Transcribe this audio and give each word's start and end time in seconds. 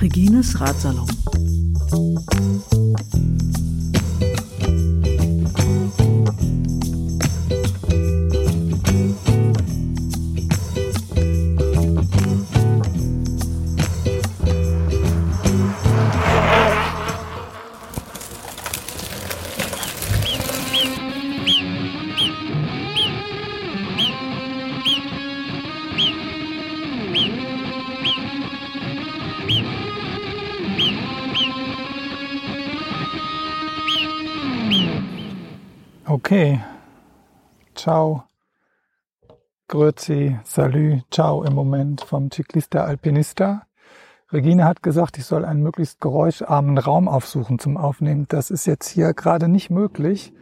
Regines 0.00 0.54
Ratsalon. 0.54 1.06
Okay. 36.40 36.58
Ciao. 37.74 38.24
Grüezi, 39.68 40.38
Salü, 40.42 41.02
ciao 41.10 41.44
im 41.44 41.52
Moment 41.52 42.00
vom 42.00 42.30
Ciclista 42.30 42.84
Alpinista. 42.84 43.66
Regine 44.32 44.64
hat 44.64 44.82
gesagt, 44.82 45.18
ich 45.18 45.26
soll 45.26 45.44
einen 45.44 45.62
möglichst 45.62 46.00
geräuscharmen 46.00 46.78
Raum 46.78 47.08
aufsuchen 47.08 47.58
zum 47.58 47.76
Aufnehmen. 47.76 48.24
Das 48.30 48.50
ist 48.50 48.64
jetzt 48.64 48.88
hier 48.88 49.12
gerade 49.12 49.48
nicht 49.48 49.68
möglich. 49.68 50.32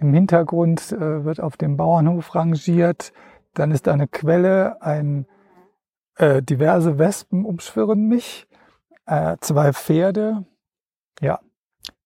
Im 0.00 0.14
Hintergrund 0.14 0.92
äh, 0.92 1.26
wird 1.26 1.42
auf 1.42 1.58
dem 1.58 1.76
Bauernhof 1.76 2.34
rangiert. 2.34 3.12
Dann 3.52 3.70
ist 3.70 3.86
eine 3.86 4.08
Quelle, 4.08 4.80
ein 4.80 5.26
äh, 6.16 6.40
diverse 6.40 6.98
Wespen 6.98 7.44
umschwirren 7.44 8.08
mich, 8.08 8.48
äh, 9.04 9.36
zwei 9.42 9.74
Pferde. 9.74 10.46
Ja, 11.20 11.40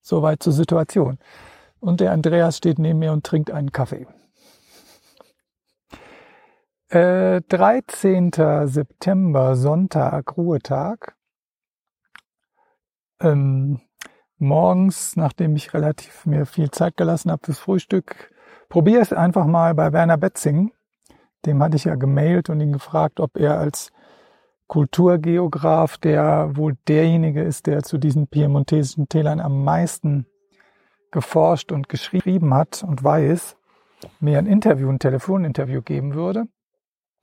soweit 0.00 0.42
zur 0.42 0.54
Situation. 0.54 1.20
Und 1.82 1.98
der 1.98 2.12
Andreas 2.12 2.58
steht 2.58 2.78
neben 2.78 3.00
mir 3.00 3.12
und 3.12 3.26
trinkt 3.26 3.50
einen 3.50 3.72
Kaffee. 3.72 4.06
Äh, 6.90 7.40
13. 7.48 8.30
September, 8.66 9.56
Sonntag, 9.56 10.36
Ruhetag. 10.36 11.16
Ähm, 13.20 13.80
morgens, 14.38 15.16
nachdem 15.16 15.56
ich 15.56 15.74
relativ 15.74 16.24
mir 16.24 16.46
viel 16.46 16.70
Zeit 16.70 16.96
gelassen 16.96 17.32
habe 17.32 17.44
fürs 17.44 17.58
Frühstück, 17.58 18.30
probiere 18.68 19.02
es 19.02 19.12
einfach 19.12 19.46
mal 19.46 19.74
bei 19.74 19.92
Werner 19.92 20.18
Betzing. 20.18 20.70
Dem 21.46 21.60
hatte 21.64 21.74
ich 21.74 21.84
ja 21.84 21.96
gemailt 21.96 22.48
und 22.48 22.60
ihn 22.60 22.72
gefragt, 22.72 23.18
ob 23.18 23.36
er 23.36 23.58
als 23.58 23.90
Kulturgeograf, 24.68 25.98
der 25.98 26.52
wohl 26.54 26.76
derjenige 26.86 27.42
ist, 27.42 27.66
der 27.66 27.82
zu 27.82 27.98
diesen 27.98 28.28
piemontesischen 28.28 29.08
Tälern 29.08 29.40
am 29.40 29.64
meisten 29.64 30.26
geforscht 31.12 31.70
und 31.70 31.88
geschrieben 31.88 32.52
hat 32.54 32.82
und 32.82 33.04
weiß, 33.04 33.56
mir 34.18 34.38
ein 34.38 34.46
Interview, 34.46 34.90
ein 34.90 34.98
Telefoninterview 34.98 35.82
geben 35.82 36.14
würde, 36.14 36.48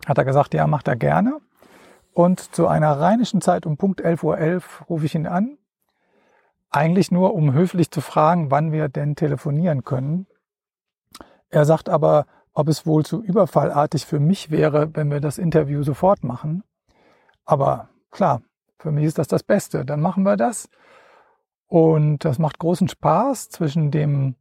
hat 0.05 0.17
er 0.17 0.25
gesagt, 0.25 0.53
ja, 0.53 0.65
macht 0.67 0.87
er 0.87 0.95
gerne. 0.95 1.39
Und 2.13 2.39
zu 2.55 2.67
einer 2.67 2.99
rheinischen 2.99 3.41
Zeit 3.41 3.65
um 3.65 3.77
Punkt 3.77 4.01
11.11 4.03 4.23
Uhr 4.23 4.37
.11 4.37 4.63
rufe 4.87 5.05
ich 5.05 5.15
ihn 5.15 5.27
an. 5.27 5.57
Eigentlich 6.69 7.11
nur, 7.11 7.33
um 7.33 7.53
höflich 7.53 7.91
zu 7.91 8.01
fragen, 8.01 8.51
wann 8.51 8.71
wir 8.71 8.89
denn 8.89 9.15
telefonieren 9.15 9.83
können. 9.83 10.27
Er 11.49 11.65
sagt 11.65 11.89
aber, 11.89 12.25
ob 12.53 12.67
es 12.67 12.85
wohl 12.85 13.05
zu 13.05 13.23
überfallartig 13.23 14.05
für 14.05 14.19
mich 14.19 14.51
wäre, 14.51 14.95
wenn 14.95 15.09
wir 15.09 15.19
das 15.19 15.37
Interview 15.37 15.83
sofort 15.83 16.23
machen. 16.23 16.63
Aber 17.45 17.89
klar, 18.11 18.41
für 18.77 18.91
mich 18.91 19.05
ist 19.05 19.17
das 19.17 19.27
das 19.27 19.43
Beste. 19.43 19.85
Dann 19.85 20.01
machen 20.01 20.23
wir 20.23 20.37
das. 20.37 20.69
Und 21.69 22.25
das 22.25 22.39
macht 22.39 22.57
großen 22.57 22.89
Spaß 22.89 23.49
zwischen 23.49 23.91
dem 23.91 24.35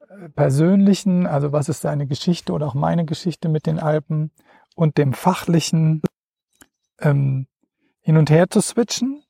äh, 0.00 0.30
persönlichen, 0.30 1.26
also 1.26 1.52
was 1.52 1.68
ist 1.68 1.82
seine 1.82 2.06
Geschichte 2.06 2.54
oder 2.54 2.66
auch 2.66 2.74
meine 2.74 3.04
Geschichte 3.04 3.50
mit 3.50 3.66
den 3.66 3.78
Alpen 3.78 4.30
und 4.74 4.96
dem 4.96 5.12
fachlichen 5.12 6.00
ähm, 7.00 7.46
hin 8.00 8.16
und 8.16 8.30
her 8.30 8.48
zu 8.48 8.62
switchen. 8.62 9.22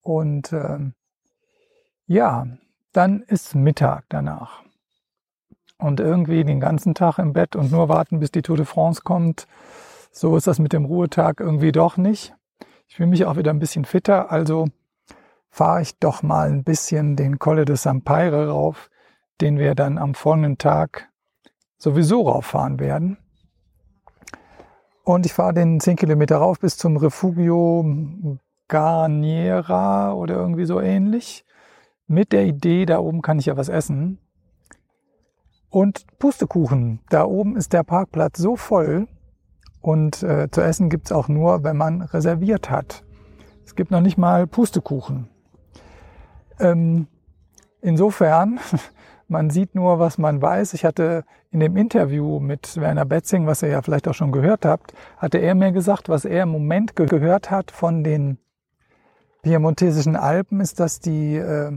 Und 0.00 0.52
ähm, 0.52 0.94
ja, 2.06 2.48
dann 2.92 3.22
ist 3.22 3.54
Mittag 3.54 4.06
danach. 4.08 4.64
Und 5.78 6.00
irgendwie 6.00 6.42
den 6.42 6.58
ganzen 6.58 6.94
Tag 6.94 7.18
im 7.18 7.32
Bett 7.32 7.54
und 7.54 7.70
nur 7.70 7.88
warten, 7.88 8.18
bis 8.18 8.32
die 8.32 8.42
Tour 8.42 8.56
de 8.56 8.66
France 8.66 9.02
kommt. 9.04 9.46
So 10.10 10.36
ist 10.36 10.48
das 10.48 10.58
mit 10.58 10.72
dem 10.72 10.84
Ruhetag 10.84 11.38
irgendwie 11.38 11.70
doch 11.70 11.96
nicht. 11.96 12.34
Ich 12.88 12.96
fühle 12.96 13.10
mich 13.10 13.24
auch 13.24 13.36
wieder 13.36 13.52
ein 13.52 13.60
bisschen 13.60 13.84
fitter. 13.84 14.32
Also 14.32 14.66
fahre 15.50 15.82
ich 15.82 15.98
doch 15.98 16.22
mal 16.22 16.48
ein 16.48 16.64
bisschen 16.64 17.16
den 17.16 17.38
Colle 17.38 17.64
de 17.64 17.76
Sampaire 17.76 18.48
rauf, 18.48 18.90
den 19.40 19.58
wir 19.58 19.74
dann 19.74 19.98
am 19.98 20.14
folgenden 20.14 20.58
Tag 20.58 21.08
sowieso 21.78 22.28
rauffahren 22.28 22.80
werden. 22.80 23.18
Und 25.04 25.24
ich 25.24 25.32
fahre 25.32 25.54
den 25.54 25.80
10 25.80 25.96
Kilometer 25.96 26.36
rauf 26.36 26.60
bis 26.60 26.76
zum 26.76 26.96
Refugio 26.96 28.38
Garniera 28.68 30.12
oder 30.12 30.36
irgendwie 30.36 30.66
so 30.66 30.80
ähnlich. 30.80 31.44
Mit 32.06 32.32
der 32.32 32.44
Idee, 32.44 32.84
da 32.84 32.98
oben 32.98 33.22
kann 33.22 33.38
ich 33.38 33.46
ja 33.46 33.56
was 33.56 33.68
essen. 33.68 34.18
Und 35.70 36.06
Pustekuchen. 36.18 37.00
Da 37.10 37.24
oben 37.24 37.56
ist 37.56 37.72
der 37.72 37.84
Parkplatz 37.84 38.38
so 38.38 38.56
voll. 38.56 39.08
Und 39.80 40.22
äh, 40.22 40.50
zu 40.50 40.60
essen 40.60 40.90
gibt's 40.90 41.12
auch 41.12 41.28
nur, 41.28 41.64
wenn 41.64 41.76
man 41.76 42.02
reserviert 42.02 42.70
hat. 42.70 43.04
Es 43.64 43.74
gibt 43.74 43.90
noch 43.90 44.00
nicht 44.00 44.18
mal 44.18 44.46
Pustekuchen. 44.46 45.28
Ähm, 46.60 47.06
insofern, 47.80 48.60
man 49.28 49.50
sieht 49.50 49.74
nur, 49.74 49.98
was 49.98 50.18
man 50.18 50.40
weiß. 50.40 50.74
Ich 50.74 50.84
hatte 50.84 51.24
in 51.50 51.60
dem 51.60 51.76
Interview 51.76 52.40
mit 52.40 52.76
Werner 52.80 53.04
Betzing, 53.04 53.46
was 53.46 53.62
ihr 53.62 53.68
ja 53.68 53.82
vielleicht 53.82 54.08
auch 54.08 54.14
schon 54.14 54.32
gehört 54.32 54.64
habt, 54.64 54.92
hatte 55.16 55.38
er 55.38 55.54
mir 55.54 55.72
gesagt, 55.72 56.08
was 56.08 56.24
er 56.24 56.42
im 56.44 56.50
Moment 56.50 56.96
gehört 56.96 57.50
hat 57.50 57.70
von 57.70 58.04
den 58.04 58.38
piemontesischen 59.42 60.16
Alpen, 60.16 60.60
ist, 60.60 60.80
dass 60.80 61.00
die 61.00 61.36
äh, 61.36 61.72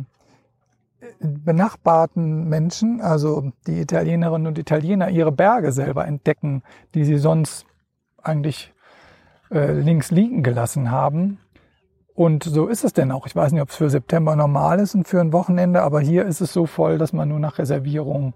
benachbarten 1.19 2.49
Menschen, 2.49 3.01
also 3.01 3.51
die 3.67 3.81
Italienerinnen 3.81 4.47
und 4.47 4.57
Italiener, 4.57 5.09
ihre 5.09 5.31
Berge 5.31 5.71
selber 5.71 6.05
entdecken, 6.05 6.63
die 6.93 7.05
sie 7.05 7.17
sonst 7.17 7.65
eigentlich 8.21 8.73
äh, 9.51 9.71
links 9.71 10.11
liegen 10.11 10.43
gelassen 10.43 10.91
haben. 10.91 11.39
Und 12.13 12.43
so 12.43 12.67
ist 12.67 12.83
es 12.83 12.93
denn 12.93 13.11
auch. 13.11 13.25
Ich 13.25 13.35
weiß 13.35 13.51
nicht, 13.51 13.61
ob 13.61 13.69
es 13.69 13.75
für 13.75 13.89
September 13.89 14.35
normal 14.35 14.79
ist 14.79 14.95
und 14.95 15.07
für 15.07 15.21
ein 15.21 15.33
Wochenende, 15.33 15.81
aber 15.81 16.01
hier 16.01 16.25
ist 16.25 16.41
es 16.41 16.51
so 16.51 16.65
voll, 16.65 16.97
dass 16.97 17.13
man 17.13 17.29
nur 17.29 17.39
nach 17.39 17.57
Reservierung 17.57 18.33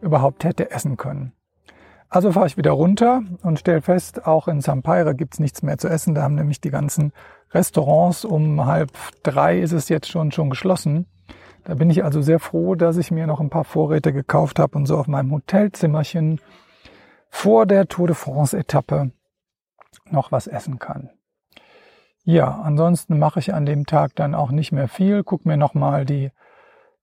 überhaupt 0.00 0.44
hätte 0.44 0.70
essen 0.70 0.96
können. 0.96 1.32
Also 2.10 2.32
fahre 2.32 2.46
ich 2.46 2.56
wieder 2.56 2.70
runter 2.70 3.22
und 3.42 3.58
stelle 3.58 3.82
fest, 3.82 4.26
auch 4.26 4.48
in 4.48 4.62
Sampaire 4.62 5.14
gibt's 5.14 5.40
nichts 5.40 5.62
mehr 5.62 5.76
zu 5.76 5.88
essen. 5.88 6.14
Da 6.14 6.22
haben 6.22 6.36
nämlich 6.36 6.60
die 6.60 6.70
ganzen 6.70 7.12
Restaurants 7.50 8.24
um 8.24 8.64
halb 8.64 8.90
drei 9.22 9.58
ist 9.58 9.72
es 9.72 9.88
jetzt 9.88 10.08
schon 10.08 10.32
schon 10.32 10.48
geschlossen. 10.48 11.06
Da 11.64 11.74
bin 11.74 11.90
ich 11.90 12.04
also 12.04 12.22
sehr 12.22 12.38
froh, 12.38 12.76
dass 12.76 12.96
ich 12.96 13.10
mir 13.10 13.26
noch 13.26 13.40
ein 13.40 13.50
paar 13.50 13.64
Vorräte 13.64 14.14
gekauft 14.14 14.58
habe 14.58 14.78
und 14.78 14.86
so 14.86 14.96
auf 14.96 15.06
meinem 15.06 15.32
Hotelzimmerchen 15.32 16.40
vor 17.28 17.66
der 17.66 17.88
Tour 17.88 18.06
de 18.06 18.16
France 18.16 18.56
Etappe 18.56 19.10
noch 20.10 20.32
was 20.32 20.46
essen 20.46 20.78
kann. 20.78 21.10
Ja, 22.30 22.60
ansonsten 22.62 23.18
mache 23.18 23.40
ich 23.40 23.54
an 23.54 23.64
dem 23.64 23.86
Tag 23.86 24.14
dann 24.14 24.34
auch 24.34 24.50
nicht 24.50 24.70
mehr 24.70 24.86
viel. 24.86 25.24
Guck 25.24 25.46
mir 25.46 25.56
nochmal 25.56 26.04
die 26.04 26.30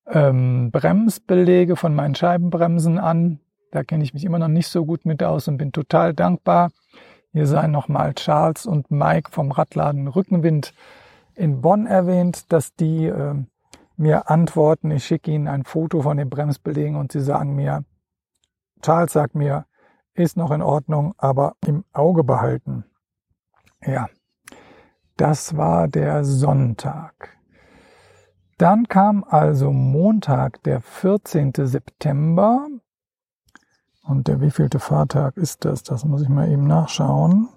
ähm, 0.06 0.70
Bremsbelege 0.70 1.78
von 1.78 1.96
meinen 1.96 2.14
Scheibenbremsen 2.14 3.00
an. 3.00 3.40
Da 3.72 3.84
kenne 3.84 4.04
ich 4.04 4.14
mich 4.14 4.24
immer 4.24 4.38
noch 4.38 4.50
nicht 4.50 4.68
so 4.68 4.86
gut 4.86 5.04
mit 5.04 5.24
aus 5.24 5.48
und 5.48 5.58
bin 5.58 5.72
total 5.72 6.14
dankbar. 6.14 6.70
Hier 7.32 7.48
seien 7.48 7.72
nochmal 7.72 8.14
Charles 8.14 8.68
und 8.68 8.92
Mike 8.92 9.32
vom 9.32 9.52
Radladen 9.52 10.08
Rückenwind 10.08 10.76
in 11.34 11.60
Bonn 11.60 11.88
erwähnt, 11.88 12.54
dass 12.54 12.76
die 12.76 13.08
äh, 13.08 13.34
mir 13.98 14.30
antworten. 14.30 14.92
Ich 14.92 15.06
schicke 15.06 15.32
ihnen 15.32 15.48
ein 15.48 15.64
Foto 15.64 16.04
von 16.04 16.18
den 16.18 16.30
Bremsbelegen 16.30 16.96
und 16.96 17.12
sie 17.12 17.22
sagen 17.22 17.56
mir, 17.56 17.84
Charles 18.84 19.14
sagt 19.14 19.34
mir, 19.34 19.66
ist 20.14 20.38
noch 20.38 20.52
in 20.52 20.62
Ordnung, 20.62 21.16
aber 21.18 21.56
im 21.66 21.84
Auge 21.94 22.24
behalten. 22.24 22.86
Ja, 23.84 24.06
das 25.18 25.56
war 25.58 25.88
der 25.88 26.26
Sonntag. 26.26 27.38
Dann 28.58 28.88
kam 28.88 29.24
also 29.24 29.72
Montag, 29.72 30.64
der 30.64 30.82
14. 30.82 31.54
September. 31.56 32.68
Und 34.04 34.28
der 34.28 34.40
wievielte 34.40 34.80
Fahrtag 34.80 35.36
ist 35.36 35.66
das? 35.66 35.84
Das 35.84 36.06
muss 36.06 36.22
ich 36.22 36.30
mal 36.30 36.50
eben 36.50 36.68
nachschauen. 36.68 37.50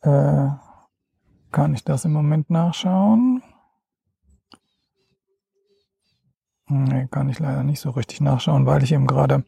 Äh, 0.00 0.48
kann 1.52 1.74
ich 1.74 1.84
das 1.84 2.04
im 2.04 2.12
Moment 2.12 2.50
nachschauen? 2.50 3.42
Nee, 6.68 7.06
kann 7.10 7.28
ich 7.28 7.38
leider 7.38 7.62
nicht 7.62 7.80
so 7.80 7.90
richtig 7.90 8.20
nachschauen, 8.20 8.66
weil 8.66 8.82
ich 8.82 8.92
eben 8.92 9.06
gerade 9.06 9.44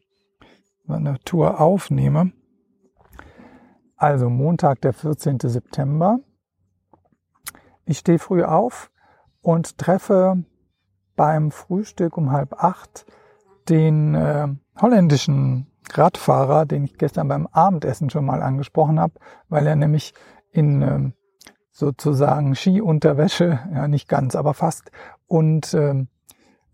eine 0.89 1.19
Tour 1.21 1.61
aufnehme. 1.61 2.33
Also 3.97 4.31
Montag, 4.31 4.81
der 4.81 4.93
14. 4.93 5.39
September. 5.41 6.21
Ich 7.91 7.99
stehe 7.99 8.21
früh 8.21 8.45
auf 8.45 8.89
und 9.43 9.77
treffe 9.77 10.45
beim 11.17 11.51
Frühstück 11.51 12.17
um 12.17 12.31
halb 12.31 12.53
acht 12.63 13.05
den 13.69 14.15
äh, 14.15 14.47
holländischen 14.81 15.67
Radfahrer, 15.93 16.67
den 16.67 16.85
ich 16.85 16.99
gestern 16.99 17.27
beim 17.27 17.49
Abendessen 17.49 18.09
schon 18.09 18.25
mal 18.25 18.43
angesprochen 18.43 19.01
habe, 19.01 19.15
weil 19.49 19.67
er 19.67 19.75
nämlich 19.75 20.15
in 20.53 20.83
äh, 20.83 21.11
sozusagen 21.73 22.55
Skiunterwäsche, 22.55 23.59
ja 23.75 23.89
nicht 23.89 24.09
ganz, 24.09 24.37
aber 24.37 24.55
fast, 24.55 24.93
und 25.27 25.75
äh, 25.75 26.07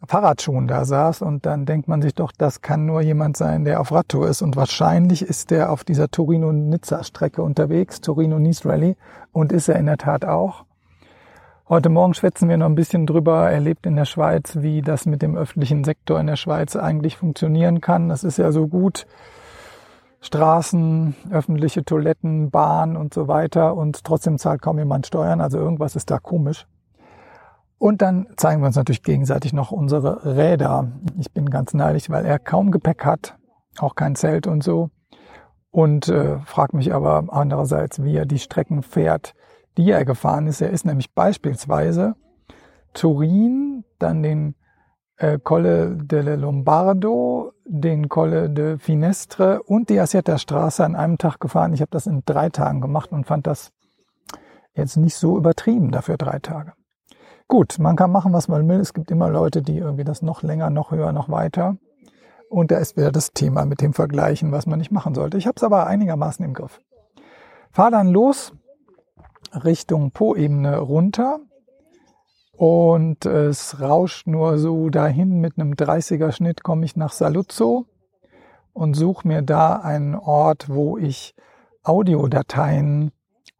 Fahrradschuhen 0.06 0.68
da 0.68 0.84
saß. 0.84 1.22
Und 1.22 1.46
dann 1.46 1.64
denkt 1.64 1.88
man 1.88 2.02
sich 2.02 2.14
doch, 2.14 2.30
das 2.30 2.60
kann 2.60 2.84
nur 2.84 3.00
jemand 3.00 3.38
sein, 3.38 3.64
der 3.64 3.80
auf 3.80 3.90
Radtour 3.90 4.28
ist. 4.28 4.42
Und 4.42 4.54
wahrscheinlich 4.54 5.22
ist 5.22 5.50
der 5.50 5.72
auf 5.72 5.82
dieser 5.82 6.10
Torino-Nizza-Strecke 6.10 7.42
unterwegs, 7.42 8.02
Torino-Nice 8.02 8.66
Rally. 8.66 8.96
Und 9.32 9.50
ist 9.50 9.68
er 9.68 9.76
in 9.76 9.86
der 9.86 9.96
Tat 9.96 10.26
auch. 10.26 10.65
Heute 11.68 11.88
Morgen 11.88 12.14
schwätzen 12.14 12.48
wir 12.48 12.56
noch 12.58 12.66
ein 12.66 12.76
bisschen 12.76 13.06
drüber. 13.06 13.50
Er 13.50 13.58
lebt 13.58 13.86
in 13.86 13.96
der 13.96 14.04
Schweiz, 14.04 14.58
wie 14.60 14.82
das 14.82 15.04
mit 15.04 15.20
dem 15.20 15.36
öffentlichen 15.36 15.82
Sektor 15.82 16.20
in 16.20 16.28
der 16.28 16.36
Schweiz 16.36 16.76
eigentlich 16.76 17.16
funktionieren 17.16 17.80
kann. 17.80 18.08
Das 18.08 18.22
ist 18.22 18.38
ja 18.38 18.52
so 18.52 18.68
gut. 18.68 19.04
Straßen, 20.20 21.16
öffentliche 21.32 21.84
Toiletten, 21.84 22.52
Bahn 22.52 22.96
und 22.96 23.12
so 23.12 23.26
weiter 23.26 23.74
und 23.74 24.04
trotzdem 24.04 24.38
zahlt 24.38 24.62
kaum 24.62 24.78
jemand 24.78 25.08
Steuern. 25.08 25.40
Also 25.40 25.58
irgendwas 25.58 25.96
ist 25.96 26.08
da 26.08 26.20
komisch. 26.20 26.68
Und 27.78 28.00
dann 28.00 28.28
zeigen 28.36 28.62
wir 28.62 28.68
uns 28.68 28.76
natürlich 28.76 29.02
gegenseitig 29.02 29.52
noch 29.52 29.72
unsere 29.72 30.36
Räder. 30.36 30.92
Ich 31.18 31.32
bin 31.32 31.50
ganz 31.50 31.74
neidisch, 31.74 32.08
weil 32.10 32.26
er 32.26 32.38
kaum 32.38 32.70
Gepäck 32.70 33.04
hat, 33.04 33.36
auch 33.78 33.96
kein 33.96 34.14
Zelt 34.14 34.46
und 34.46 34.62
so. 34.62 34.90
Und 35.72 36.06
äh, 36.06 36.38
fragt 36.44 36.74
mich 36.74 36.94
aber 36.94 37.24
andererseits, 37.30 38.04
wie 38.04 38.14
er 38.14 38.24
die 38.24 38.38
Strecken 38.38 38.84
fährt, 38.84 39.34
die 39.76 39.90
er 39.90 40.04
gefahren 40.04 40.46
ist. 40.46 40.60
Er 40.60 40.70
ist 40.70 40.86
nämlich 40.86 41.14
beispielsweise 41.14 42.14
Turin, 42.94 43.84
dann 43.98 44.22
den 44.22 44.54
äh, 45.16 45.38
Colle 45.38 45.96
delle 45.96 46.36
Lombardo, 46.36 47.52
den 47.64 48.08
Colle 48.08 48.50
de 48.50 48.78
Finestre 48.78 49.62
und 49.62 49.88
die 49.88 50.00
Asietta 50.00 50.38
Straße 50.38 50.84
an 50.84 50.96
einem 50.96 51.18
Tag 51.18 51.40
gefahren. 51.40 51.72
Ich 51.72 51.80
habe 51.80 51.90
das 51.90 52.06
in 52.06 52.22
drei 52.24 52.48
Tagen 52.48 52.80
gemacht 52.80 53.12
und 53.12 53.26
fand 53.26 53.46
das 53.46 53.72
jetzt 54.74 54.96
nicht 54.96 55.16
so 55.16 55.36
übertrieben 55.36 55.90
dafür 55.90 56.16
drei 56.16 56.38
Tage. 56.38 56.72
Gut, 57.48 57.78
man 57.78 57.96
kann 57.96 58.10
machen, 58.10 58.32
was 58.32 58.48
man 58.48 58.68
will. 58.68 58.80
Es 58.80 58.92
gibt 58.92 59.10
immer 59.10 59.30
Leute, 59.30 59.62
die 59.62 59.78
irgendwie 59.78 60.04
das 60.04 60.20
noch 60.20 60.42
länger, 60.42 60.68
noch 60.70 60.90
höher, 60.90 61.12
noch 61.12 61.28
weiter. 61.28 61.76
Und 62.48 62.70
da 62.70 62.78
ist 62.78 62.96
wieder 62.96 63.12
das 63.12 63.32
Thema 63.32 63.64
mit 63.64 63.80
dem 63.80 63.92
Vergleichen, 63.92 64.52
was 64.52 64.66
man 64.66 64.78
nicht 64.78 64.90
machen 64.90 65.14
sollte. 65.14 65.38
Ich 65.38 65.46
habe 65.46 65.56
es 65.56 65.62
aber 65.62 65.86
einigermaßen 65.86 66.44
im 66.44 66.54
Griff. 66.54 66.80
Fahr 67.70 67.90
dann 67.90 68.08
los 68.08 68.52
Richtung 69.64 70.10
Po-Ebene 70.10 70.78
runter. 70.78 71.40
Und 72.52 73.26
es 73.26 73.80
rauscht 73.80 74.26
nur 74.26 74.58
so 74.58 74.88
dahin. 74.88 75.40
Mit 75.40 75.58
einem 75.58 75.74
30er 75.74 76.32
Schnitt 76.32 76.62
komme 76.62 76.84
ich 76.84 76.96
nach 76.96 77.12
Saluzzo 77.12 77.86
und 78.72 78.94
suche 78.94 79.28
mir 79.28 79.42
da 79.42 79.76
einen 79.76 80.14
Ort, 80.14 80.68
wo 80.68 80.96
ich 80.96 81.34
Audiodateien 81.82 83.12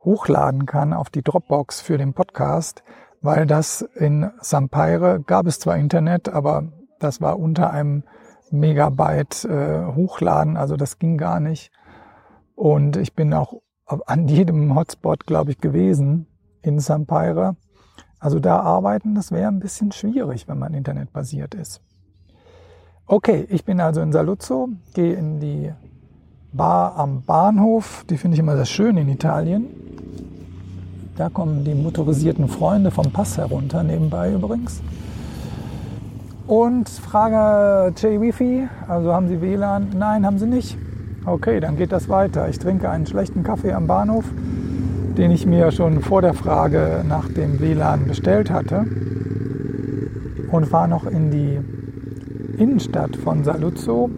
hochladen 0.03 0.67
kann 0.67 0.93
auf 0.93 1.11
die 1.11 1.23
Dropbox 1.23 1.81
für 1.81 1.99
den 1.99 2.15
Podcast 2.15 2.83
weil 3.27 3.45
das 3.45 3.83
in 3.83 4.31
Sampaire 4.41 5.21
gab 5.21 5.47
es 5.47 5.59
zwar 5.59 5.77
Internet, 5.77 6.29
aber 6.29 6.69
das 7.01 7.21
war 7.21 7.39
unter 7.39 7.71
einem 7.73 8.05
Megabyte 8.51 9.45
äh, 9.45 9.85
hochladen, 9.85 10.57
also 10.57 10.77
das 10.77 10.99
ging 10.99 11.19
gar 11.19 11.41
nicht. 11.41 11.73
Und 12.55 12.97
ich 12.97 13.15
bin 13.15 13.35
auch 13.35 13.55
an 13.87 14.29
jedem 14.29 14.75
Hotspot, 14.75 15.27
glaube 15.27 15.53
ich, 15.53 15.59
gewesen 15.59 16.27
in 16.63 16.81
Sampaire. 16.81 17.57
Also 18.19 18.41
da 18.41 18.61
arbeiten, 18.61 19.15
das 19.15 19.31
wäre 19.31 19.49
ein 19.49 19.61
bisschen 19.61 19.93
schwierig, 19.93 20.49
wenn 20.49 20.59
man 20.59 20.75
internetbasiert 20.75 21.55
ist. 21.55 21.81
Okay, 23.07 23.47
ich 23.51 23.65
bin 23.65 23.81
also 23.81 24.01
in 24.01 24.13
Saluzzo, 24.13 24.71
gehe 24.95 25.15
in 25.15 25.39
die 25.39 25.73
Bar 26.53 26.97
am 26.97 27.23
Bahnhof, 27.23 28.05
die 28.09 28.17
finde 28.17 28.35
ich 28.35 28.41
immer 28.41 28.57
sehr 28.57 28.65
schön 28.65 28.97
in 28.97 29.09
Italien. 29.09 29.67
Da 31.17 31.29
kommen 31.29 31.65
die 31.65 31.75
motorisierten 31.75 32.49
Freunde 32.49 32.91
vom 32.91 33.13
Pass 33.13 33.39
herunter, 33.39 33.83
nebenbei 33.83 34.33
übrigens. 34.33 34.83
Und 36.47 36.89
frage 36.89 37.95
Jay 37.97 38.21
Wifi, 38.21 38.69
also 38.89 39.13
haben 39.13 39.29
Sie 39.29 39.41
WLAN? 39.41 39.91
Nein, 39.97 40.25
haben 40.27 40.39
Sie 40.39 40.47
nicht. 40.47 40.77
Okay, 41.27 41.61
dann 41.61 41.77
geht 41.77 41.93
das 41.93 42.09
weiter. 42.09 42.49
Ich 42.49 42.59
trinke 42.59 42.89
einen 42.89 43.07
schlechten 43.07 43.43
Kaffee 43.43 43.73
am 43.73 43.87
Bahnhof, 43.87 44.25
den 45.19 45.31
ich 45.31 45.45
mir 45.45 45.73
schon 45.73 46.01
vor 46.01 46.23
der 46.23 46.35
Frage 46.35 47.05
nach 47.07 47.29
dem 47.29 47.61
WLAN 47.61 48.07
bestellt 48.07 48.51
hatte. 48.51 48.87
Und 50.51 50.67
fahre 50.67 50.89
noch 50.89 51.05
in 51.05 51.31
die 51.31 51.59
Innenstadt 52.59 53.17
von 53.17 53.43
Saluzzo. 53.43 54.09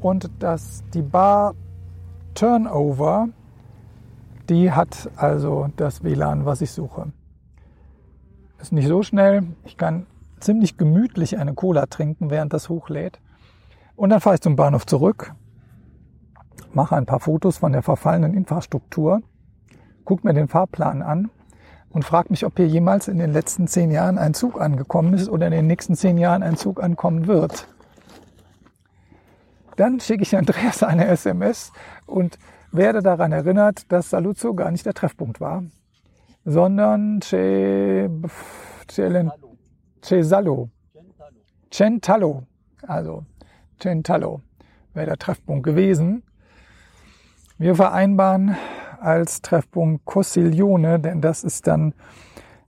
Und 0.00 0.30
das, 0.38 0.84
die 0.94 1.02
Bar 1.02 1.54
Turnover 2.34 3.28
die 4.48 4.72
hat 4.72 5.10
also 5.16 5.68
das 5.76 6.02
WLAN, 6.04 6.44
was 6.44 6.60
ich 6.60 6.72
suche. 6.72 7.12
Ist 8.60 8.72
nicht 8.72 8.88
so 8.88 9.02
schnell. 9.02 9.44
Ich 9.64 9.76
kann 9.76 10.06
ziemlich 10.40 10.76
gemütlich 10.76 11.38
eine 11.38 11.54
Cola 11.54 11.86
trinken, 11.86 12.30
während 12.30 12.52
das 12.52 12.68
hochlädt. 12.68 13.20
Und 13.96 14.10
dann 14.10 14.20
fahre 14.20 14.34
ich 14.34 14.40
zum 14.40 14.56
Bahnhof 14.56 14.86
zurück, 14.86 15.34
mache 16.74 16.96
ein 16.96 17.06
paar 17.06 17.20
Fotos 17.20 17.58
von 17.58 17.72
der 17.72 17.82
verfallenen 17.82 18.34
Infrastruktur, 18.34 19.22
gucke 20.04 20.26
mir 20.26 20.34
den 20.34 20.48
Fahrplan 20.48 21.02
an 21.02 21.30
und 21.90 22.04
frage 22.04 22.28
mich, 22.30 22.44
ob 22.46 22.56
hier 22.56 22.66
jemals 22.66 23.08
in 23.08 23.18
den 23.18 23.32
letzten 23.32 23.68
zehn 23.68 23.90
Jahren 23.90 24.18
ein 24.18 24.34
Zug 24.34 24.60
angekommen 24.60 25.14
ist 25.14 25.28
oder 25.28 25.46
in 25.46 25.52
den 25.52 25.66
nächsten 25.66 25.94
zehn 25.94 26.18
Jahren 26.18 26.42
ein 26.42 26.56
Zug 26.56 26.82
ankommen 26.82 27.26
wird. 27.26 27.68
Dann 29.76 30.00
schicke 30.00 30.22
ich 30.22 30.36
Andreas 30.36 30.82
eine 30.82 31.06
SMS 31.06 31.72
und 32.06 32.38
werde 32.72 33.02
daran 33.02 33.32
erinnert, 33.32 33.90
dass 33.92 34.10
Saluzzo 34.10 34.54
gar 34.54 34.70
nicht 34.70 34.86
der 34.86 34.94
Treffpunkt 34.94 35.40
war, 35.40 35.64
sondern 36.44 37.20
Ce, 37.22 38.10
Cesalo, 40.02 40.70
Centalo, 41.70 42.42
also 42.86 43.24
Centalo 43.78 44.40
wäre 44.94 45.06
der 45.06 45.16
Treffpunkt 45.18 45.64
gewesen. 45.64 46.22
Wir 47.58 47.74
vereinbaren 47.74 48.56
als 49.00 49.42
Treffpunkt 49.42 50.04
Cossiglione, 50.04 51.00
denn 51.00 51.20
das 51.20 51.44
ist 51.44 51.66
dann 51.66 51.94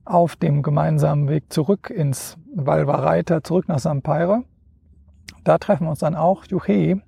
auf 0.04 0.36
dem 0.36 0.62
gemeinsamen 0.62 1.28
Weg 1.28 1.52
zurück 1.52 1.90
ins 1.90 2.36
Valvareita, 2.54 3.42
zurück 3.42 3.68
nach 3.68 3.78
Sampaire. 3.78 4.44
Da 5.42 5.58
treffen 5.58 5.84
wir 5.86 5.90
uns 5.90 6.00
dann 6.00 6.14
auch, 6.14 6.44
Juche, 6.44 7.00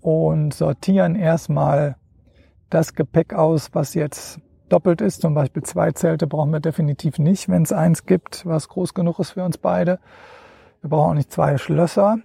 und 0.00 0.52
sortieren 0.52 1.14
erstmal 1.14 1.96
das 2.70 2.94
Gepäck 2.94 3.34
aus, 3.34 3.70
was 3.72 3.94
jetzt 3.94 4.40
doppelt 4.68 5.00
ist. 5.00 5.20
Zum 5.20 5.34
Beispiel 5.34 5.62
zwei 5.62 5.92
Zelte 5.92 6.26
brauchen 6.26 6.52
wir 6.52 6.60
definitiv 6.60 7.18
nicht, 7.18 7.48
wenn 7.48 7.62
es 7.62 7.72
eins 7.72 8.04
gibt, 8.06 8.44
was 8.46 8.68
groß 8.68 8.94
genug 8.94 9.18
ist 9.18 9.30
für 9.30 9.44
uns 9.44 9.58
beide. 9.58 10.00
Wir 10.80 10.90
brauchen 10.90 11.10
auch 11.10 11.14
nicht 11.14 11.30
zwei 11.30 11.56
Schlösser. 11.58 12.18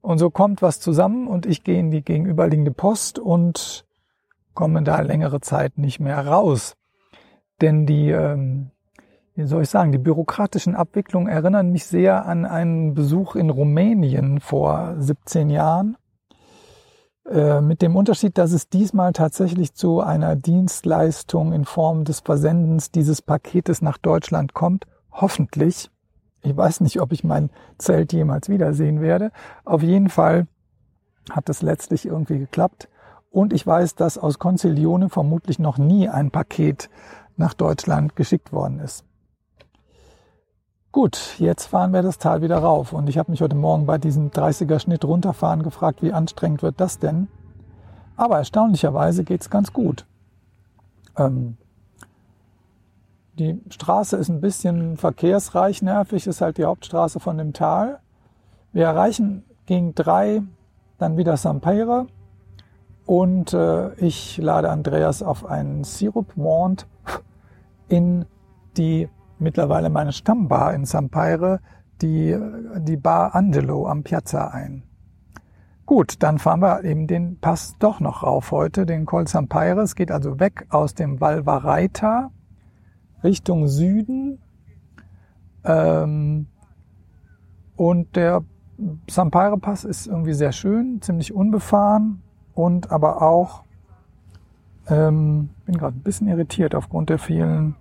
Und 0.00 0.18
so 0.18 0.30
kommt 0.30 0.62
was 0.62 0.80
zusammen 0.80 1.26
und 1.26 1.46
ich 1.46 1.64
gehe 1.64 1.78
in 1.78 1.90
die 1.90 2.02
gegenüberliegende 2.02 2.70
Post 2.70 3.18
und 3.18 3.85
komme 4.56 4.82
da 4.82 5.00
längere 5.00 5.40
Zeit 5.40 5.78
nicht 5.78 6.00
mehr 6.00 6.26
raus. 6.26 6.74
Denn 7.60 7.86
die, 7.86 8.10
ähm, 8.10 8.72
wie 9.34 9.44
soll 9.44 9.62
ich 9.62 9.70
sagen, 9.70 9.92
die 9.92 9.98
bürokratischen 9.98 10.74
Abwicklungen 10.74 11.28
erinnern 11.28 11.70
mich 11.70 11.86
sehr 11.86 12.26
an 12.26 12.44
einen 12.44 12.94
Besuch 12.94 13.36
in 13.36 13.50
Rumänien 13.50 14.40
vor 14.40 14.96
17 14.98 15.50
Jahren. 15.50 15.96
Äh, 17.30 17.60
mit 17.60 17.82
dem 17.82 17.96
Unterschied, 17.96 18.38
dass 18.38 18.52
es 18.52 18.68
diesmal 18.68 19.12
tatsächlich 19.12 19.74
zu 19.74 20.00
einer 20.00 20.36
Dienstleistung 20.36 21.52
in 21.52 21.64
Form 21.64 22.04
des 22.04 22.20
Versendens 22.20 22.90
dieses 22.90 23.22
Paketes 23.22 23.82
nach 23.82 23.98
Deutschland 23.98 24.54
kommt. 24.54 24.86
Hoffentlich. 25.12 25.90
Ich 26.42 26.56
weiß 26.56 26.80
nicht, 26.80 27.00
ob 27.00 27.12
ich 27.12 27.24
mein 27.24 27.50
Zelt 27.78 28.12
jemals 28.12 28.48
wiedersehen 28.48 29.00
werde. 29.00 29.32
Auf 29.64 29.82
jeden 29.82 30.08
Fall 30.08 30.46
hat 31.30 31.48
es 31.48 31.62
letztlich 31.62 32.06
irgendwie 32.06 32.38
geklappt. 32.38 32.88
Und 33.36 33.52
ich 33.52 33.66
weiß, 33.66 33.96
dass 33.96 34.16
aus 34.16 34.38
Konzilione 34.38 35.10
vermutlich 35.10 35.58
noch 35.58 35.76
nie 35.76 36.08
ein 36.08 36.30
Paket 36.30 36.88
nach 37.36 37.52
Deutschland 37.52 38.16
geschickt 38.16 38.50
worden 38.50 38.80
ist. 38.80 39.04
Gut, 40.90 41.34
jetzt 41.36 41.66
fahren 41.66 41.92
wir 41.92 42.00
das 42.00 42.16
Tal 42.16 42.40
wieder 42.40 42.56
rauf. 42.56 42.94
Und 42.94 43.10
ich 43.10 43.18
habe 43.18 43.30
mich 43.30 43.42
heute 43.42 43.54
Morgen 43.54 43.84
bei 43.84 43.98
diesem 43.98 44.30
30er 44.30 44.78
Schnitt 44.78 45.04
runterfahren 45.04 45.62
gefragt, 45.62 46.02
wie 46.02 46.14
anstrengend 46.14 46.62
wird 46.62 46.80
das 46.80 46.98
denn? 46.98 47.28
Aber 48.16 48.38
erstaunlicherweise 48.38 49.22
geht 49.22 49.42
es 49.42 49.50
ganz 49.50 49.74
gut. 49.74 50.06
Ähm, 51.18 51.58
Die 53.38 53.60
Straße 53.68 54.16
ist 54.16 54.30
ein 54.30 54.40
bisschen 54.40 54.96
verkehrsreich 54.96 55.82
nervig, 55.82 56.26
ist 56.26 56.40
halt 56.40 56.56
die 56.56 56.64
Hauptstraße 56.64 57.20
von 57.20 57.36
dem 57.36 57.52
Tal. 57.52 58.00
Wir 58.72 58.86
erreichen 58.86 59.44
gegen 59.66 59.94
drei 59.94 60.42
dann 60.96 61.18
wieder 61.18 61.36
Sampere 61.36 62.06
und 63.06 63.54
äh, 63.54 63.94
ich 63.94 64.36
lade 64.38 64.68
Andreas 64.68 65.22
auf 65.22 65.46
einen 65.46 65.84
Sirup 65.84 66.36
Mont 66.36 66.88
in 67.88 68.26
die 68.76 69.08
mittlerweile 69.38 69.90
meine 69.90 70.12
Stammbar 70.12 70.74
in 70.74 70.84
Sampaire, 70.84 71.60
die, 72.02 72.36
die 72.78 72.96
Bar 72.96 73.34
Angelo 73.34 73.86
am 73.86 74.02
Piazza 74.02 74.48
ein. 74.48 74.82
Gut, 75.86 76.22
dann 76.24 76.40
fahren 76.40 76.60
wir 76.60 76.82
eben 76.82 77.06
den 77.06 77.38
Pass 77.38 77.76
doch 77.78 78.00
noch 78.00 78.24
rauf 78.24 78.50
heute, 78.50 78.86
den 78.86 79.06
Col 79.06 79.28
Sampaire. 79.28 79.80
Es 79.82 79.94
geht 79.94 80.10
also 80.10 80.40
weg 80.40 80.66
aus 80.70 80.94
dem 80.94 81.20
Val 81.20 81.46
Varaita 81.46 82.32
Richtung 83.22 83.68
Süden. 83.68 84.40
Ähm, 85.64 86.48
und 87.76 88.16
der 88.16 88.42
Sampaire 89.08 89.58
Pass 89.58 89.84
ist 89.84 90.08
irgendwie 90.08 90.34
sehr 90.34 90.52
schön, 90.52 91.00
ziemlich 91.00 91.32
unbefahren 91.32 92.22
und 92.56 92.90
aber 92.90 93.22
auch, 93.22 93.62
ähm, 94.88 95.50
bin 95.66 95.76
gerade 95.76 95.96
ein 95.96 96.02
bisschen 96.02 96.26
irritiert 96.26 96.74
aufgrund 96.74 97.10
der 97.10 97.18
vielen 97.18 97.76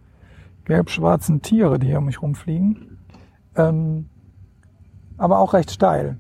gelb-schwarzen 0.66 1.42
Tiere, 1.42 1.80
die 1.80 1.88
hier 1.88 2.00
um 2.00 2.06
mich 2.06 2.22
rumfliegen. 2.22 3.00
Ähm, 3.56 4.10
aber 5.18 5.40
auch 5.40 5.54
recht 5.54 5.72
steil. 5.72 6.18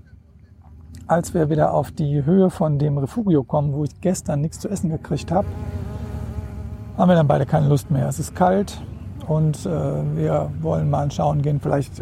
Als 1.05 1.33
wir 1.33 1.49
wieder 1.49 1.73
auf 1.73 1.91
die 1.91 2.23
Höhe 2.23 2.49
von 2.49 2.79
dem 2.79 2.97
Refugio 2.97 3.43
kommen, 3.43 3.73
wo 3.73 3.83
ich 3.83 3.99
gestern 4.01 4.41
nichts 4.41 4.59
zu 4.59 4.69
essen 4.69 4.89
gekriegt 4.89 5.31
habe, 5.31 5.47
haben 6.97 7.09
wir 7.09 7.15
dann 7.15 7.27
beide 7.27 7.45
keine 7.45 7.67
Lust 7.67 7.91
mehr. 7.91 8.07
Es 8.07 8.19
ist 8.19 8.35
kalt 8.35 8.81
und 9.27 9.65
äh, 9.65 9.69
wir 9.69 10.49
wollen 10.61 10.89
mal 10.89 11.11
schauen 11.11 11.41
gehen. 11.41 11.59
Vielleicht 11.59 12.01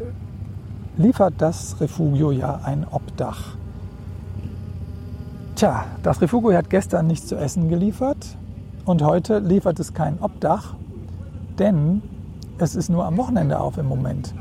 liefert 0.97 1.33
das 1.39 1.81
Refugio 1.81 2.31
ja 2.31 2.59
ein 2.63 2.85
Obdach. 2.89 3.57
Tja, 5.63 5.85
das 6.03 6.21
Refugio 6.21 6.57
hat 6.57 6.69
gestern 6.69 7.07
nichts 7.07 7.27
zu 7.27 7.37
essen 7.37 7.69
geliefert 7.69 8.37
und 8.83 9.01
heute 9.01 9.39
liefert 9.39 9.79
es 9.79 9.93
kein 9.93 10.19
Obdach, 10.19 10.75
denn 11.57 12.01
es 12.57 12.75
ist 12.75 12.89
nur 12.89 13.05
am 13.05 13.15
Wochenende 13.15 13.61
auf 13.61 13.77
im 13.77 13.85
Moment. 13.85 14.35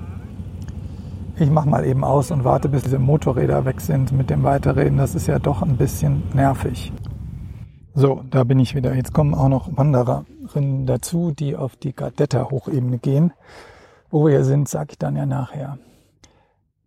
Ich 1.36 1.48
mache 1.48 1.68
mal 1.68 1.86
eben 1.86 2.02
aus 2.02 2.32
und 2.32 2.42
warte, 2.42 2.68
bis 2.68 2.82
diese 2.82 2.98
Motorräder 2.98 3.64
weg 3.64 3.80
sind 3.80 4.10
mit 4.10 4.30
dem 4.30 4.42
Weiterreden. 4.42 4.98
Das 4.98 5.14
ist 5.14 5.28
ja 5.28 5.38
doch 5.38 5.62
ein 5.62 5.76
bisschen 5.76 6.24
nervig. 6.34 6.92
So, 7.94 8.24
da 8.28 8.42
bin 8.42 8.58
ich 8.58 8.74
wieder. 8.74 8.92
Jetzt 8.92 9.14
kommen 9.14 9.32
auch 9.32 9.48
noch 9.48 9.76
Wandererinnen 9.76 10.86
dazu, 10.86 11.30
die 11.30 11.54
auf 11.54 11.76
die 11.76 11.94
Gardetta-Hochebene 11.94 12.98
gehen. 12.98 13.32
Wo 14.10 14.26
wir 14.26 14.42
sind, 14.42 14.68
sage 14.68 14.88
ich 14.90 14.98
dann 14.98 15.14
ja 15.14 15.24
nachher. 15.26 15.78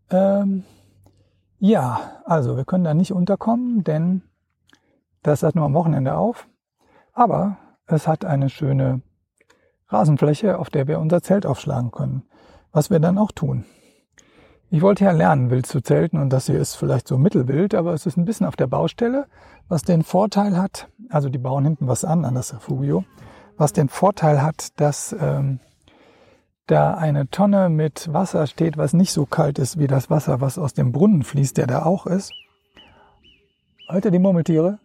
Ähm, 0.09 0.65
ja, 1.65 2.21
also 2.25 2.57
wir 2.57 2.65
können 2.65 2.83
da 2.83 2.93
nicht 2.93 3.11
unterkommen, 3.11 3.83
denn 3.83 4.21
das 5.23 5.41
hat 5.41 5.55
nur 5.55 5.65
am 5.65 5.73
Wochenende 5.73 6.15
auf. 6.15 6.47
Aber 7.11 7.57
es 7.87 8.07
hat 8.07 8.23
eine 8.23 8.49
schöne 8.49 9.01
Rasenfläche, 9.87 10.59
auf 10.59 10.69
der 10.69 10.87
wir 10.87 10.99
unser 10.99 11.21
Zelt 11.21 11.45
aufschlagen 11.45 11.91
können. 11.91 12.23
Was 12.71 12.89
wir 12.91 12.99
dann 12.99 13.17
auch 13.17 13.31
tun. 13.31 13.65
Ich 14.69 14.81
wollte 14.81 15.05
ja 15.05 15.11
lernen, 15.11 15.49
wild 15.49 15.65
zu 15.65 15.81
zelten 15.81 16.19
und 16.19 16.29
das 16.29 16.47
hier 16.47 16.59
ist 16.59 16.75
vielleicht 16.75 17.07
so 17.07 17.17
mittelwild, 17.17 17.73
aber 17.73 17.93
es 17.93 18.05
ist 18.05 18.17
ein 18.17 18.25
bisschen 18.25 18.45
auf 18.45 18.55
der 18.55 18.67
Baustelle, 18.67 19.25
was 19.67 19.83
den 19.83 20.03
Vorteil 20.03 20.57
hat, 20.57 20.89
also 21.09 21.29
die 21.29 21.37
bauen 21.37 21.63
hinten 21.63 21.87
was 21.87 22.03
an, 22.03 22.25
an 22.25 22.35
das 22.35 22.53
Refugio, 22.53 23.05
was 23.57 23.73
den 23.73 23.89
Vorteil 23.89 24.41
hat, 24.41 24.79
dass 24.79 25.15
ähm, 25.19 25.59
da 26.67 26.95
eine 26.95 27.29
Tonne 27.29 27.69
mit 27.69 28.11
Wasser 28.11 28.47
steht, 28.47 28.77
was 28.77 28.93
nicht 28.93 29.11
so 29.11 29.25
kalt 29.25 29.59
ist 29.59 29.77
wie 29.77 29.87
das 29.87 30.09
Wasser, 30.09 30.41
was 30.41 30.57
aus 30.57 30.73
dem 30.73 30.91
Brunnen 30.91 31.23
fließt, 31.23 31.57
der 31.57 31.67
da 31.67 31.83
auch 31.83 32.07
ist. 32.07 32.33
Heute 33.89 34.09
die 34.09 34.19
Murmeltiere. 34.19 34.79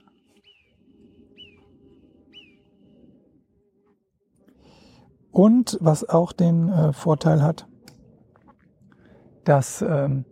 Und 5.32 5.78
was 5.80 6.06
auch 6.06 6.32
den 6.32 6.68
äh, 6.68 6.92
Vorteil 6.92 7.42
hat, 7.42 7.66
dass 9.44 9.80
ähm, 9.80 10.26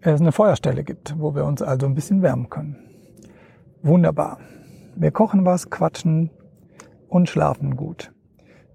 es 0.00 0.20
eine 0.20 0.32
Feuerstelle 0.32 0.82
gibt, 0.82 1.18
wo 1.18 1.34
wir 1.34 1.44
uns 1.44 1.62
also 1.62 1.86
ein 1.86 1.94
bisschen 1.94 2.22
wärmen 2.22 2.50
können. 2.50 2.76
Wunderbar. 3.82 4.38
Wir 4.96 5.12
kochen 5.12 5.44
was, 5.44 5.70
quatschen 5.70 6.30
und 7.08 7.28
schlafen 7.28 7.76
gut. 7.76 8.12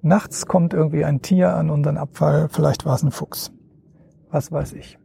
Nachts 0.02 0.46
kommt 0.46 0.74
irgendwie 0.74 1.04
ein 1.04 1.22
Tier 1.22 1.56
an 1.56 1.70
unseren 1.70 1.98
Abfall, 1.98 2.48
vielleicht 2.50 2.86
war 2.86 2.96
es 2.96 3.04
ein 3.04 3.12
Fuchs. 3.12 3.52
Was 4.32 4.52
weiß 4.52 4.74
ich. 4.74 4.98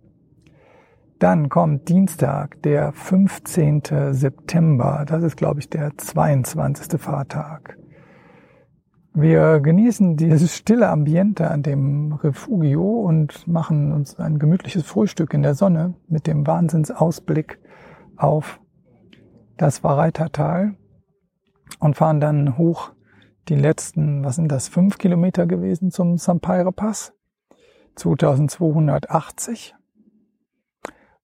Dann 1.19 1.49
kommt 1.49 1.89
Dienstag, 1.89 2.63
der 2.63 2.93
15. 2.93 3.83
September. 4.11 5.05
Das 5.07 5.23
ist, 5.23 5.37
glaube 5.37 5.61
ich, 5.61 5.71
der 5.71 5.97
22. 5.97 7.01
Fahrtag. 7.01 7.79
Wir 9.15 9.61
genießen 9.61 10.17
dieses 10.17 10.57
stille 10.57 10.89
Ambiente 10.89 11.49
an 11.49 11.63
dem 11.63 12.13
Refugio 12.15 13.01
und 13.01 13.47
machen 13.47 13.93
uns 13.93 14.19
ein 14.19 14.41
gemütliches 14.41 14.85
Frühstück 14.85 15.33
in 15.35 15.43
der 15.43 15.55
Sonne 15.55 15.95
mit 16.09 16.27
dem 16.27 16.47
Wahnsinnsausblick 16.47 17.61
auf 18.17 18.61
das 19.57 19.85
Vareitertal 19.85 20.75
und 21.79 21.95
fahren 21.95 22.21
dann 22.21 22.59
hoch 22.59 22.94
die 23.49 23.55
letzten, 23.55 24.25
was 24.25 24.37
sind 24.37 24.51
das, 24.51 24.69
fünf 24.69 24.99
Kilometer 24.99 25.47
gewesen 25.47 25.91
zum 25.91 26.19
Sampaire 26.19 26.73
Pass. 26.73 27.13
2280. 27.97 29.75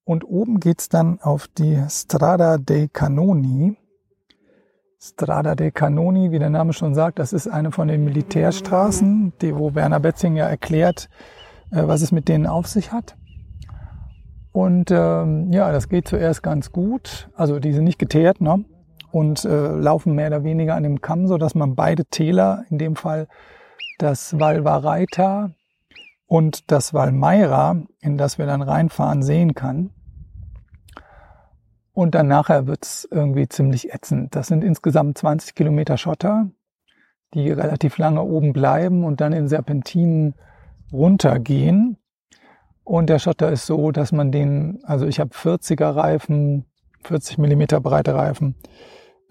Und 0.03 0.23
oben 0.23 0.59
geht's 0.59 0.89
dann 0.89 1.19
auf 1.21 1.47
die 1.47 1.83
Strada 1.89 2.57
dei 2.57 2.89
Canoni. 2.91 3.77
Strada 4.99 5.55
dei 5.55 5.71
Canoni, 5.71 6.31
wie 6.31 6.39
der 6.39 6.49
Name 6.49 6.73
schon 6.73 6.93
sagt, 6.93 7.19
das 7.19 7.33
ist 7.33 7.47
eine 7.47 7.71
von 7.71 7.87
den 7.87 8.03
Militärstraßen, 8.03 9.33
die, 9.41 9.55
wo 9.55 9.73
Werner 9.73 9.99
Betzing 9.99 10.35
ja 10.35 10.45
erklärt, 10.45 11.09
äh, 11.71 11.87
was 11.87 12.01
es 12.01 12.11
mit 12.11 12.27
denen 12.27 12.45
auf 12.45 12.67
sich 12.67 12.91
hat. 12.91 13.17
Und 14.51 14.91
ähm, 14.91 15.51
ja, 15.51 15.71
das 15.71 15.87
geht 15.87 16.07
zuerst 16.07 16.43
ganz 16.43 16.71
gut. 16.71 17.29
Also 17.35 17.59
die 17.59 17.73
sind 17.73 17.85
nicht 17.85 17.99
geteert 17.99 18.41
ne? 18.41 18.65
Und 19.11 19.45
äh, 19.45 19.67
laufen 19.67 20.15
mehr 20.15 20.27
oder 20.27 20.43
weniger 20.43 20.75
an 20.75 20.83
dem 20.83 21.01
Kamm, 21.01 21.27
so 21.27 21.37
dass 21.37 21.55
man 21.55 21.75
beide 21.75 22.05
Täler, 22.05 22.65
in 22.69 22.77
dem 22.77 22.95
Fall 22.95 23.27
das 23.97 24.39
Val 24.39 24.63
Varaita 24.63 25.51
und 26.27 26.71
das 26.71 26.93
Val 26.93 27.07
Valmeira, 27.07 27.75
in 27.99 28.17
das 28.17 28.37
wir 28.37 28.45
dann 28.45 28.61
reinfahren, 28.61 29.21
sehen 29.21 29.53
kann. 29.53 29.91
Und 31.93 32.15
dann 32.15 32.27
nachher 32.27 32.67
wird's 32.67 33.07
irgendwie 33.11 33.49
ziemlich 33.49 33.93
ätzend. 33.93 34.35
Das 34.35 34.47
sind 34.47 34.63
insgesamt 34.63 35.17
20 35.17 35.55
Kilometer 35.55 35.97
Schotter, 35.97 36.49
die 37.33 37.51
relativ 37.51 37.97
lange 37.97 38.23
oben 38.23 38.53
bleiben 38.53 39.03
und 39.03 39.21
dann 39.21 39.33
in 39.33 39.47
Serpentinen 39.47 40.35
runtergehen. 40.91 41.97
Und 42.83 43.09
der 43.09 43.19
Schotter 43.19 43.51
ist 43.51 43.65
so, 43.65 43.91
dass 43.91 44.11
man 44.11 44.31
den, 44.31 44.79
also 44.83 45.05
ich 45.05 45.19
habe 45.19 45.31
40er 45.31 45.95
Reifen, 45.95 46.65
40 47.03 47.37
Millimeter 47.37 47.81
breite 47.81 48.15
Reifen, 48.15 48.55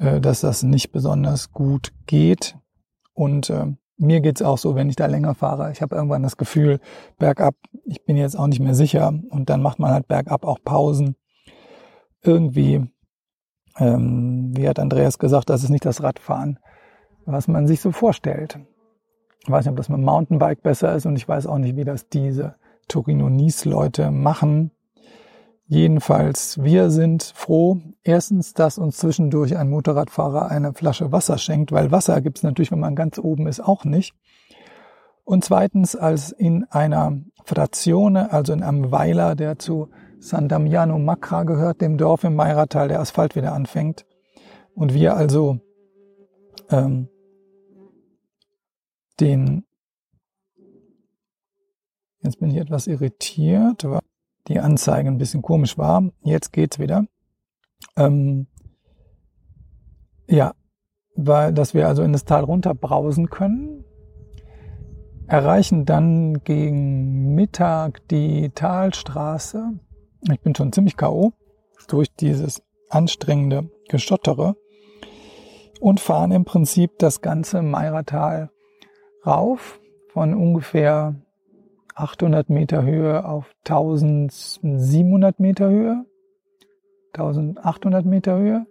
äh, 0.01 0.21
dass 0.21 0.41
das 0.41 0.63
nicht 0.63 0.91
besonders 0.91 1.53
gut 1.53 1.93
geht. 2.07 2.57
Und 3.13 3.51
äh, 3.51 3.67
mir 3.99 4.21
geht's 4.21 4.43
auch 4.43 4.59
so, 4.59 4.75
wenn 4.75 4.89
ich 4.89 4.97
da 4.97 5.07
länger 5.07 5.35
fahre. 5.35 5.71
Ich 5.71 5.83
habe 5.83 5.95
irgendwann 5.95 6.23
das 6.23 6.39
Gefühl, 6.39 6.81
bergab, 7.19 7.55
ich 7.85 8.03
bin 8.05 8.17
jetzt 8.17 8.37
auch 8.37 8.47
nicht 8.47 8.61
mehr 8.61 8.75
sicher. 8.75 9.13
Und 9.29 9.51
dann 9.51 9.63
macht 9.63 9.79
man 9.79 9.93
halt 9.93 10.09
bergab 10.09 10.45
auch 10.45 10.59
Pausen 10.65 11.17
irgendwie, 12.23 12.87
ähm, 13.79 14.57
wie 14.57 14.69
hat 14.69 14.79
Andreas 14.79 15.19
gesagt, 15.19 15.51
das 15.51 15.63
ist 15.63 15.71
nicht 15.71 15.85
das 15.85 16.03
Radfahren, 16.03 16.59
was 17.27 17.47
man 17.47 17.67
sich 17.67 17.81
so 17.81 17.93
vorstellt. 17.93 18.59
Ich 19.43 19.51
weiß 19.51 19.65
nicht, 19.65 19.71
ob 19.71 19.77
das 19.77 19.89
mit 19.89 20.01
Mountainbike 20.01 20.63
besser 20.63 20.95
ist 20.95 21.07
und 21.07 21.17
ich 21.17 21.29
weiß 21.29 21.47
auch 21.47 21.59
nicht, 21.59 21.77
wie 21.77 21.85
das 21.85 22.09
diese 22.09 22.57
Torino-Nice-Leute 22.89 24.11
machen. 24.11 24.71
Jedenfalls, 25.73 26.61
wir 26.61 26.91
sind 26.91 27.23
froh, 27.23 27.81
erstens, 28.03 28.55
dass 28.55 28.77
uns 28.77 28.97
zwischendurch 28.97 29.57
ein 29.57 29.71
Motorradfahrer 29.71 30.51
eine 30.51 30.75
Flasche 30.75 31.13
Wasser 31.13 31.39
schenkt, 31.39 31.71
weil 31.71 31.93
Wasser 31.93 32.21
gibt 32.23 32.39
es 32.39 32.43
natürlich, 32.43 32.73
wenn 32.73 32.81
man 32.81 32.97
ganz 32.97 33.21
oben 33.21 33.47
ist, 33.47 33.61
auch 33.61 33.85
nicht. 33.85 34.17
Und 35.23 35.45
zweitens, 35.45 35.95
als 35.95 36.33
in 36.33 36.65
einer 36.65 37.21
Frazione, 37.45 38.33
also 38.33 38.53
in 38.53 38.65
einem 38.65 38.91
Weiler, 38.91 39.37
der 39.37 39.61
zu 39.61 39.91
San 40.19 40.49
Damiano 40.49 40.99
Macra 40.99 41.45
gehört, 41.45 41.81
dem 41.83 41.99
Dorf 41.99 42.25
im 42.25 42.35
Meiratal, 42.35 42.89
der 42.89 42.99
Asphalt 42.99 43.37
wieder 43.37 43.53
anfängt. 43.53 44.07
Und 44.75 44.93
wir 44.93 45.15
also 45.15 45.61
ähm, 46.69 47.09
den, 49.21 49.65
jetzt 52.23 52.41
bin 52.41 52.51
ich 52.51 52.57
etwas 52.57 52.89
irritiert, 52.89 53.85
weil 53.85 54.01
die 54.49 54.61
Anzeige 54.61 55.09
ein 55.09 55.19
bisschen 55.19 55.43
komisch 55.43 55.79
war. 55.79 56.03
Jetzt 56.23 56.53
geht's 56.53 56.79
wieder. 56.79 57.05
Ähm, 57.97 58.47
ja, 60.29 60.55
weil, 61.17 61.53
dass 61.53 61.75
wir 61.75 61.89
also 61.89 62.03
in 62.03 62.13
das 62.13 62.25
Tal 62.25 62.45
runterbrausen 62.45 63.31
können. 63.31 63.85
erreichen 65.27 65.85
dann 65.85 66.43
gegen 66.43 67.35
Mittag 67.35 68.07
die 68.09 68.51
Talstraße. 68.51 69.79
Ich 70.31 70.41
bin 70.41 70.55
schon 70.55 70.73
ziemlich 70.73 70.97
K.O. 70.97 71.33
durch 71.89 72.13
dieses 72.15 72.63
anstrengende 72.89 73.71
Geschottere 73.89 74.57
und 75.81 76.01
fahren 76.01 76.33
im 76.33 76.45
Prinzip 76.45 76.99
das 76.99 77.21
ganze 77.21 77.63
Meiratal 77.63 78.51
rauf 79.25 79.81
von 80.09 80.35
ungefähr 80.35 81.15
800 81.95 82.51
Meter 82.51 82.83
Höhe 82.83 83.25
auf 83.25 83.53
1700 83.67 85.41
Meter 85.41 85.69
Höhe, 85.69 86.05
1800 87.13 88.05
Meter 88.07 88.39
Höhe. 88.39 88.67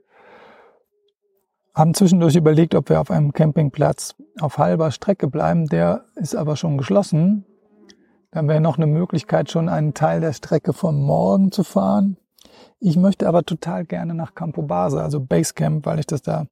Haben 1.76 1.94
zwischendurch 1.94 2.36
überlegt, 2.36 2.76
ob 2.76 2.90
wir 2.90 3.00
auf 3.00 3.12
einem 3.12 3.32
Campingplatz 3.32 4.16
auf 4.40 4.58
halber 4.58 4.92
Strecke 4.92 5.28
bleiben. 5.28 5.68
Der 5.68 6.06
ist 6.16 6.36
aber 6.36 6.56
schon 6.56 6.78
geschlossen. 6.78 7.46
Dann 8.32 8.48
wäre 8.48 8.62
noch 8.62 8.78
eine 8.78 8.88
Möglichkeit, 8.88 9.50
schon 9.50 9.70
einen 9.70 9.94
Teil 9.94 10.22
der 10.22 10.34
Strecke 10.34 10.74
vom 10.74 11.02
Morgen 11.02 11.52
zu 11.52 11.64
fahren. 11.64 12.18
Ich 12.80 12.98
möchte 12.98 13.28
aber 13.28 13.44
total 13.44 13.86
gerne 13.86 14.14
nach 14.14 14.36
Campo 14.36 14.62
Base, 14.62 15.02
also 15.02 15.20
Basecamp, 15.20 15.86
weil 15.86 16.00
ich 16.00 16.08
das 16.08 16.22
da 16.22 16.48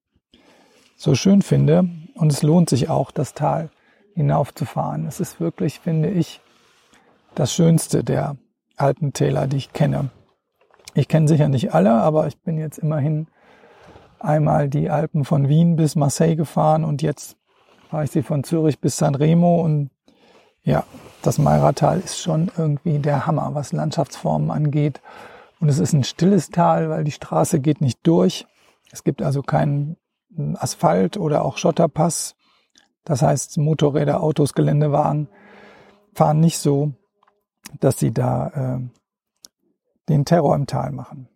so 0.95 1.15
schön 1.15 1.41
finde. 1.41 1.89
Und 2.15 2.31
es 2.31 2.41
lohnt 2.41 2.69
sich 2.69 2.89
auch, 2.89 3.11
das 3.11 3.33
Tal 3.33 3.69
hinaufzufahren. 4.15 5.05
Es 5.05 5.19
ist 5.19 5.39
wirklich, 5.39 5.79
finde 5.79 6.09
ich, 6.09 6.41
das 7.37 7.53
Schönste 7.53 8.03
der 8.03 8.35
Alpentäler, 8.77 9.45
die 9.45 9.57
ich 9.57 9.73
kenne. 9.73 10.09
Ich 10.95 11.07
kenne 11.07 11.27
sicher 11.27 11.49
nicht 11.49 11.73
alle, 11.73 11.91
aber 11.91 12.25
ich 12.25 12.39
bin 12.41 12.57
jetzt 12.57 12.79
immerhin 12.79 13.27
einmal 14.19 14.69
die 14.69 14.89
Alpen 14.89 15.23
von 15.23 15.47
Wien 15.47 15.75
bis 15.75 15.95
Marseille 15.95 16.35
gefahren 16.35 16.83
und 16.83 17.03
jetzt 17.03 17.37
fahre 17.89 18.05
ich 18.05 18.11
sie 18.11 18.23
von 18.23 18.43
Zürich 18.43 18.79
bis 18.79 18.97
San 18.97 19.13
Remo 19.13 19.61
und 19.61 19.91
ja, 20.63 20.83
das 21.21 21.37
Meiratal 21.37 21.99
ist 21.99 22.19
schon 22.19 22.51
irgendwie 22.57 22.97
der 22.97 23.27
Hammer, 23.27 23.51
was 23.53 23.71
Landschaftsformen 23.71 24.49
angeht. 24.49 25.01
Und 25.59 25.69
es 25.69 25.79
ist 25.79 25.93
ein 25.93 26.03
stilles 26.03 26.49
Tal, 26.49 26.89
weil 26.89 27.03
die 27.03 27.11
Straße 27.11 27.59
geht 27.59 27.81
nicht 27.81 27.99
durch. 28.03 28.47
Es 28.91 29.03
gibt 29.03 29.21
also 29.21 29.43
keinen 29.43 29.97
Asphalt 30.55 31.17
oder 31.17 31.45
auch 31.45 31.57
Schotterpass. 31.57 32.35
Das 33.05 33.21
heißt, 33.21 33.57
Motorräder, 33.59 34.21
Autos, 34.21 34.53
Geländewagen 34.53 35.29
fahren 36.13 36.39
nicht 36.39 36.57
so, 36.57 36.93
dass 37.79 37.99
sie 37.99 38.11
da 38.11 38.79
äh, 38.79 38.89
den 40.09 40.25
Terror 40.25 40.55
im 40.55 40.67
Tal 40.67 40.91
machen. 40.91 41.29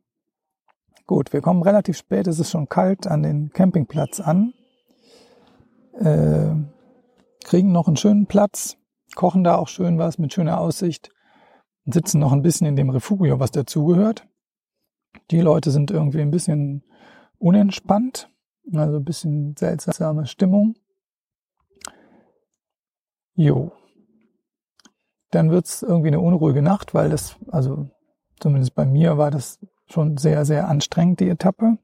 Gut, 1.05 1.33
wir 1.33 1.41
kommen 1.41 1.61
relativ 1.61 1.97
spät, 1.97 2.27
es 2.27 2.39
ist 2.39 2.51
schon 2.51 2.69
kalt 2.69 3.07
an 3.07 3.23
den 3.23 3.51
Campingplatz 3.51 4.19
an, 4.19 4.53
äh, 5.93 6.55
kriegen 7.43 7.71
noch 7.71 7.87
einen 7.87 7.97
schönen 7.97 8.27
Platz, 8.27 8.77
kochen 9.15 9.43
da 9.43 9.55
auch 9.55 9.67
schön 9.67 9.97
was 9.97 10.17
mit 10.17 10.33
schöner 10.33 10.59
Aussicht 10.59 11.11
sitzen 11.85 12.19
noch 12.19 12.31
ein 12.31 12.41
bisschen 12.41 12.67
in 12.67 12.75
dem 12.75 12.89
Refugio, 12.89 13.39
was 13.39 13.51
dazugehört. 13.51 14.27
Die 15.31 15.41
Leute 15.41 15.71
sind 15.71 15.91
irgendwie 15.91 16.21
ein 16.21 16.31
bisschen 16.31 16.83
unentspannt, 17.37 18.29
also 18.73 18.97
ein 18.97 19.03
bisschen 19.03 19.55
seltsame 19.57 20.25
Stimmung. 20.25 20.75
Jo. 23.33 23.71
Dann 25.31 25.49
wird's 25.49 25.81
irgendwie 25.81 26.09
eine 26.09 26.19
unruhige 26.19 26.61
Nacht, 26.61 26.93
weil 26.93 27.09
das, 27.09 27.37
also 27.49 27.89
zumindest 28.39 28.75
bei 28.75 28.85
mir 28.85 29.17
war 29.17 29.31
das 29.31 29.59
schon 29.87 30.17
sehr, 30.17 30.45
sehr 30.45 30.67
anstrengend, 30.67 31.19
die 31.19 31.29
Etappe. 31.29 31.77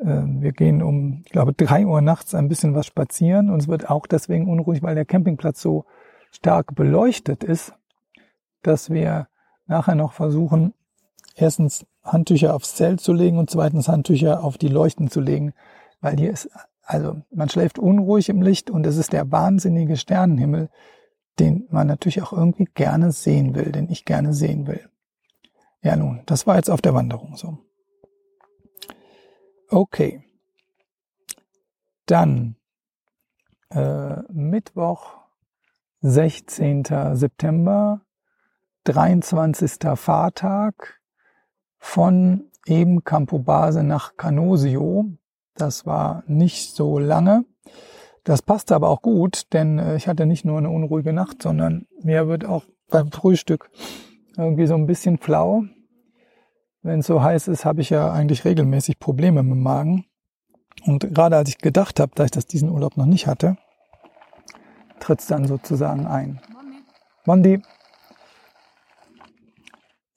Ähm, 0.00 0.42
wir 0.42 0.52
gehen 0.52 0.82
um, 0.82 1.22
ich 1.24 1.32
glaube, 1.32 1.52
drei 1.52 1.86
Uhr 1.86 2.00
nachts 2.00 2.34
ein 2.34 2.48
bisschen 2.48 2.74
was 2.74 2.86
spazieren 2.86 3.50
und 3.50 3.62
es 3.62 3.68
wird 3.68 3.90
auch 3.90 4.06
deswegen 4.06 4.48
unruhig, 4.48 4.82
weil 4.82 4.94
der 4.94 5.04
Campingplatz 5.04 5.60
so 5.60 5.84
stark 6.30 6.74
beleuchtet 6.74 7.44
ist, 7.44 7.74
dass 8.62 8.90
wir 8.90 9.28
nachher 9.66 9.94
noch 9.94 10.12
versuchen, 10.12 10.74
erstens 11.34 11.86
Handtücher 12.02 12.54
aufs 12.54 12.74
Zelt 12.74 13.00
zu 13.00 13.12
legen 13.12 13.38
und 13.38 13.50
zweitens 13.50 13.88
Handtücher 13.88 14.42
auf 14.42 14.58
die 14.58 14.68
Leuchten 14.68 15.10
zu 15.10 15.20
legen, 15.20 15.52
weil 16.00 16.16
hier 16.16 16.30
ist, 16.30 16.50
also 16.82 17.16
man 17.30 17.48
schläft 17.48 17.78
unruhig 17.78 18.28
im 18.28 18.42
Licht 18.42 18.70
und 18.70 18.86
es 18.86 18.96
ist 18.96 19.12
der 19.12 19.30
wahnsinnige 19.30 19.96
Sternenhimmel, 19.96 20.70
den 21.38 21.66
man 21.70 21.86
natürlich 21.86 22.22
auch 22.22 22.32
irgendwie 22.32 22.66
gerne 22.74 23.12
sehen 23.12 23.54
will, 23.54 23.72
den 23.72 23.90
ich 23.90 24.04
gerne 24.04 24.32
sehen 24.34 24.66
will. 24.66 24.88
Ja 25.82 25.96
nun, 25.96 26.22
das 26.26 26.46
war 26.46 26.56
jetzt 26.56 26.70
auf 26.70 26.82
der 26.82 26.94
Wanderung 26.94 27.36
so. 27.36 27.58
Okay. 29.68 30.24
Dann 32.06 32.56
äh, 33.70 34.22
Mittwoch, 34.32 35.18
16. 36.00 36.84
September, 37.12 38.00
23. 38.84 39.72
Fahrtag 39.94 41.00
von 41.76 42.50
eben 42.66 43.04
Campobase 43.04 43.82
nach 43.82 44.16
Canosio. 44.16 45.10
Das 45.54 45.86
war 45.86 46.22
nicht 46.26 46.74
so 46.74 46.98
lange. 46.98 47.44
Das 48.28 48.42
passte 48.42 48.74
aber 48.74 48.90
auch 48.90 49.00
gut, 49.00 49.54
denn 49.54 49.78
äh, 49.78 49.96
ich 49.96 50.06
hatte 50.06 50.26
nicht 50.26 50.44
nur 50.44 50.58
eine 50.58 50.68
unruhige 50.68 51.14
Nacht, 51.14 51.40
sondern 51.42 51.86
mir 52.02 52.28
wird 52.28 52.44
auch 52.44 52.66
beim 52.90 53.10
Frühstück 53.10 53.70
irgendwie 54.36 54.66
so 54.66 54.74
ein 54.74 54.84
bisschen 54.84 55.16
flau. 55.16 55.62
Wenn 56.82 57.00
es 57.00 57.06
so 57.06 57.22
heiß 57.22 57.48
ist, 57.48 57.64
habe 57.64 57.80
ich 57.80 57.88
ja 57.88 58.12
eigentlich 58.12 58.44
regelmäßig 58.44 58.98
Probleme 58.98 59.42
mit 59.42 59.52
dem 59.52 59.62
Magen. 59.62 60.04
Und 60.84 61.14
gerade 61.14 61.38
als 61.38 61.48
ich 61.48 61.56
gedacht 61.56 62.00
habe, 62.00 62.12
dass 62.16 62.26
ich 62.26 62.30
das 62.32 62.44
diesen 62.44 62.68
Urlaub 62.68 62.98
noch 62.98 63.06
nicht 63.06 63.26
hatte, 63.26 63.56
tritt 65.00 65.20
es 65.20 65.26
dann 65.26 65.46
sozusagen 65.46 66.06
ein. 66.06 66.38
Mondi. 67.24 67.62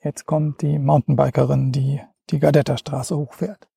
Jetzt 0.04 0.26
kommt 0.26 0.62
die 0.62 0.80
Mountainbikerin, 0.80 1.72
die 1.72 2.02
die 2.30 2.40
Gardetta-Straße 2.40 3.16
hochfährt. 3.16 3.70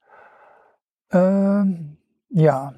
Ähm, 1.12 1.98
ja. 2.30 2.74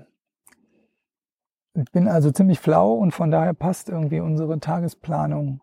Ich 1.76 1.92
bin 1.92 2.08
also 2.08 2.30
ziemlich 2.30 2.58
flau 2.58 2.94
und 2.94 3.12
von 3.12 3.30
daher 3.30 3.52
passt 3.52 3.90
irgendwie 3.90 4.20
unsere 4.20 4.58
Tagesplanung 4.60 5.60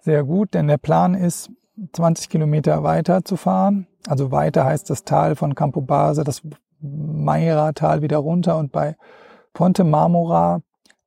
sehr 0.00 0.22
gut, 0.24 0.54
denn 0.54 0.68
der 0.68 0.78
Plan 0.78 1.14
ist, 1.14 1.50
20 1.92 2.28
Kilometer 2.28 2.82
weiter 2.82 3.24
zu 3.24 3.36
fahren. 3.36 3.86
Also 4.06 4.30
weiter 4.32 4.64
heißt 4.64 4.90
das 4.90 5.04
Tal 5.04 5.36
von 5.36 5.54
Campo 5.54 5.80
Base, 5.80 6.24
das 6.24 6.42
Meira-Tal 6.80 8.02
wieder 8.02 8.18
runter 8.18 8.58
und 8.58 8.70
bei 8.70 8.96
Ponte 9.54 9.84
Marmora 9.84 10.60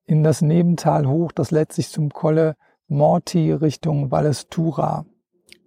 in 0.05 0.23
das 0.23 0.41
Nebental 0.41 1.07
hoch, 1.07 1.31
das 1.31 1.51
letztlich 1.51 1.89
zum 1.89 2.09
Colle 2.09 2.55
Morti 2.87 3.51
Richtung 3.51 4.11
Vallestura 4.11 5.05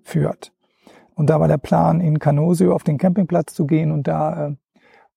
führt. 0.02 0.52
Und 1.14 1.30
da 1.30 1.40
war 1.40 1.48
der 1.48 1.58
Plan, 1.58 2.00
in 2.00 2.18
Canosio 2.18 2.74
auf 2.74 2.84
den 2.84 2.98
Campingplatz 2.98 3.54
zu 3.54 3.66
gehen 3.66 3.90
und 3.92 4.06
da 4.06 4.48
äh, 4.48 4.56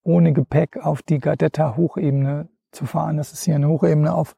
ohne 0.03 0.33
Gepäck 0.33 0.77
auf 0.77 1.01
die 1.01 1.19
Gardetta 1.19 1.75
Hochebene 1.75 2.47
zu 2.71 2.85
fahren. 2.85 3.17
Das 3.17 3.31
ist 3.33 3.43
hier 3.43 3.55
eine 3.55 3.67
Hochebene 3.67 4.13
auf 4.13 4.35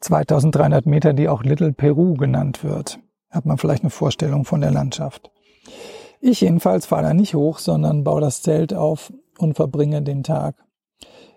2300 0.00 0.86
Meter, 0.86 1.12
die 1.12 1.28
auch 1.28 1.42
Little 1.42 1.72
Peru 1.72 2.14
genannt 2.14 2.62
wird 2.64 2.98
hat 3.36 3.46
man 3.46 3.58
vielleicht 3.58 3.82
eine 3.82 3.90
Vorstellung 3.90 4.44
von 4.44 4.60
der 4.60 4.72
Landschaft. 4.72 5.30
Ich 6.20 6.40
jedenfalls 6.40 6.86
fahre 6.86 7.02
da 7.02 7.14
nicht 7.14 7.34
hoch, 7.34 7.58
sondern 7.58 8.02
baue 8.02 8.20
das 8.20 8.42
Zelt 8.42 8.74
auf 8.74 9.12
und 9.38 9.54
verbringe 9.54 10.02
den 10.02 10.22
Tag 10.24 10.56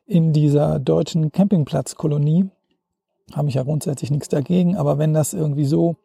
in 0.06 0.34
dieser 0.34 0.80
deutschen 0.80 1.32
Campingplatzkolonie. 1.32 2.50
Habe 3.34 3.50
ich 3.50 3.56
ja 3.56 3.64
grundsätzlich 3.64 4.10
nichts 4.10 4.30
dagegen, 4.30 4.76
aber 4.78 4.98
wenn 4.98 5.14
das 5.14 5.34
irgendwie 5.34 5.66
so, 5.66 5.98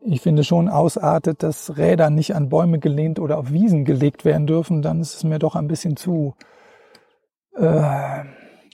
ich 0.00 0.20
finde 0.20 0.44
schon 0.44 0.68
ausartet, 0.68 1.42
dass 1.42 1.76
Räder 1.78 2.10
nicht 2.10 2.36
an 2.36 2.50
Bäume 2.50 2.78
gelehnt 2.78 3.18
oder 3.18 3.38
auf 3.38 3.50
Wiesen 3.50 3.84
gelegt 3.84 4.24
werden 4.24 4.46
dürfen, 4.46 4.82
dann 4.82 5.00
ist 5.00 5.14
es 5.14 5.24
mir 5.24 5.38
doch 5.38 5.56
ein 5.56 5.66
bisschen 5.66 5.96
zu 5.96 6.34
äh, 7.56 8.24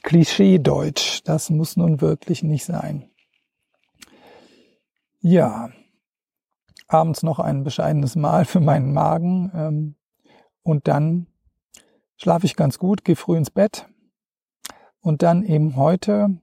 Klischee-Deutsch. 0.02 1.22
Das 1.24 1.50
muss 1.50 1.76
nun 1.76 2.00
wirklich 2.00 2.42
nicht 2.42 2.64
sein. 2.64 3.10
Ja, 5.20 5.70
abends 6.88 7.22
noch 7.22 7.38
ein 7.38 7.62
bescheidenes 7.62 8.16
Mahl 8.16 8.44
für 8.44 8.60
meinen 8.60 8.92
Magen 8.92 9.50
ähm, 9.54 9.94
und 10.62 10.88
dann 10.88 11.26
schlafe 12.16 12.46
ich 12.46 12.56
ganz 12.56 12.78
gut, 12.78 13.04
gehe 13.04 13.16
früh 13.16 13.36
ins 13.36 13.50
Bett 13.50 13.88
und 15.00 15.22
dann 15.22 15.44
eben 15.44 15.76
heute, 15.76 16.40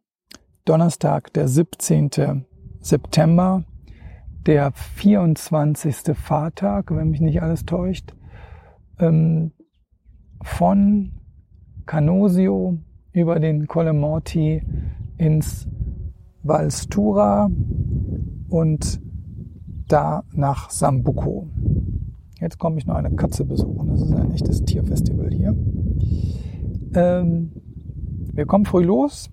Donnerstag, 0.65 1.33
der 1.33 1.47
17. 1.47 2.45
September, 2.79 3.63
der 4.45 4.71
24. 4.71 6.15
Fahrtag, 6.15 6.95
wenn 6.95 7.09
mich 7.09 7.21
nicht 7.21 7.41
alles 7.41 7.65
täuscht, 7.65 8.13
ähm, 8.99 9.51
von 10.41 11.19
Canosio 11.85 12.77
über 13.17 13.39
den 13.39 13.65
Colle 13.65 13.93
Morti 13.93 14.61
ins 15.17 15.67
Valstura 16.43 17.49
und 18.47 19.01
da 19.87 20.23
nach 20.33 20.69
Sambuco. 20.69 21.47
Jetzt 22.39 22.59
komme 22.59 22.77
ich 22.77 22.85
noch 22.85 22.93
eine 22.93 23.15
Katze 23.15 23.43
besuchen. 23.43 23.89
Das 23.89 24.03
ist 24.03 24.13
ein 24.13 24.31
echtes 24.31 24.63
Tierfestival 24.65 25.31
hier. 25.33 25.55
Ähm, 26.93 27.53
wir 28.33 28.45
kommen 28.45 28.65
früh 28.65 28.83
los, 28.83 29.31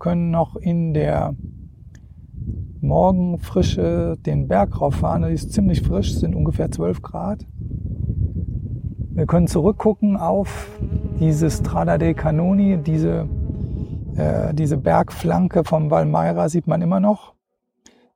können 0.00 0.32
noch 0.32 0.56
in 0.56 0.92
der 0.92 1.36
Morgenfrische 2.80 4.18
den 4.26 4.48
Berg 4.48 4.80
rauffahren. 4.80 5.22
Die 5.28 5.34
ist 5.34 5.52
ziemlich 5.52 5.82
frisch, 5.82 6.16
sind 6.16 6.34
ungefähr 6.34 6.72
12 6.72 7.02
Grad. 7.02 7.46
Wir 9.12 9.26
können 9.26 9.48
zurückgucken 9.48 10.16
auf 10.16 10.68
diese 11.18 11.50
Strada 11.50 11.98
dei 11.98 12.14
Canoni, 12.14 12.78
diese, 12.78 13.28
äh, 14.16 14.54
diese 14.54 14.76
Bergflanke 14.76 15.64
vom 15.64 15.90
Valmeira 15.90 16.48
sieht 16.48 16.68
man 16.68 16.80
immer 16.80 17.00
noch, 17.00 17.34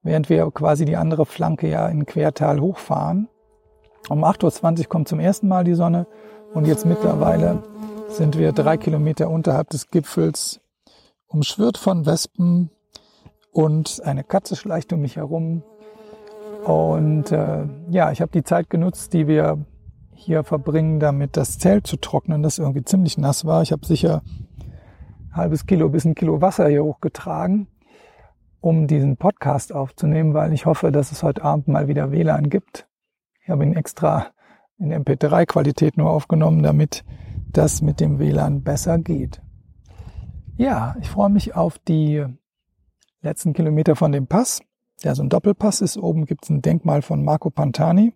während 0.05 0.31
wir 0.31 0.49
quasi 0.53 0.85
die 0.85 0.97
andere 0.97 1.27
Flanke 1.27 1.69
ja 1.69 1.89
in 1.89 2.07
Quertal 2.07 2.61
hochfahren. 2.61 3.29
Um 4.09 4.23
8.20 4.23 4.79
Uhr 4.79 4.85
kommt 4.89 5.09
zum 5.09 5.19
ersten 5.19 5.49
Mal 5.49 5.65
die 5.65 5.75
Sonne 5.75 6.07
und 6.55 6.65
jetzt 6.65 6.87
mittlerweile 6.87 7.65
sind 8.09 8.39
wir 8.39 8.53
drei 8.53 8.77
Kilometer 8.77 9.29
unterhalb 9.29 9.71
des 9.71 9.91
Gipfels, 9.91 10.61
umschwirrt 11.27 11.77
von 11.77 12.07
Wespen 12.07 12.71
und 13.51 14.01
eine 14.05 14.23
Katze 14.23 14.55
schleicht 14.55 14.93
um 14.93 15.01
mich 15.01 15.17
herum. 15.17 15.65
Und 16.65 17.33
äh, 17.33 17.67
ja, 17.91 18.13
ich 18.13 18.21
habe 18.21 18.31
die 18.31 18.45
Zeit 18.45 18.71
genutzt, 18.71 19.13
die 19.13 19.27
wir 19.27 19.59
hier 20.25 20.43
verbringen, 20.43 21.01
damit 21.01 21.37
das 21.37 21.59
Zelt 21.59 21.87
zu 21.87 21.97
trocknen, 21.97 22.43
das 22.43 22.59
irgendwie 22.59 22.85
ziemlich 22.85 23.19
nass 23.19 23.45
war. 23.45 23.63
Ich 23.63 23.73
habe 23.73 23.87
sicher 23.87 24.23
ein 25.31 25.37
halbes 25.37 25.67
Kilo 25.67 25.89
bis 25.91 26.05
ein 26.05 26.15
Kilo 26.15 26.41
Wasser 26.41 26.69
hier 26.69 26.83
hochgetragen, 26.83 27.69
um 28.61 28.87
diesen 28.87 29.17
Podcast 29.17 29.73
aufzunehmen, 29.73 30.33
weil 30.33 30.53
ich 30.53 30.67
hoffe, 30.67 30.91
dass 30.93 31.13
es 31.13 31.23
heute 31.23 31.45
Abend 31.45 31.69
mal 31.69 31.89
wieder 31.89 32.11
WLAN 32.11 32.49
gibt. 32.49 32.89
Ich 33.43 33.51
habe 33.51 33.65
ihn 33.65 33.75
extra 33.75 34.29
in 34.79 34.93
MP3-Qualität 34.93 35.99
nur 35.99 36.11
aufgenommen, 36.11 36.63
damit 36.63 37.05
das 37.53 37.83
mit 37.83 38.01
dem 38.01 38.19
WLAN 38.19 38.63
besser 38.63 38.99
geht. 38.99 39.43
Ja, 40.57 40.97
ich 41.01 41.11
freue 41.11 41.31
mich 41.31 41.55
auf 41.55 41.79
die 41.79 42.25
letzten 43.21 43.53
Kilometer 43.53 43.95
von 43.95 44.13
dem 44.13 44.27
Pass, 44.27 44.63
der 45.03 45.15
so 45.15 45.23
ein 45.23 45.29
Doppelpass 45.29 45.83
ist. 45.83 45.99
Oben 45.99 46.25
gibt 46.25 46.45
es 46.45 46.51
ein 46.51 46.63
Denkmal 46.63 47.03
von 47.03 47.23
Marco 47.23 47.51
Pantani 47.51 48.15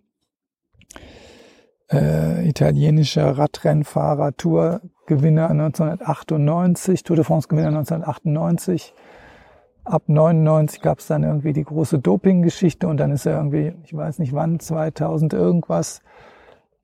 äh, 1.91 2.47
italienischer 2.47 3.37
Radrennfahrer, 3.37 4.35
Tourgewinner 4.37 5.49
1998, 5.49 7.03
Tour 7.03 7.15
de 7.15 7.25
France 7.25 7.47
Gewinner 7.47 7.69
1998. 7.69 8.93
Ab 9.83 10.03
99 10.07 10.81
gab 10.81 10.99
es 10.99 11.07
dann 11.07 11.23
irgendwie 11.23 11.53
die 11.53 11.63
große 11.63 11.99
Doping-Geschichte 11.99 12.87
und 12.87 12.97
dann 12.97 13.11
ist 13.11 13.25
er 13.25 13.37
irgendwie, 13.37 13.73
ich 13.83 13.95
weiß 13.95 14.19
nicht 14.19 14.33
wann, 14.33 14.59
2000 14.59 15.33
irgendwas, 15.33 16.01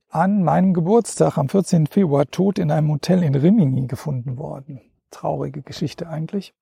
an 0.08 0.42
meinem 0.42 0.72
Geburtstag 0.72 1.36
am 1.38 1.48
14. 1.48 1.86
Februar 1.86 2.26
tot 2.26 2.58
in 2.58 2.70
einem 2.70 2.90
Hotel 2.90 3.22
in 3.22 3.34
Rimini 3.34 3.86
gefunden 3.86 4.38
worden. 4.38 4.80
Traurige 5.10 5.62
Geschichte 5.62 6.08
eigentlich. 6.08 6.54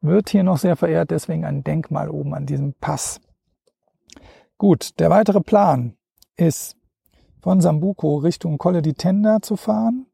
Wird 0.00 0.28
hier 0.28 0.42
noch 0.42 0.58
sehr 0.58 0.76
verehrt, 0.76 1.10
deswegen 1.10 1.44
ein 1.44 1.64
Denkmal 1.64 2.10
oben 2.10 2.34
an 2.34 2.46
diesem 2.46 2.74
Pass. 2.74 3.20
Gut, 4.58 4.98
der 5.00 5.10
weitere 5.10 5.40
Plan 5.40 5.96
ist 6.36 6.76
von 7.46 7.60
Sambuco 7.60 8.16
Richtung 8.16 8.58
Colle 8.58 8.82
di 8.82 8.94
Tenda 8.94 9.40
zu 9.40 9.54
fahren. 9.54 10.06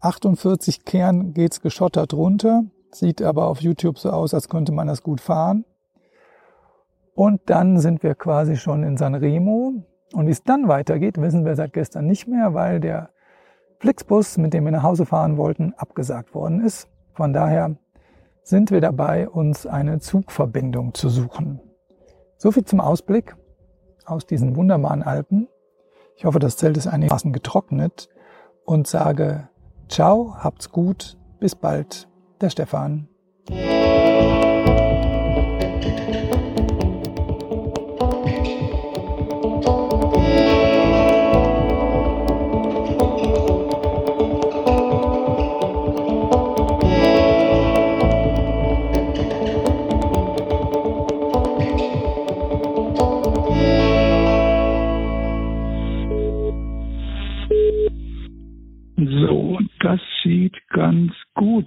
48 0.00 0.86
Kern 0.86 1.34
geht's 1.34 1.60
geschottert 1.60 2.14
runter, 2.14 2.64
sieht 2.90 3.20
aber 3.20 3.48
auf 3.48 3.60
YouTube 3.60 3.98
so 3.98 4.08
aus, 4.08 4.32
als 4.32 4.48
könnte 4.48 4.72
man 4.72 4.86
das 4.86 5.02
gut 5.02 5.20
fahren. 5.20 5.66
Und 7.14 7.42
dann 7.50 7.78
sind 7.78 8.02
wir 8.02 8.14
quasi 8.14 8.56
schon 8.56 8.84
in 8.84 8.96
Sanremo. 8.96 9.84
Und 10.14 10.26
wie 10.26 10.30
es 10.30 10.44
dann 10.44 10.66
weitergeht, 10.66 11.20
wissen 11.20 11.44
wir 11.44 11.56
seit 11.56 11.74
gestern 11.74 12.06
nicht 12.06 12.26
mehr, 12.26 12.54
weil 12.54 12.80
der 12.80 13.10
Flixbus, 13.80 14.38
mit 14.38 14.54
dem 14.54 14.64
wir 14.64 14.72
nach 14.72 14.82
Hause 14.82 15.04
fahren 15.04 15.36
wollten, 15.36 15.74
abgesagt 15.74 16.34
worden 16.34 16.64
ist. 16.64 16.88
Von 17.12 17.34
daher 17.34 17.76
sind 18.42 18.70
wir 18.70 18.80
dabei, 18.80 19.28
uns 19.28 19.66
eine 19.66 19.98
Zugverbindung 19.98 20.94
zu 20.94 21.10
suchen. 21.10 21.60
So 22.38 22.50
viel 22.50 22.64
zum 22.64 22.80
Ausblick 22.80 23.36
aus 24.06 24.24
diesen 24.24 24.56
wunderbaren 24.56 25.02
Alpen. 25.02 25.48
Ich 26.16 26.24
hoffe, 26.24 26.38
das 26.38 26.56
Zelt 26.56 26.78
ist 26.78 26.86
einigermaßen 26.86 27.32
getrocknet 27.32 28.08
und 28.64 28.86
sage 28.86 29.48
Ciao, 29.88 30.34
habt's 30.38 30.70
gut, 30.70 31.16
bis 31.38 31.54
bald, 31.54 32.08
der 32.40 32.50
Stefan. 32.50 33.08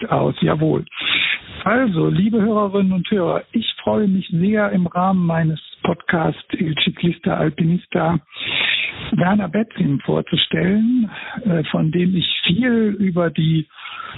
Aus. 0.10 0.36
Jawohl. 0.42 0.86
Also, 1.64 2.08
liebe 2.08 2.42
Hörerinnen 2.42 2.94
und 2.94 3.10
Hörer, 3.12 3.44
ich 3.52 3.74
freue 3.84 4.08
mich 4.08 4.28
sehr 4.30 4.72
im 4.72 4.88
Rahmen 4.88 5.26
meines 5.26 5.60
Podcasts 5.84 6.54
Il 6.54 6.76
Ciclista 6.84 7.36
Alpinista 7.36 8.20
Werner 9.12 9.50
Betzing 9.50 10.00
vorzustellen, 10.02 11.10
äh, 11.44 11.64
von 11.66 11.92
dem 11.92 12.16
ich 12.16 12.28
viel 12.46 12.96
über 13.00 13.30
die 13.30 13.68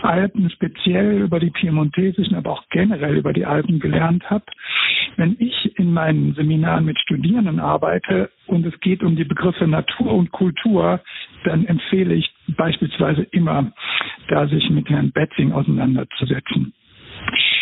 Alpen, 0.02 0.50
speziell 0.50 1.22
über 1.22 1.40
die 1.40 1.52
piemontesischen, 1.52 2.36
aber 2.36 2.52
auch 2.52 2.64
generell 2.70 3.18
über 3.18 3.34
die 3.34 3.46
Alpen 3.46 3.80
gelernt 3.80 4.30
habe. 4.30 4.46
Wenn 5.18 5.36
ich 5.40 5.78
in 5.78 5.94
meinen 5.94 6.34
Seminaren 6.34 6.86
mit 6.86 7.00
Studierenden 7.00 7.60
arbeite 7.60 8.30
und 8.52 8.66
es 8.66 8.78
geht 8.82 9.02
um 9.02 9.16
die 9.16 9.24
Begriffe 9.24 9.66
Natur 9.66 10.14
und 10.14 10.32
Kultur, 10.32 11.00
dann 11.46 11.66
empfehle 11.66 12.14
ich 12.14 12.30
beispielsweise 12.58 13.24
immer, 13.32 13.72
da 14.28 14.48
sich 14.48 14.70
mit 14.70 14.90
Herrn 14.90 15.12
Betzing 15.12 15.54
auseinanderzusetzen. 15.54 16.74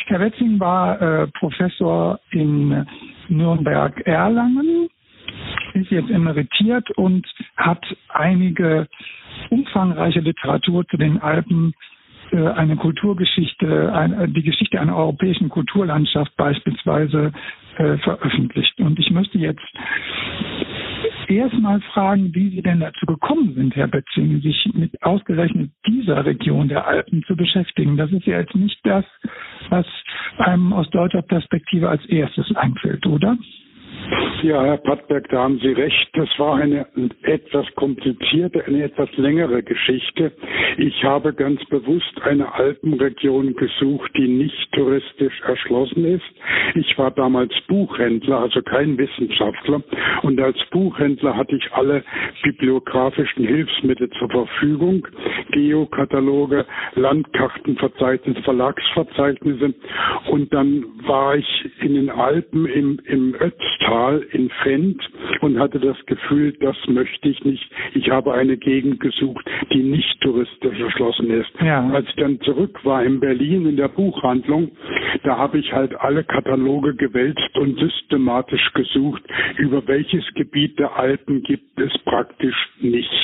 Herr 0.07 0.19
Betzing 0.19 0.59
war 0.59 0.99
äh, 1.01 1.27
Professor 1.27 2.19
in 2.31 2.85
Nürnberg-Erlangen, 3.27 4.89
ist 5.75 5.91
jetzt 5.91 6.09
emeritiert 6.09 6.89
und 6.97 7.27
hat 7.55 7.85
einige 8.09 8.87
umfangreiche 9.51 10.21
Literatur 10.21 10.87
zu 10.87 10.97
den 10.97 11.21
Alpen 11.21 11.73
eine 12.33 12.75
Kulturgeschichte, 12.75 13.93
eine, 13.93 14.29
die 14.29 14.43
Geschichte 14.43 14.79
einer 14.79 14.95
europäischen 14.95 15.49
Kulturlandschaft 15.49 16.35
beispielsweise 16.37 17.31
äh, 17.77 17.97
veröffentlicht. 17.97 18.79
Und 18.79 18.99
ich 18.99 19.11
möchte 19.11 19.37
jetzt 19.37 19.65
erstmal 21.29 21.81
fragen, 21.93 22.33
wie 22.33 22.49
Sie 22.49 22.61
denn 22.61 22.79
dazu 22.79 23.05
gekommen 23.05 23.53
sind, 23.55 23.75
Herr 23.75 23.87
Betzing, 23.87 24.41
sich 24.41 24.69
mit 24.73 25.01
ausgerechnet 25.03 25.71
dieser 25.87 26.25
Region 26.25 26.67
der 26.67 26.87
Alpen 26.87 27.23
zu 27.23 27.35
beschäftigen. 27.35 27.97
Das 27.97 28.11
ist 28.11 28.25
ja 28.25 28.39
jetzt 28.39 28.55
nicht 28.55 28.79
das, 28.83 29.05
was 29.69 29.85
einem 30.37 30.73
aus 30.73 30.89
deutscher 30.89 31.21
Perspektive 31.21 31.89
als 31.89 32.05
erstes 32.07 32.53
einfällt, 32.55 33.05
oder? 33.05 33.37
Ja, 34.41 34.63
Herr 34.63 34.77
Pattberg, 34.77 35.27
da 35.29 35.43
haben 35.43 35.59
Sie 35.59 35.73
recht. 35.73 36.09
Das 36.13 36.29
war 36.37 36.55
eine 36.55 36.87
etwas 37.23 37.65
komplizierte, 37.75 38.63
eine 38.65 38.83
etwas 38.83 39.09
längere 39.17 39.61
Geschichte. 39.63 40.31
Ich 40.77 41.03
habe 41.03 41.33
ganz 41.33 41.63
bewusst 41.65 42.21
eine 42.23 42.53
Alpenregion 42.53 43.53
gesucht, 43.55 44.11
die 44.15 44.29
nicht 44.29 44.71
touristisch 44.71 45.41
erschlossen 45.41 46.05
ist. 46.05 46.23
Ich 46.75 46.97
war 46.97 47.11
damals 47.11 47.53
Buchhändler, 47.67 48.39
also 48.39 48.61
kein 48.61 48.97
Wissenschaftler. 48.97 49.81
Und 50.21 50.39
als 50.39 50.57
Buchhändler 50.71 51.35
hatte 51.35 51.57
ich 51.57 51.73
alle 51.73 52.03
bibliografischen 52.41 53.45
Hilfsmittel 53.45 54.09
zur 54.11 54.29
Verfügung. 54.29 55.05
Geokataloge, 55.51 56.65
Landkartenverzeichnisse, 56.95 58.41
Verlagsverzeichnisse. 58.43 59.73
Und 60.29 60.53
dann 60.53 60.85
war 61.05 61.35
ich 61.35 61.71
in 61.81 61.95
den 61.95 62.09
Alpen 62.09 62.65
im, 62.67 62.99
im 63.05 63.35
Ötztal 63.35 63.88
Tal 63.89 64.23
in 64.33 64.49
Fendt 64.61 65.01
und 65.41 65.57
hatte 65.57 65.79
das 65.79 65.97
Gefühl, 66.05 66.53
das 66.59 66.75
möchte 66.87 67.27
ich 67.27 67.43
nicht. 67.43 67.71
Ich 67.95 68.11
habe 68.11 68.33
eine 68.33 68.55
Gegend 68.55 68.99
gesucht, 68.99 69.49
die 69.73 69.81
nicht 69.81 70.21
touristisch 70.21 70.79
erschlossen 70.79 71.31
ist. 71.31 71.49
Ja. 71.59 71.89
Als 71.89 72.07
ich 72.07 72.15
dann 72.15 72.39
zurück 72.41 72.85
war 72.85 73.03
in 73.03 73.19
Berlin 73.19 73.67
in 73.67 73.77
der 73.77 73.87
Buchhandlung, 73.87 74.69
da 75.23 75.37
habe 75.37 75.57
ich 75.57 75.73
halt 75.73 75.99
alle 75.99 76.23
Kataloge 76.23 76.93
gewälzt 76.95 77.57
und 77.57 77.79
systematisch 77.79 78.71
gesucht, 78.73 79.23
über 79.57 79.85
welches 79.87 80.25
Gebiet 80.35 80.77
der 80.77 80.95
Alpen 80.95 81.41
gibt 81.41 81.79
es 81.79 81.97
praktisch 82.05 82.69
nichts. 82.81 83.15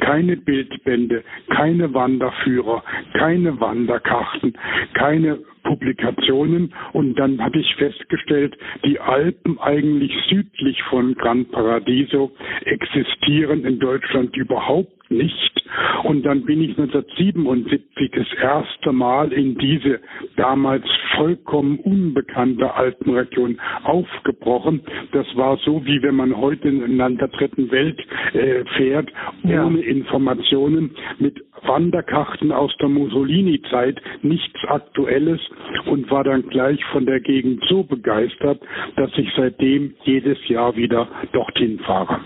Keine 0.00 0.36
Bildbände, 0.36 1.24
keine 1.48 1.94
Wanderführer, 1.94 2.84
keine 3.14 3.58
Wanderkarten, 3.58 4.52
keine 4.92 5.38
Publikationen 5.64 6.72
und 6.92 7.18
dann 7.18 7.42
habe 7.42 7.58
ich 7.58 7.74
festgestellt, 7.76 8.56
die 8.84 9.00
Alpen 9.00 9.58
eigentlich 9.58 10.12
südlich 10.28 10.82
von 10.84 11.14
Gran 11.14 11.46
Paradiso 11.46 12.32
existieren 12.64 13.64
in 13.64 13.78
Deutschland 13.80 14.36
überhaupt 14.36 15.10
nicht. 15.10 15.63
Und 16.04 16.24
dann 16.24 16.44
bin 16.44 16.60
ich 16.60 16.78
1977 16.78 18.10
das 18.12 18.26
erste 18.40 18.92
Mal 18.92 19.32
in 19.32 19.56
diese 19.56 20.00
damals 20.36 20.84
vollkommen 21.16 21.78
unbekannte 21.78 22.74
Alpenregion 22.74 23.58
aufgebrochen. 23.84 24.82
Das 25.12 25.26
war 25.36 25.56
so, 25.58 25.84
wie 25.84 26.02
wenn 26.02 26.16
man 26.16 26.36
heute 26.36 26.68
in 26.68 26.96
Land 26.96 27.20
der 27.20 27.28
dritten 27.28 27.70
Welt 27.70 28.00
äh, 28.32 28.64
fährt, 28.76 29.10
ja. 29.42 29.64
ohne 29.64 29.80
Informationen, 29.80 30.90
mit 31.18 31.42
Wanderkarten 31.66 32.52
aus 32.52 32.76
der 32.78 32.88
Mussolini-Zeit, 32.88 34.00
nichts 34.22 34.64
Aktuelles 34.66 35.40
und 35.86 36.10
war 36.10 36.24
dann 36.24 36.42
gleich 36.48 36.82
von 36.86 37.06
der 37.06 37.20
Gegend 37.20 37.64
so 37.68 37.82
begeistert, 37.82 38.60
dass 38.96 39.10
ich 39.16 39.28
seitdem 39.36 39.94
jedes 40.04 40.38
Jahr 40.48 40.76
wieder 40.76 41.08
dorthin 41.32 41.78
fahre. 41.80 42.20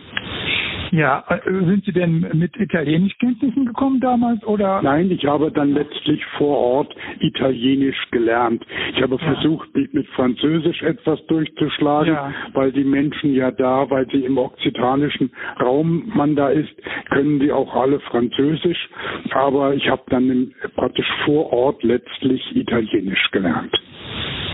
Ja, 0.90 1.24
äh, 1.28 1.38
sind 1.44 1.84
Sie 1.84 1.92
denn 1.92 2.26
mit 2.34 2.56
Italienischkenntnissen 2.56 3.66
gekommen 3.66 4.00
damals 4.00 4.44
oder? 4.44 4.80
Nein, 4.82 5.10
ich 5.10 5.24
habe 5.26 5.50
dann 5.52 5.74
letztlich 5.74 6.24
vor 6.36 6.56
Ort 6.56 6.94
Italienisch 7.20 8.10
gelernt. 8.10 8.64
Ich 8.94 9.02
habe 9.02 9.16
ja. 9.20 9.32
versucht, 9.32 9.74
mich 9.74 9.92
mit 9.92 10.06
Französisch 10.08 10.82
etwas 10.82 11.24
durchzuschlagen, 11.26 12.14
ja. 12.14 12.32
weil 12.54 12.72
die 12.72 12.84
Menschen 12.84 13.34
ja 13.34 13.50
da, 13.50 13.88
weil 13.90 14.06
sie 14.10 14.24
im 14.24 14.38
okzitanischen 14.38 15.30
Raum 15.60 16.10
man 16.14 16.36
da 16.36 16.48
ist, 16.48 16.74
können 17.10 17.40
die 17.40 17.52
auch 17.52 17.74
alle 17.74 18.00
Französisch. 18.00 18.88
Aber 19.32 19.74
ich 19.74 19.88
habe 19.88 20.02
dann 20.08 20.52
praktisch 20.74 21.08
vor 21.24 21.52
Ort 21.52 21.82
letztlich 21.82 22.56
Italienisch 22.56 23.30
gelernt. 23.30 23.74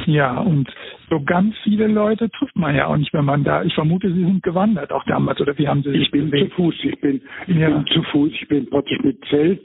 Ja, 0.07 0.39
und 0.41 0.69
so 1.09 1.21
ganz 1.21 1.55
viele 1.63 1.87
Leute 1.87 2.31
trifft 2.31 2.57
man 2.57 2.75
ja 2.75 2.87
auch 2.87 2.97
nicht, 2.97 3.13
wenn 3.13 3.25
man 3.25 3.45
da. 3.45 3.63
Ich 3.63 3.75
vermute, 3.75 4.13
Sie 4.13 4.25
sind 4.25 4.43
gewandert 4.43 4.93
auch 4.93 5.05
damals 5.05 5.41
oder 5.41 5.57
wie 5.59 5.69
haben 5.69 5.83
Sie 5.83 5.91
sich 5.91 6.03
Ich 6.03 6.11
bin 6.11 6.31
bewegt? 6.31 6.51
zu 6.51 6.57
Fuß. 6.57 6.75
Ich 6.83 7.01
bin, 7.01 7.21
ich 7.47 7.57
ja. 7.57 7.69
bin 7.69 7.87
zu 7.87 8.03
Fuß. 8.03 8.33
Ich 8.33 8.49
bin 8.49 8.69
praktisch 8.69 8.99
mit 9.03 9.25
Zelt 9.31 9.63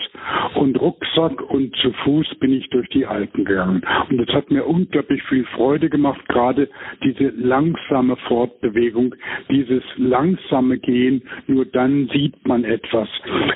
und 0.56 0.80
Rucksack 0.80 1.41
und 1.49 1.75
zu 1.78 1.91
Fuß 2.04 2.36
bin 2.39 2.54
ich 2.54 2.69
durch 2.69 2.88
die 2.89 3.06
Alpen 3.06 3.45
gegangen. 3.45 3.82
Und 4.10 4.17
das 4.17 4.28
hat 4.36 4.52
mir 4.52 4.65
unglaublich 4.65 5.21
viel 5.23 5.45
Freude 5.56 5.89
gemacht, 5.89 6.28
gerade 6.28 6.69
diese 7.04 7.30
langsame 7.30 8.15
Fortbewegung, 8.28 9.15
dieses 9.49 9.84
langsame 9.97 10.78
Gehen. 10.78 11.21
Nur 11.47 11.65
dann 11.65 12.10
sieht 12.13 12.47
man 12.47 12.63
etwas. 12.63 13.08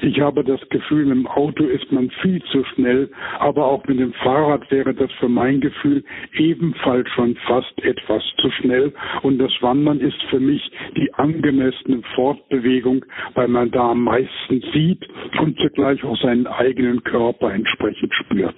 Ich 0.01 0.19
habe 0.19 0.43
das 0.43 0.61
Gefühl, 0.69 1.05
mit 1.05 1.17
dem 1.17 1.27
Auto 1.27 1.63
ist 1.63 1.91
man 1.91 2.09
viel 2.21 2.41
zu 2.51 2.63
schnell, 2.75 3.09
aber 3.39 3.65
auch 3.65 3.85
mit 3.85 3.99
dem 3.99 4.13
Fahrrad 4.13 4.69
wäre 4.71 4.93
das 4.93 5.11
für 5.13 5.29
mein 5.29 5.61
Gefühl 5.61 6.03
ebenfalls 6.33 7.09
schon 7.09 7.35
fast 7.47 7.72
etwas 7.77 8.23
zu 8.41 8.51
schnell. 8.51 8.93
Und 9.21 9.37
das 9.39 9.51
Wandern 9.61 9.99
ist 9.99 10.21
für 10.29 10.39
mich 10.39 10.61
die 10.95 11.13
angemessene 11.13 12.01
Fortbewegung, 12.15 13.05
weil 13.33 13.47
man 13.47 13.71
da 13.71 13.91
am 13.91 14.03
meisten 14.03 14.61
sieht 14.73 15.07
und 15.39 15.57
zugleich 15.59 16.03
auch 16.03 16.17
seinen 16.17 16.47
eigenen 16.47 17.03
Körper 17.03 17.53
entsprechend 17.53 18.13
spürt. 18.13 18.55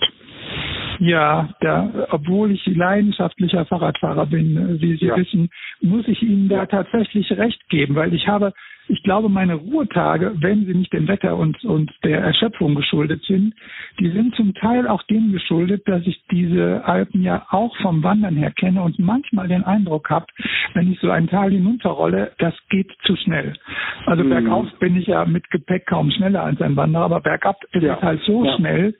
Ja, 0.99 1.49
da, 1.61 2.07
obwohl 2.11 2.51
ich 2.51 2.65
leidenschaftlicher 2.65 3.65
Fahrradfahrer 3.65 4.25
bin, 4.27 4.55
äh, 4.55 4.81
wie 4.81 4.97
Sie 4.97 5.07
ja. 5.07 5.17
wissen, 5.17 5.49
muss 5.81 6.07
ich 6.07 6.21
Ihnen 6.21 6.49
da 6.49 6.65
tatsächlich 6.65 7.31
recht 7.31 7.67
geben, 7.69 7.95
weil 7.95 8.13
ich 8.13 8.27
habe, 8.27 8.53
ich 8.87 9.01
glaube, 9.03 9.29
meine 9.29 9.55
Ruhetage, 9.55 10.33
wenn 10.39 10.65
sie 10.65 10.75
nicht 10.75 10.93
dem 10.93 11.07
Wetter 11.07 11.35
und, 11.37 11.63
und 11.65 11.91
der 12.03 12.19
Erschöpfung 12.19 12.75
geschuldet 12.75 13.23
sind, 13.23 13.55
die 13.99 14.09
sind 14.09 14.35
zum 14.35 14.53
Teil 14.53 14.87
auch 14.87 15.01
dem 15.03 15.31
geschuldet, 15.31 15.87
dass 15.87 16.05
ich 16.05 16.21
diese 16.31 16.85
Alpen 16.85 17.23
ja 17.23 17.45
auch 17.49 17.75
vom 17.77 18.03
Wandern 18.03 18.35
her 18.35 18.51
kenne 18.51 18.83
und 18.83 18.99
manchmal 18.99 19.47
den 19.47 19.63
Eindruck 19.63 20.09
habe, 20.09 20.27
wenn 20.75 20.91
ich 20.91 20.99
so 20.99 21.09
ein 21.09 21.27
Tal 21.27 21.51
hinunterrolle, 21.51 22.31
das 22.37 22.53
geht 22.69 22.91
zu 23.03 23.15
schnell. 23.15 23.53
Also 24.05 24.23
mhm. 24.23 24.29
bergauf 24.29 24.67
bin 24.79 24.95
ich 24.95 25.07
ja 25.07 25.25
mit 25.25 25.49
Gepäck 25.49 25.87
kaum 25.87 26.11
schneller 26.11 26.43
als 26.43 26.61
ein 26.61 26.75
Wanderer, 26.75 27.05
aber 27.05 27.21
bergab 27.21 27.57
ist 27.71 27.83
ja. 27.83 27.95
es 27.95 28.01
halt 28.01 28.21
so 28.21 28.45
schnell, 28.55 28.95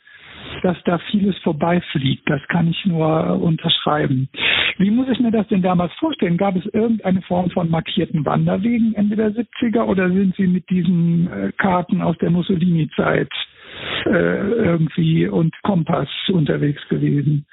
dass 0.64 0.78
da 0.86 0.98
vieles 1.12 1.38
vorbeifliegt. 1.40 2.30
Das 2.30 2.42
kann 2.48 2.70
ich 2.70 2.86
nur 2.86 3.42
unterschreiben. 3.42 4.30
Wie 4.78 4.92
muss 4.92 5.08
ich 5.10 5.20
mir 5.20 5.32
das 5.32 5.48
denn 5.48 5.62
damals 5.62 5.94
vorstellen? 5.94 6.38
Gab 6.38 6.56
es 6.56 6.66
irgendeine 6.74 7.22
Form 7.24 7.50
von 7.52 7.70
markierten 7.70 8.26
Wanderwegen 8.26 8.94
Ende 8.96 9.16
der 9.16 9.32
70er 9.32 9.84
oder 9.84 10.10
sind 10.10 10.36
Sie 10.36 10.48
mit 10.48 10.70
diesen 10.70 11.32
äh, 11.32 11.52
Karten 11.58 12.02
aus 12.02 12.18
der 12.18 12.32
Mussolini-Zeit 12.32 13.32
äh, 14.06 14.10
irgendwie 14.10 15.28
und 15.28 15.54
Kompass 15.64 16.10
unterwegs 16.30 16.82
gewesen? 16.90 17.46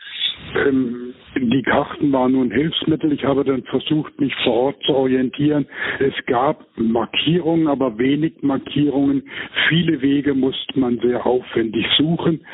Ähm, 0.57 1.15
die 1.35 1.63
Karten 1.63 2.13
waren 2.13 2.33
nun 2.33 2.51
Hilfsmittel. 2.51 3.13
Ich 3.13 3.25
habe 3.25 3.45
dann 3.45 3.63
versucht, 3.65 4.21
mich 4.21 4.35
vor 4.45 4.53
Ort 4.53 4.83
zu 4.85 4.95
orientieren. 4.95 5.67
Es 5.99 6.15
gab 6.27 6.67
Markierungen, 6.77 7.69
aber 7.69 7.99
wenig 7.99 8.35
Markierungen. 8.43 9.23
Viele 9.69 10.01
Wege 10.03 10.35
musste 10.35 10.79
man 10.79 10.99
sehr 10.99 11.25
aufwendig 11.25 11.87
suchen. 11.97 12.45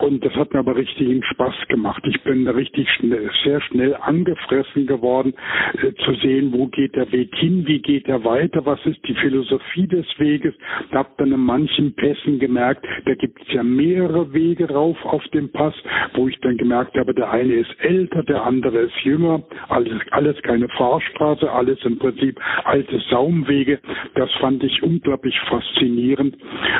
Und 0.00 0.24
das 0.24 0.34
hat 0.34 0.52
mir 0.52 0.60
aber 0.60 0.76
richtigen 0.76 1.22
Spaß 1.22 1.54
gemacht. 1.68 2.02
Ich 2.06 2.20
bin 2.22 2.44
da 2.44 2.52
richtig 2.52 2.88
schnell, 2.90 3.30
sehr 3.44 3.60
schnell 3.60 3.94
angefressen 3.94 4.86
geworden, 4.86 5.34
äh, 5.74 5.92
zu 6.04 6.14
sehen, 6.22 6.52
wo 6.52 6.66
geht 6.66 6.96
der 6.96 7.10
Weg 7.12 7.34
hin, 7.36 7.66
wie 7.66 7.80
geht 7.80 8.08
er 8.08 8.24
weiter, 8.24 8.64
was 8.64 8.84
ist 8.86 9.06
die 9.06 9.14
Philosophie 9.14 9.86
des 9.86 10.06
Weges. 10.18 10.54
Ich 10.88 10.94
habe 10.94 11.10
dann 11.18 11.32
in 11.32 11.40
manchen 11.40 11.94
Pässen 11.94 12.38
gemerkt, 12.38 12.86
da 13.04 13.14
gibt 13.14 13.40
es 13.42 13.52
ja 13.52 13.62
mehrere 13.62 14.32
Wege 14.32 14.70
rauf 14.70 14.96
auf 15.04 15.22
dem 15.28 15.50
Pass, 15.52 15.74
wo 16.14 16.28
ich 16.28 16.38
dann 16.40 16.56
gemerkt 16.56 16.96
habe, 16.96 17.14
der 17.14 17.30
eine 17.30 17.54
ist 17.54 17.74
älter, 18.00 18.22
der 18.22 18.44
andere 18.44 18.78
ist 18.78 18.96
jünger, 19.02 19.42
alles, 19.68 20.00
alles 20.10 20.40
keine 20.42 20.68
Fahrstraße, 20.70 21.50
alles 21.50 21.78
im 21.84 21.98
Prinzip 21.98 22.40
alte 22.64 22.98
Saumwege. 23.10 23.78
Das 24.14 24.30
fand 24.40 24.62
ich 24.64 24.82
unglaublich 24.82 25.38
faszinierend. 25.48 26.36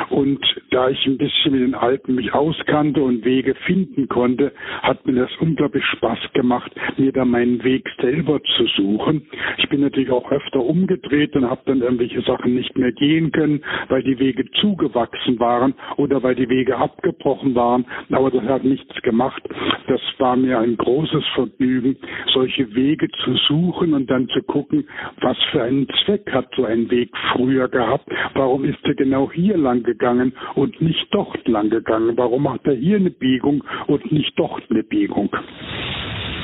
Und 0.09 0.43
da 0.71 0.89
ich 0.89 1.05
ein 1.05 1.17
bisschen 1.17 1.51
mit 1.51 1.61
den 1.61 1.75
Alpen 1.75 2.15
mich 2.15 2.33
auskannte 2.33 3.01
und 3.01 3.23
Wege 3.23 3.53
finden 3.65 4.07
konnte, 4.07 4.51
hat 4.81 5.05
mir 5.05 5.13
das 5.13 5.29
unglaublich 5.39 5.85
Spaß 5.85 6.19
gemacht, 6.33 6.71
mir 6.97 7.11
da 7.11 7.23
meinen 7.23 7.63
Weg 7.63 7.87
selber 7.99 8.41
zu 8.57 8.65
suchen. 8.77 9.27
Ich 9.57 9.69
bin 9.69 9.81
natürlich 9.81 10.09
auch 10.09 10.31
öfter 10.31 10.61
umgedreht 10.61 11.35
und 11.35 11.49
habe 11.49 11.61
dann 11.65 11.81
irgendwelche 11.81 12.21
Sachen 12.21 12.55
nicht 12.55 12.77
mehr 12.77 12.91
gehen 12.91 13.31
können, 13.31 13.63
weil 13.89 14.01
die 14.01 14.17
Wege 14.17 14.49
zugewachsen 14.59 15.39
waren 15.39 15.75
oder 15.97 16.23
weil 16.23 16.35
die 16.35 16.49
Wege 16.49 16.77
abgebrochen 16.77 17.53
waren. 17.53 17.85
Aber 18.11 18.31
das 18.31 18.43
hat 18.43 18.63
nichts 18.63 19.01
gemacht. 19.03 19.43
Das 19.87 20.01
war 20.17 20.35
mir 20.35 20.59
ein 20.59 20.77
großes 20.77 21.10
Vergnügen, 21.33 21.97
solche 22.33 22.73
Wege 22.73 23.09
zu 23.23 23.35
suchen 23.47 23.93
und 23.93 24.09
dann 24.09 24.27
zu 24.29 24.41
gucken, 24.43 24.87
was 25.19 25.37
für 25.51 25.63
einen 25.63 25.87
Zweck 26.05 26.31
hat 26.31 26.47
so 26.55 26.65
ein 26.65 26.89
Weg 26.89 27.09
früher 27.33 27.67
gehabt. 27.67 28.07
Warum 28.33 28.63
ist 28.63 28.79
er 28.83 28.95
genau 28.95 29.31
hier 29.31 29.57
lang 29.57 29.83
gegangen 29.83 30.33
und 30.55 30.81
nicht 30.81 31.07
dort 31.11 31.47
lang 31.47 31.69
gegangen? 31.69 32.15
Warum 32.17 32.43
macht 32.43 32.65
er 32.65 32.75
hier 32.75 32.97
eine 32.97 33.11
Biegung 33.11 33.63
und 33.87 34.11
nicht 34.11 34.33
dort 34.37 34.63
eine 34.69 34.83
Biegung? 34.83 35.29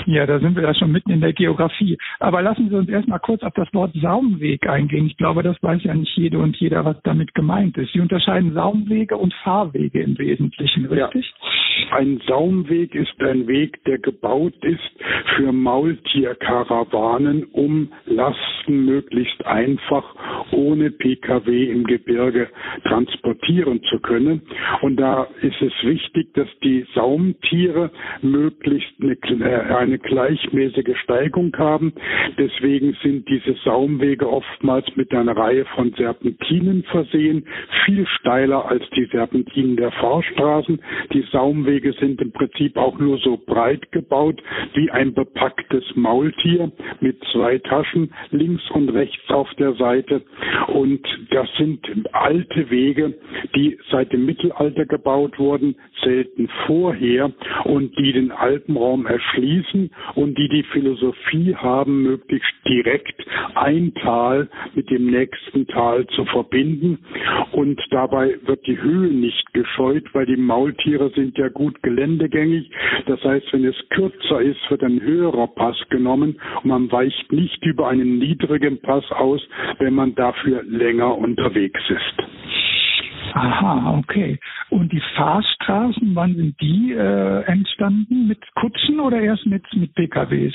Ja, 0.07 0.25
da 0.25 0.39
sind 0.39 0.55
wir 0.55 0.63
ja 0.63 0.73
schon 0.73 0.93
mitten 0.93 1.11
in 1.11 1.19
der 1.19 1.33
Geografie. 1.33 1.97
Aber 2.19 2.41
lassen 2.41 2.69
Sie 2.69 2.75
uns 2.75 2.87
erstmal 2.87 3.19
kurz 3.19 3.43
auf 3.43 3.53
das 3.55 3.67
Wort 3.73 3.91
Saumweg 4.01 4.65
eingehen. 4.65 5.07
Ich 5.07 5.17
glaube, 5.17 5.43
das 5.43 5.61
weiß 5.61 5.83
ja 5.83 5.93
nicht 5.93 6.15
jede 6.15 6.39
und 6.39 6.55
jeder, 6.55 6.85
was 6.85 6.95
damit 7.03 7.35
gemeint 7.35 7.77
ist. 7.77 7.91
Sie 7.91 7.99
unterscheiden 7.99 8.53
Saumwege 8.53 9.17
und 9.17 9.33
Fahrwege 9.43 10.01
im 10.01 10.17
Wesentlichen, 10.17 10.85
richtig? 10.85 11.33
Ja. 11.41 11.97
Ein 11.97 12.21
Saumweg 12.25 12.95
ist 12.95 13.21
ein 13.21 13.47
Weg, 13.47 13.83
der 13.83 13.97
gebaut 13.99 14.53
ist 14.61 14.79
für 15.35 15.51
Maultierkarawanen, 15.51 17.43
um 17.51 17.91
Lasten 18.05 18.85
möglichst 18.85 19.45
einfach 19.45 20.15
ohne 20.51 20.89
Pkw 20.91 21.71
im 21.71 21.83
Gebirge 21.83 22.49
transportieren 22.83 23.81
zu 23.89 23.99
können. 23.99 24.41
Und 24.81 24.97
da 24.97 25.27
ist 25.41 25.61
es 25.61 25.73
wichtig, 25.83 26.33
dass 26.33 26.47
die 26.63 26.85
Saumtiere 26.95 27.91
möglichst 28.21 28.93
eine, 28.99 29.77
eine 29.77 29.96
eine 29.97 29.99
gleichmäßige 29.99 30.97
Steigung 31.03 31.55
haben. 31.57 31.93
Deswegen 32.37 32.95
sind 33.03 33.27
diese 33.29 33.53
Saumwege 33.63 34.29
oftmals 34.29 34.85
mit 34.95 35.13
einer 35.13 35.35
Reihe 35.35 35.65
von 35.75 35.93
Serpentinen 35.93 36.83
versehen, 36.83 37.45
viel 37.85 38.05
steiler 38.19 38.65
als 38.69 38.83
die 38.95 39.05
Serpentinen 39.05 39.75
der 39.75 39.91
Fahrstraßen. 39.91 40.79
Die 41.13 41.25
Saumwege 41.31 41.93
sind 41.93 42.21
im 42.21 42.31
Prinzip 42.31 42.77
auch 42.77 42.97
nur 42.99 43.17
so 43.19 43.37
breit 43.37 43.91
gebaut 43.91 44.41
wie 44.73 44.91
ein 44.91 45.13
bepacktes 45.13 45.83
Maultier 45.95 46.71
mit 46.99 47.17
zwei 47.31 47.57
Taschen 47.59 48.13
links 48.31 48.69
und 48.71 48.89
rechts 48.89 49.29
auf 49.29 49.49
der 49.55 49.73
Seite. 49.73 50.21
Und 50.67 51.01
das 51.31 51.47
sind 51.57 51.79
alte 52.13 52.69
Wege, 52.69 53.13
die 53.55 53.77
seit 53.91 54.13
dem 54.13 54.25
Mittelalter 54.25 54.85
gebaut 54.85 55.39
wurden, 55.39 55.75
selten 56.03 56.49
vorher 56.65 57.31
und 57.65 57.97
die 57.97 58.13
den 58.13 58.31
Alpenraum 58.31 59.05
erschließen 59.05 59.86
und 60.15 60.37
die 60.37 60.49
die 60.49 60.63
Philosophie 60.63 61.55
haben, 61.55 62.03
möglichst 62.03 62.53
direkt 62.67 63.25
ein 63.55 63.93
Tal 63.95 64.49
mit 64.75 64.89
dem 64.89 65.09
nächsten 65.09 65.67
Tal 65.67 66.05
zu 66.07 66.25
verbinden. 66.25 66.99
Und 67.51 67.81
dabei 67.91 68.37
wird 68.45 68.65
die 68.67 68.81
Höhe 68.81 69.09
nicht 69.09 69.53
gescheut, 69.53 70.03
weil 70.13 70.25
die 70.25 70.37
Maultiere 70.37 71.09
sind 71.11 71.37
ja 71.37 71.49
gut 71.49 71.81
geländegängig. 71.83 72.69
Das 73.05 73.23
heißt, 73.23 73.51
wenn 73.53 73.65
es 73.65 73.75
kürzer 73.89 74.41
ist, 74.41 74.59
wird 74.69 74.83
ein 74.83 75.01
höherer 75.01 75.47
Pass 75.47 75.77
genommen 75.89 76.39
und 76.63 76.65
man 76.65 76.91
weicht 76.91 77.31
nicht 77.31 77.65
über 77.65 77.87
einen 77.87 78.19
niedrigen 78.19 78.79
Pass 78.81 79.09
aus, 79.11 79.41
wenn 79.79 79.93
man 79.93 80.15
dafür 80.15 80.63
länger 80.63 81.17
unterwegs 81.17 81.81
ist. 81.89 82.66
Aha, 83.33 83.97
okay. 83.99 84.39
Und 84.69 84.91
die 84.91 85.01
Fahrstraßen, 85.15 86.15
wann 86.15 86.35
sind 86.35 86.59
die 86.61 86.93
äh, 86.93 87.43
entstanden? 87.43 88.27
Mit 88.27 88.39
Kutschen 88.55 88.99
oder 88.99 89.19
erst 89.19 89.45
mit, 89.45 89.63
mit 89.73 89.93
PKWs? 89.95 90.53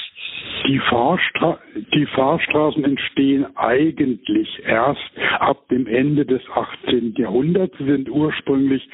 Die, 0.67 0.79
Fahrstra 0.79 1.59
die 1.93 2.07
Fahrstraßen 2.07 2.85
entstehen 2.85 3.47
eigentlich 3.57 4.63
erst 4.65 5.11
ab 5.41 5.69
dem 5.69 5.87
Ende 5.87 6.25
des 6.25 6.43
18. 6.55 7.15
Jahrhunderts, 7.17 7.77
Sie 7.79 7.85
sind 7.85 8.09
ursprünglich 8.09 8.89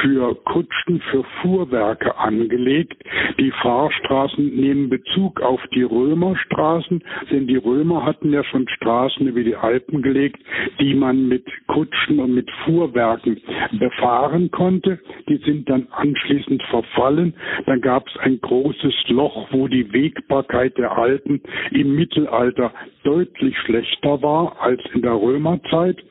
für 0.00 0.34
Kutschen, 0.44 1.00
für 1.10 1.24
Fuhrwerke 1.40 2.18
angelegt. 2.18 3.02
Die 3.38 3.50
Fahrstraßen 3.50 4.54
nehmen 4.54 4.90
Bezug 4.90 5.40
auf 5.40 5.60
die 5.74 5.82
Römerstraßen, 5.82 7.02
denn 7.30 7.46
die 7.46 7.56
Römer 7.56 8.04
hatten 8.04 8.32
ja 8.32 8.44
schon 8.44 8.68
Straßen 8.68 9.26
über 9.26 9.42
die 9.42 9.56
Alpen 9.56 10.02
gelegt, 10.02 10.42
die 10.78 10.94
man 10.94 11.28
mit 11.28 11.46
Kutschen 11.68 12.18
und 12.18 12.34
mit 12.34 12.50
Fuhrwerken 12.64 13.23
befahren 13.72 14.50
konnte. 14.50 14.98
Die 15.28 15.36
sind 15.38 15.68
dann 15.68 15.86
anschließend 15.90 16.62
verfallen. 16.64 17.34
Dann 17.66 17.80
gab 17.80 18.06
es 18.08 18.16
ein 18.18 18.40
großes 18.40 18.94
Loch, 19.08 19.48
wo 19.50 19.68
die 19.68 19.92
Wegbarkeit 19.92 20.76
der 20.78 20.96
Alpen 20.96 21.40
im 21.70 21.94
Mittelalter 21.94 22.72
deutlich 23.04 23.56
schlechter 23.58 24.22
war 24.22 24.60
als 24.60 24.80
in 24.94 25.02
der 25.02 25.14
Römerzeit. 25.14 26.02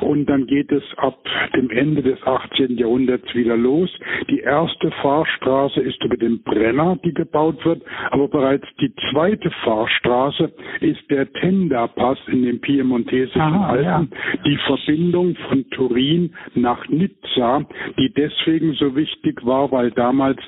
Und 0.00 0.26
dann 0.26 0.46
geht 0.46 0.70
es 0.72 0.82
ab 0.96 1.18
dem 1.54 1.70
Ende 1.70 2.02
des 2.02 2.20
18. 2.24 2.76
Jahrhunderts 2.76 3.34
wieder 3.34 3.56
los. 3.56 3.88
Die 4.28 4.40
erste 4.40 4.90
Fahrstraße 5.02 5.80
ist 5.80 6.02
über 6.04 6.16
den 6.16 6.42
Brenner, 6.42 6.98
die 7.04 7.14
gebaut 7.14 7.64
wird, 7.64 7.82
aber 8.10 8.28
bereits 8.28 8.66
die 8.80 8.92
zweite 9.10 9.50
Fahrstraße 9.64 10.52
ist 10.80 11.08
der 11.10 11.32
Tenderpass 11.32 12.18
in 12.26 12.42
den 12.42 12.60
piemontesischen 12.60 13.40
Aha, 13.40 13.70
Alpen, 13.70 14.10
ja. 14.10 14.42
die 14.44 14.58
Verbindung 14.66 15.36
von 15.48 15.68
Turin 15.70 16.34
nach 16.54 16.88
Nizza, 16.88 17.64
die 17.98 18.12
deswegen 18.12 18.74
so 18.74 18.94
wichtig 18.96 19.44
war, 19.44 19.70
weil 19.72 19.90
damals 19.92 20.38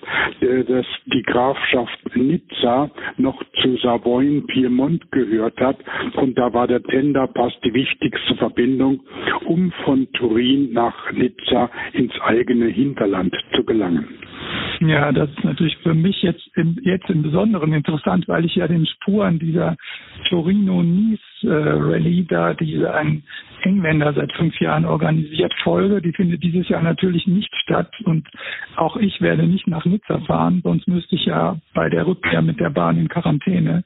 äh, 0.41 0.65
das, 0.65 0.87
die 1.07 1.23
Grafschaft 1.23 1.99
Nizza 2.15 2.91
noch 3.17 3.43
zu 3.61 3.77
Savoyen 3.77 4.47
Piemont 4.47 5.11
gehört 5.13 5.61
hat 5.61 5.79
und 6.15 6.37
da 6.39 6.53
war 6.53 6.67
der 6.67 6.83
Tenderpass 6.83 7.53
die 7.65 7.75
wichtigste 7.75 8.35
Verbindung, 8.37 9.01
um 9.45 9.73
von 9.85 10.11
Turin 10.13 10.73
nach 10.73 11.13
Nizza 11.13 11.71
ins 11.93 12.13
eigene 12.21 12.67
Hinterland 12.67 13.35
zu 13.55 13.65
gelangen. 13.65 14.22
Ja, 14.89 15.13
das 15.13 15.31
ist 15.31 15.45
natürlich 15.45 15.77
für 15.79 15.95
mich 15.95 16.23
jetzt 16.23 16.43
im, 16.57 16.77
jetzt 16.83 17.09
im 17.09 17.23
Besonderen 17.23 17.73
interessant, 17.73 18.27
weil 18.27 18.45
ich 18.45 18.57
ja 18.57 18.67
den 18.67 18.85
Spuren 18.87 19.39
dieser 19.39 19.77
Torino-Nice 20.29 21.21
äh, 21.45 22.25
da, 22.25 22.55
die 22.55 22.85
ein 22.85 23.23
Engländer 23.63 24.13
seit 24.13 24.33
fünf 24.33 24.59
Jahren 24.61 24.85
organisiert, 24.85 25.53
folge. 25.63 26.03
Die 26.03 26.13
findet 26.13 26.43
dieses 26.43 26.69
Jahr 26.69 26.83
natürlich 26.83 27.29
nicht 27.29 27.55
statt 27.63 27.93
und 28.05 28.27
auch 28.77 28.97
ich 28.97 29.21
werde 29.21 29.47
nicht 29.47 29.69
nach 29.69 29.85
Nizza 29.85 30.19
fahren, 30.21 30.61
sonst 30.65 30.89
müsste 30.89 31.15
ich 31.15 31.27
ja 31.27 31.59
bei 31.75 31.89
der 31.89 32.07
Rückkehr 32.07 32.43
mit 32.43 32.59
der 32.59 32.71
Bahn 32.71 32.99
in 32.99 33.09
Quarantäne, 33.09 33.85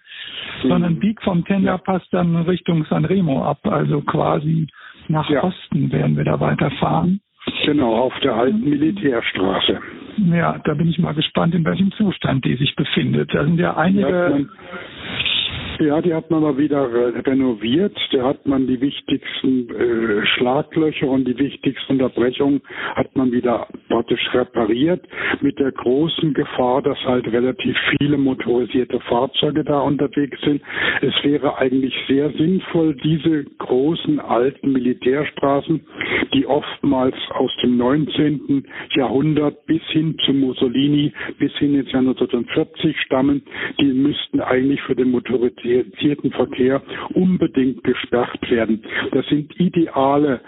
mhm. 0.62 0.68
sondern 0.68 0.98
bieg 0.98 1.20
vom 1.22 1.44
Tenderpass 1.44 2.02
dann 2.10 2.36
Richtung 2.36 2.86
Sanremo 2.86 3.44
ab, 3.44 3.66
also 3.66 4.00
quasi 4.00 4.66
nach 5.08 5.28
ja. 5.28 5.44
Osten 5.44 5.92
werden 5.92 6.16
wir 6.16 6.24
da 6.24 6.40
weiterfahren. 6.40 7.20
Genau, 7.64 7.94
auf 7.96 8.18
der 8.20 8.34
alten 8.34 8.68
Militärstraße. 8.68 9.80
Ja, 10.32 10.58
da 10.64 10.74
bin 10.74 10.88
ich 10.88 10.98
mal 10.98 11.14
gespannt, 11.14 11.54
in 11.54 11.64
welchem 11.64 11.92
Zustand 11.92 12.44
die 12.44 12.56
sich 12.56 12.74
befindet. 12.74 13.34
Da 13.34 13.44
sind 13.44 13.58
ja 13.58 13.76
einige 13.76 14.08
ja, 14.08 14.38
die 15.78 16.14
hat 16.14 16.30
man 16.30 16.42
mal 16.42 16.56
wieder 16.56 16.88
renoviert. 17.26 17.96
Da 18.12 18.24
hat 18.24 18.46
man 18.46 18.66
die 18.66 18.80
wichtigsten 18.80 19.68
äh, 19.68 20.26
Schlaglöcher 20.26 21.08
und 21.08 21.26
die 21.26 21.38
wichtigsten 21.38 21.94
Unterbrechungen 21.94 22.62
hat 22.94 23.14
man 23.14 23.30
wieder 23.32 23.66
praktisch 23.88 24.26
repariert. 24.32 25.06
Mit 25.40 25.58
der 25.58 25.72
großen 25.72 26.32
Gefahr, 26.32 26.82
dass 26.82 26.98
halt 27.04 27.26
relativ 27.30 27.76
viele 27.98 28.16
motorisierte 28.16 29.00
Fahrzeuge 29.00 29.64
da 29.64 29.80
unterwegs 29.80 30.40
sind. 30.40 30.62
Es 31.02 31.14
wäre 31.22 31.58
eigentlich 31.58 31.94
sehr 32.08 32.30
sinnvoll, 32.30 32.94
diese 32.94 33.44
großen 33.58 34.18
alten 34.20 34.72
Militärstraßen, 34.72 35.80
die 36.32 36.46
oftmals 36.46 37.16
aus 37.30 37.50
dem 37.62 37.76
19. 37.76 38.66
Jahrhundert 38.94 39.66
bis 39.66 39.82
hin 39.88 40.16
zu 40.24 40.32
Mussolini, 40.32 41.12
bis 41.38 41.52
hin 41.58 41.74
ins 41.74 41.92
Jahr 41.92 42.00
1940 42.00 42.98
stammen, 43.02 43.42
die 43.78 43.92
müssten 43.92 44.40
eigentlich 44.40 44.80
für 44.82 44.94
den 44.94 45.10
motorisierten 45.10 45.65
motorisierten 45.66 46.30
Verkehr 46.32 46.82
unbedingt 47.14 47.82
gesperrt 47.84 48.50
werden. 48.50 48.82
Das 49.12 49.26
sind 49.26 49.58
ideale 49.58 50.40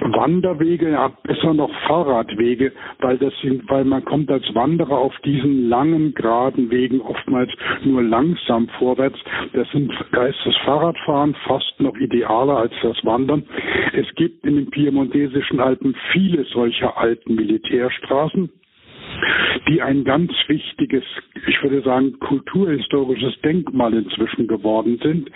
Wanderwege, 0.00 0.90
ja, 0.90 1.08
besser 1.22 1.54
noch 1.54 1.70
Fahrradwege, 1.86 2.72
weil 3.00 3.18
das 3.18 3.32
sind, 3.40 3.68
weil 3.68 3.84
man 3.84 4.04
kommt 4.04 4.30
als 4.30 4.44
Wanderer 4.54 4.98
auf 4.98 5.14
diesen 5.24 5.68
langen, 5.68 6.14
geraden 6.14 6.70
Wegen 6.70 7.00
oftmals 7.00 7.50
nur 7.84 8.02
langsam 8.02 8.68
vorwärts. 8.78 9.18
Das 9.52 9.68
sind, 9.70 9.92
da 10.12 10.26
ist 10.26 10.38
das 10.44 10.56
Fahrradfahren 10.64 11.34
fast 11.46 11.80
noch 11.80 11.96
idealer 11.96 12.58
als 12.58 12.72
das 12.82 12.96
Wandern. 13.04 13.44
Es 13.92 14.06
gibt 14.14 14.44
in 14.46 14.56
den 14.56 14.70
piemontesischen 14.70 15.60
Alpen 15.60 15.94
viele 16.12 16.44
solcher 16.44 16.96
alten 16.96 17.34
Militärstraßen 17.34 18.50
die 19.68 19.80
ein 19.80 20.04
ganz 20.04 20.32
wichtiges, 20.48 21.04
ich 21.46 21.62
würde 21.62 21.82
sagen, 21.82 22.18
kulturhistorisches 22.18 23.40
Denkmal 23.42 23.94
inzwischen 23.94 24.46
geworden 24.48 24.98
sind. 25.02 25.30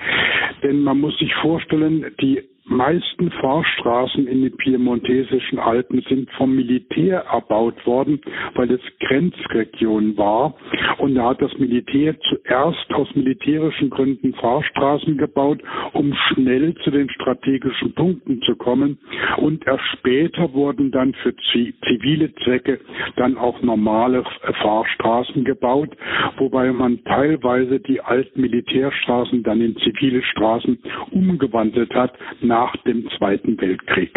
Denn 0.62 0.82
man 0.82 1.00
muss 1.00 1.16
sich 1.18 1.34
vorstellen, 1.36 2.06
die 2.20 2.42
meisten 2.68 3.30
Fahrstraßen 3.30 4.26
in 4.26 4.42
den 4.42 4.56
piemontesischen 4.56 5.58
Alpen 5.58 6.02
sind 6.08 6.30
vom 6.32 6.54
Militär 6.54 7.20
erbaut 7.32 7.86
worden, 7.86 8.20
weil 8.54 8.70
es 8.72 8.80
Grenzregion 9.00 10.16
war. 10.16 10.54
Und 10.98 11.14
da 11.14 11.30
hat 11.30 11.42
das 11.42 11.56
Militär 11.58 12.16
zuerst 12.20 12.92
aus 12.92 13.08
militärischen 13.14 13.90
Gründen 13.90 14.34
Fahrstraßen 14.34 15.16
gebaut, 15.16 15.62
um 15.92 16.12
schnell 16.28 16.74
zu 16.82 16.90
den 16.90 17.08
strategischen 17.10 17.94
Punkten 17.94 18.40
zu 18.42 18.56
kommen. 18.56 18.98
Und 19.36 19.66
erst 19.66 19.84
später 19.98 20.52
wurden 20.52 20.90
dann 20.90 21.14
für 21.22 21.34
zivile 21.36 22.34
Zwecke 22.44 22.80
dann 23.16 23.36
auch 23.36 23.62
normale 23.62 24.24
Fahrstraßen 24.62 25.44
gebaut, 25.44 25.90
wobei 26.38 26.72
man 26.72 27.02
teilweise 27.04 27.78
die 27.80 28.00
alten 28.00 28.40
Militärstraßen 28.40 29.42
dann 29.42 29.60
in 29.60 29.76
zivile 29.76 30.22
Straßen 30.22 30.78
umgewandelt 31.12 31.94
hat, 31.94 32.14
nach 32.40 32.55
dem 32.86 33.08
Zweiten 33.16 33.60
Weltkrieg. 33.60 34.12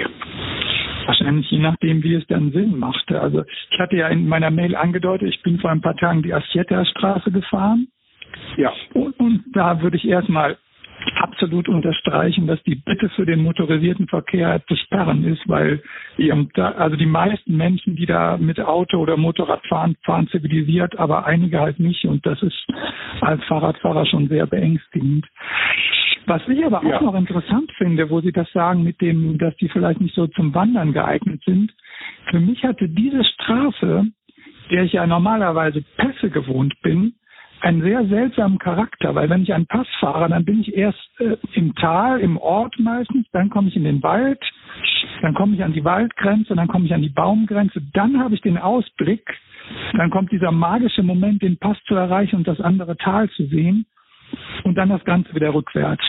Wahrscheinlich 1.06 1.50
je 1.50 1.60
nachdem, 1.60 2.04
wie 2.04 2.16
es 2.16 2.28
dann 2.28 2.52
Sinn 2.52 2.78
machte. 2.78 3.20
Also 3.20 3.44
ich 3.72 3.80
hatte 3.80 3.96
ja 3.96 4.08
in 4.10 4.28
meiner 4.28 4.52
Mail 4.52 4.76
angedeutet, 4.76 5.30
ich 5.30 5.42
bin 5.42 5.60
vor 5.60 5.72
ein 5.72 5.82
paar 5.82 5.96
Tagen 5.96 6.22
die 6.22 6.34
Assietta-Straße 6.34 7.32
gefahren. 7.32 7.88
Ja. 8.58 8.72
Und, 8.94 9.20
und 9.20 9.44
da 9.54 9.82
würde 9.82 9.98
ich 9.98 10.08
erstmal 10.08 10.58
absolut 11.16 11.70
unterstreichen, 11.70 12.48
dass 12.48 12.62
die 12.64 12.76
Bitte 12.76 13.10
für 13.10 13.26
den 13.26 13.42
motorisierten 13.42 14.08
Verkehr 14.08 14.62
zu 14.68 14.76
sperren 14.76 15.24
ist, 15.24 15.48
weil 15.48 15.82
ja. 16.18 16.36
da, 16.54 16.72
also 16.72 16.96
die 16.96 17.06
meisten 17.06 17.56
Menschen, 17.56 17.96
die 17.96 18.06
da 18.06 18.38
mit 18.38 18.60
Auto 18.60 18.98
oder 18.98 19.18
Motorrad 19.18 19.66
fahren, 19.68 19.96
fahren 20.04 20.28
zivilisiert, 20.28 20.98
aber 21.00 21.26
einige 21.26 21.60
halt 21.60 21.80
nicht 21.80 22.06
und 22.06 22.26
das 22.26 22.42
ist 22.44 22.68
als 23.22 23.44
Fahrradfahrer 23.46 24.06
schon 24.06 24.28
sehr 24.28 24.46
beängstigend. 24.46 25.26
Was 26.30 26.48
ich 26.48 26.64
aber 26.64 26.78
auch 26.78 26.84
ja. 26.84 27.02
noch 27.02 27.16
interessant 27.16 27.72
finde, 27.76 28.12
wo 28.12 28.22
Sie 28.22 28.32
das 28.32 28.52
sagen 28.52 28.84
mit 28.84 29.02
dem, 29.02 29.40
dass 29.40 29.56
die 29.58 29.68
vielleicht 29.68 30.00
nicht 30.00 30.14
so 30.14 30.28
zum 30.28 30.54
Wandern 30.54 30.94
geeignet 30.94 31.42
sind. 31.44 31.74
Für 32.30 32.40
mich 32.40 32.64
hatte 32.64 32.88
diese 32.88 33.24
Straße, 33.24 34.06
der 34.70 34.84
ich 34.84 34.94
ja 34.94 35.08
normalerweise 35.08 35.84
Pässe 35.98 36.30
gewohnt 36.30 36.80
bin, 36.84 37.16
einen 37.62 37.82
sehr 37.82 38.06
seltsamen 38.06 38.60
Charakter, 38.60 39.16
weil 39.16 39.28
wenn 39.32 39.42
ich 39.42 39.52
einen 39.56 39.66
Pass 39.66 39.88
fahre, 40.00 40.30
dann 40.30 40.46
bin 40.46 40.62
ich 40.62 40.78
erst 40.78 41.00
äh, 41.18 41.36
im 41.56 41.74
Tal, 41.74 42.20
im 42.20 42.38
Ort 42.38 42.76
meistens, 42.78 43.26
dann 43.32 43.50
komme 43.50 43.70
ich 43.70 43.76
in 43.76 43.84
den 43.84 44.04
Wald, 44.04 44.40
dann 45.24 45.34
komme 45.34 45.56
ich 45.56 45.64
an 45.64 45.74
die 45.74 45.84
Waldgrenze, 45.84 46.56
dann 46.56 46.68
komme 46.68 46.86
ich 46.86 46.94
an 46.94 47.02
die 47.02 47.10
Baumgrenze, 47.10 47.82
dann 47.94 48.20
habe 48.20 48.36
ich 48.36 48.42
den 48.42 48.60
Ausblick, 48.60 49.28
dann 49.98 50.12
kommt 50.12 50.32
dieser 50.32 50.52
magische 50.52 51.02
Moment, 51.02 51.42
den 51.42 51.58
Pass 51.58 51.78
zu 51.86 51.96
erreichen 51.96 52.36
und 52.36 52.48
das 52.48 52.62
andere 52.62 52.98
Tal 52.98 53.30
zu 53.32 53.48
sehen 53.48 53.88
und 54.64 54.76
dann 54.76 54.90
das 54.90 55.04
Ganze 55.06 55.34
wieder 55.34 55.54
rückwärts. 55.54 56.04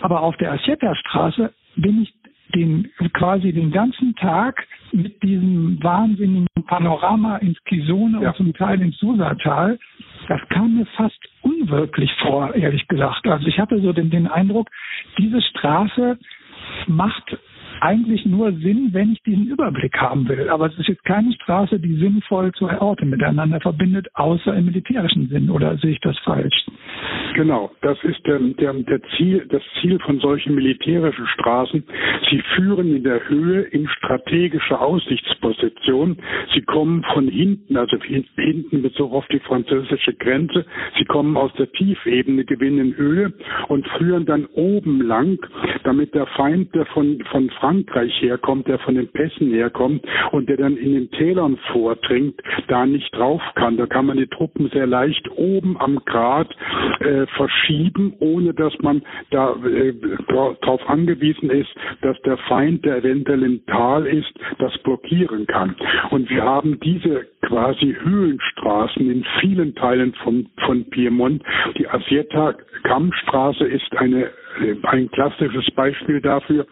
Aber 0.00 0.22
auf 0.22 0.36
der 0.36 0.52
Assietta-Straße 0.52 1.52
bin 1.76 2.02
ich 2.02 2.14
den, 2.54 2.90
quasi 3.12 3.52
den 3.52 3.70
ganzen 3.72 4.14
Tag 4.16 4.66
mit 4.92 5.22
diesem 5.22 5.82
wahnsinnigen 5.82 6.46
Panorama 6.66 7.36
ins 7.38 7.62
Kisone 7.64 8.22
ja. 8.22 8.30
und 8.30 8.36
zum 8.36 8.54
Teil 8.54 8.80
ins 8.80 8.96
Susatal. 8.98 9.78
Das 10.28 10.40
kam 10.48 10.76
mir 10.76 10.86
fast 10.96 11.18
unwirklich 11.42 12.10
vor, 12.22 12.54
ehrlich 12.54 12.86
gesagt. 12.88 13.26
Also 13.26 13.46
ich 13.46 13.58
hatte 13.58 13.80
so 13.80 13.92
den, 13.92 14.10
den 14.10 14.26
Eindruck, 14.26 14.70
diese 15.18 15.42
Straße 15.42 16.18
macht 16.86 17.36
eigentlich 17.80 18.24
nur 18.26 18.52
Sinn, 18.52 18.90
wenn 18.92 19.12
ich 19.12 19.22
diesen 19.22 19.46
Überblick 19.46 19.96
haben 19.96 20.28
will. 20.28 20.48
Aber 20.48 20.66
es 20.66 20.78
ist 20.78 20.88
jetzt 20.88 21.04
keine 21.04 21.32
Straße, 21.32 21.78
die 21.78 21.96
sinnvoll 21.96 22.52
zwei 22.52 22.80
Orte 22.80 23.04
miteinander 23.04 23.60
verbindet, 23.60 24.08
außer 24.14 24.54
im 24.54 24.66
militärischen 24.66 25.28
Sinn. 25.28 25.50
Oder 25.50 25.76
sehe 25.78 25.92
ich 25.92 26.00
das 26.00 26.18
falsch? 26.20 26.54
Genau, 27.34 27.72
das 27.82 27.98
ist 28.04 28.24
der, 28.26 28.38
der, 28.38 28.72
der 28.74 29.00
Ziel, 29.16 29.46
das 29.50 29.62
Ziel 29.80 29.98
von 30.00 30.20
solchen 30.20 30.54
militärischen 30.54 31.26
Straßen. 31.26 31.82
Sie 32.30 32.40
führen 32.54 32.94
in 32.94 33.02
der 33.02 33.28
Höhe 33.28 33.62
in 33.62 33.88
strategische 33.88 34.78
Aussichtsposition. 34.80 36.16
Sie 36.54 36.62
kommen 36.62 37.04
von 37.12 37.26
hinten, 37.26 37.76
also 37.76 37.96
hinten 38.00 38.82
Bezug 38.82 39.12
auf 39.12 39.26
die 39.28 39.40
französische 39.40 40.14
Grenze. 40.14 40.64
Sie 40.96 41.04
kommen 41.04 41.36
aus 41.36 41.52
der 41.54 41.70
Tiefebene, 41.72 42.44
gewinnen 42.44 42.96
Höhe 42.96 43.32
und 43.68 43.86
führen 43.98 44.26
dann 44.26 44.46
oben 44.54 45.00
lang, 45.00 45.44
damit 45.82 46.14
der 46.14 46.26
Feind, 46.26 46.72
der 46.74 46.86
von, 46.86 47.18
von 47.30 47.50
Frankreich 47.64 48.12
herkommt, 48.20 48.68
der 48.68 48.78
von 48.80 48.94
den 48.94 49.08
Pässen 49.08 49.50
herkommt 49.50 50.04
und 50.32 50.50
der 50.50 50.58
dann 50.58 50.76
in 50.76 50.92
den 50.92 51.10
Tälern 51.12 51.56
vordringt, 51.72 52.38
da 52.68 52.84
nicht 52.84 53.10
drauf 53.16 53.40
kann. 53.54 53.78
Da 53.78 53.86
kann 53.86 54.04
man 54.04 54.18
die 54.18 54.26
Truppen 54.26 54.68
sehr 54.68 54.86
leicht 54.86 55.26
oben 55.34 55.80
am 55.80 56.04
Grat 56.04 56.54
äh, 57.00 57.24
verschieben, 57.38 58.16
ohne 58.20 58.52
dass 58.52 58.74
man 58.80 59.02
da 59.30 59.54
äh, 59.64 59.94
darauf 60.28 60.86
angewiesen 60.90 61.48
ist, 61.48 61.70
dass 62.02 62.20
der 62.26 62.36
Feind, 62.36 62.84
der 62.84 62.98
eventuell 62.98 63.42
im 63.42 63.64
Tal 63.64 64.06
ist, 64.08 64.34
das 64.58 64.76
blockieren 64.82 65.46
kann. 65.46 65.74
Und 66.10 66.28
wir 66.28 66.42
haben 66.42 66.78
diese 66.80 67.26
quasi 67.40 67.96
Höhenstraßen 67.98 69.10
in 69.10 69.24
vielen 69.40 69.74
Teilen 69.74 70.12
von, 70.22 70.50
von 70.66 70.84
Piemont. 70.90 71.42
Die 71.78 71.88
Asieta 71.88 72.56
Kammstraße 72.82 73.64
ist 73.64 73.96
eine 73.96 74.30
ein 74.84 75.10
klassisches 75.10 75.70
Beispiel 75.72 76.20
dafür. 76.20 76.66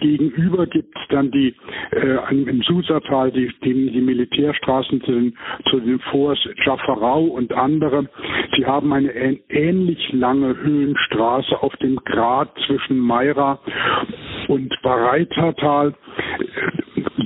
Gegenüber 0.00 0.66
gibt 0.66 0.94
es 0.96 1.02
dann 1.08 1.30
die 1.30 1.54
äh, 1.92 2.32
im 2.32 2.62
Susatal 2.62 3.30
die, 3.32 3.50
die, 3.64 3.90
die 3.90 4.00
Militärstraßen 4.00 5.00
zu 5.02 5.12
den, 5.12 5.36
zu 5.70 5.80
den 5.80 5.98
Forts 6.00 6.40
Jaffarau 6.64 7.24
und 7.24 7.52
andere. 7.52 8.08
Sie 8.56 8.66
haben 8.66 8.92
eine 8.92 9.12
ähnlich 9.48 10.12
lange 10.12 10.56
Höhenstraße 10.56 11.62
auf 11.62 11.74
dem 11.76 11.96
Grat 12.04 12.50
zwischen 12.66 12.98
Meira 12.98 13.58
und 14.48 14.74
Bareitatal. 14.82 15.94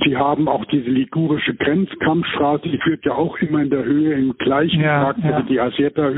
Sie 0.05 0.17
haben 0.17 0.47
auch 0.47 0.65
diese 0.65 0.89
ligurische 0.89 1.55
Grenzkampfstraße, 1.55 2.69
die 2.69 2.77
führt 2.79 3.05
ja 3.05 3.13
auch 3.13 3.37
immer 3.39 3.61
in 3.61 3.69
der 3.69 3.83
Höhe 3.83 4.13
im 4.13 4.37
gleichen 4.37 4.81
ja, 4.81 5.05
Takt, 5.05 5.23
ja. 5.23 5.31
also 5.31 5.47
die 5.47 5.59
Asieta 5.59 6.09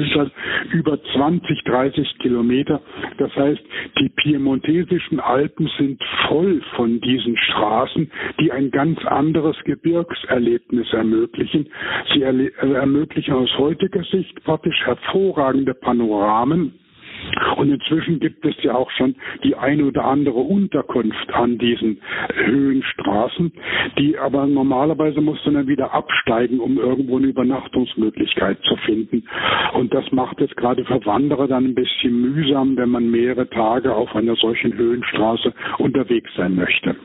über 0.72 1.00
20, 1.14 1.64
30 1.64 2.20
Kilometer. 2.20 2.82
Das 3.18 3.36
heißt, 3.36 3.62
die 4.00 4.10
piemontesischen 4.10 5.20
Alpen 5.20 5.70
sind 5.78 6.04
voll 6.28 6.62
von 6.76 7.00
diesen 7.02 7.38
Straßen, 7.38 8.12
die 8.40 8.52
ein 8.52 8.72
ganz 8.72 9.04
anderes 9.06 9.58
Gebirgserlebnis 9.66 10.92
ermöglichen. 10.94 11.68
Sie 12.14 12.24
ermöglichen 12.24 13.34
aus 13.34 13.50
heutiger 13.58 14.04
Sicht 14.04 14.44
praktisch 14.44 14.80
hervorragende 14.86 15.74
Panoramen 15.74 16.74
und 17.58 17.72
inzwischen 17.72 18.20
gibt 18.20 18.46
es 18.46 18.56
ja 18.64 18.76
auch 18.76 18.90
schon 18.92 19.16
die 19.44 19.56
eine 19.56 19.86
oder 19.86 20.06
andere 20.06 20.40
Unterkunft 20.40 21.34
an 21.34 21.58
diesen 21.58 22.02
Höhenstraßen, 22.34 23.52
die 23.98 24.18
aber 24.18 24.46
normalerweise 24.48 25.22
muss 25.22 25.44
man 25.46 25.56
dann 25.56 25.68
wieder 25.68 25.94
absteigen, 25.94 26.60
um 26.60 26.78
irgendwo 26.78 27.18
eine 27.18 27.28
Übernachtungsmöglichkeit 27.28 28.58
zu 28.64 28.76
finden. 28.78 29.24
Und 29.74 29.94
das 29.94 30.12
macht 30.12 30.42
es 30.42 30.54
gerade 30.56 30.86
für 30.86 31.06
Wanderer 31.06 31.48
dann 31.48 31.66
ein 31.66 31.76
bisschen 31.76 32.20
mühsam, 32.22 32.78
wenn 32.78 32.90
man 32.90 33.10
mehrere 33.10 33.50
Tage 33.50 33.94
auf 33.94 34.16
einer 34.16 34.36
solchen 34.36 34.74
Höhenstraße 34.74 35.54
unterwegs 35.78 36.30
sein 36.36 36.56
möchte. 36.56 36.96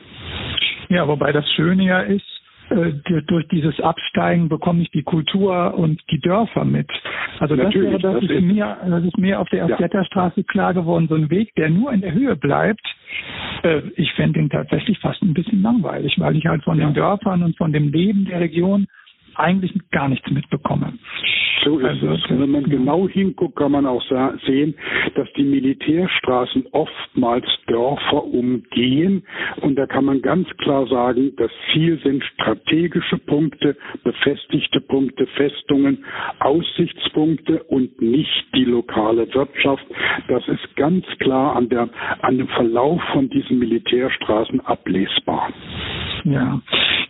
Ja, 0.89 1.07
wobei 1.07 1.33
das 1.33 1.49
Schöne 1.53 1.85
ja 1.85 2.01
ist, 2.01 2.39
durch 2.71 3.49
dieses 3.49 3.81
Absteigen 3.81 4.49
bekomme 4.49 4.83
ich 4.83 4.91
die 4.91 5.03
Kultur 5.03 5.75
und 5.75 6.01
die 6.11 6.21
Dörfer 6.21 6.64
mit. 6.64 6.89
Also 7.41 7.57
das 7.57 7.75
wäre 7.75 7.99
das, 7.99 8.14
das 8.14 8.23
ist, 8.23 8.41
mir, 8.43 8.77
das 8.89 9.05
ist 9.05 9.18
mir 9.18 9.41
auf 9.41 9.49
der 9.49 9.62
Erfletterstraße 9.62 10.41
ja. 10.41 10.47
klar 10.47 10.75
geworden, 10.75 11.09
so 11.09 11.16
ein 11.16 11.31
Weg, 11.31 11.55
der 11.57 11.71
nur 11.71 11.93
in 11.93 12.01
der 12.01 12.12
Höhe 12.12 12.37
bleibt. 12.37 12.87
Äh, 13.62 13.83
ich 13.97 14.12
fände 14.12 14.39
ihn 14.39 14.51
tatsächlich 14.51 14.99
fast 15.01 15.23
ein 15.23 15.35
bisschen 15.35 15.62
langweilig, 15.62 16.14
weil 16.18 16.37
ich 16.37 16.47
halt 16.47 16.62
von 16.62 16.79
ja. 16.79 16.87
den 16.87 16.95
Dörfern 16.95 17.43
und 17.43 17.57
von 17.57 17.73
dem 17.73 17.91
Leben 17.91 18.25
der 18.27 18.41
Region 18.41 18.87
eigentlich 19.41 19.72
gar 19.91 20.09
nichts 20.09 20.30
mitbekomme. 20.30 20.95
So 21.64 21.78
ist 21.78 21.86
also, 21.86 22.12
es. 22.12 22.22
wenn 22.30 22.51
man 22.51 22.64
genau 22.64 23.09
hinguckt, 23.09 23.57
kann 23.57 23.72
man 23.72 23.86
auch 23.86 24.03
sehen, 24.47 24.74
dass 25.14 25.30
die 25.34 25.45
Militärstraßen 25.45 26.66
oftmals 26.72 27.45
Dörfer 27.66 28.24
umgehen. 28.24 29.24
Und 29.61 29.76
da 29.76 29.86
kann 29.86 30.07
man 30.07 30.22
ganz 30.22 30.49
klar 30.59 30.86
sagen, 30.86 31.32
das 31.36 31.51
Ziel 31.72 32.01
sind 32.03 32.24
strategische 32.24 33.18
Punkte, 33.18 33.76
befestigte 34.05 34.80
Punkte, 34.80 35.26
Festungen, 35.36 36.05
Aussichtspunkte 36.38 37.62
und 37.64 38.01
nicht 38.01 38.47
die 38.55 38.64
lokale 38.64 39.32
Wirtschaft. 39.34 39.84
Das 40.28 40.47
ist 40.49 40.76
ganz 40.76 41.05
klar 41.18 41.57
an, 41.57 41.68
der, 41.68 41.91
an 42.22 42.38
dem 42.38 42.49
Verlauf 42.49 43.03
von 43.12 43.28
diesen 43.28 43.59
Militärstraßen 43.59 44.61
ablesbar. 44.61 45.51
Ja. 46.24 46.61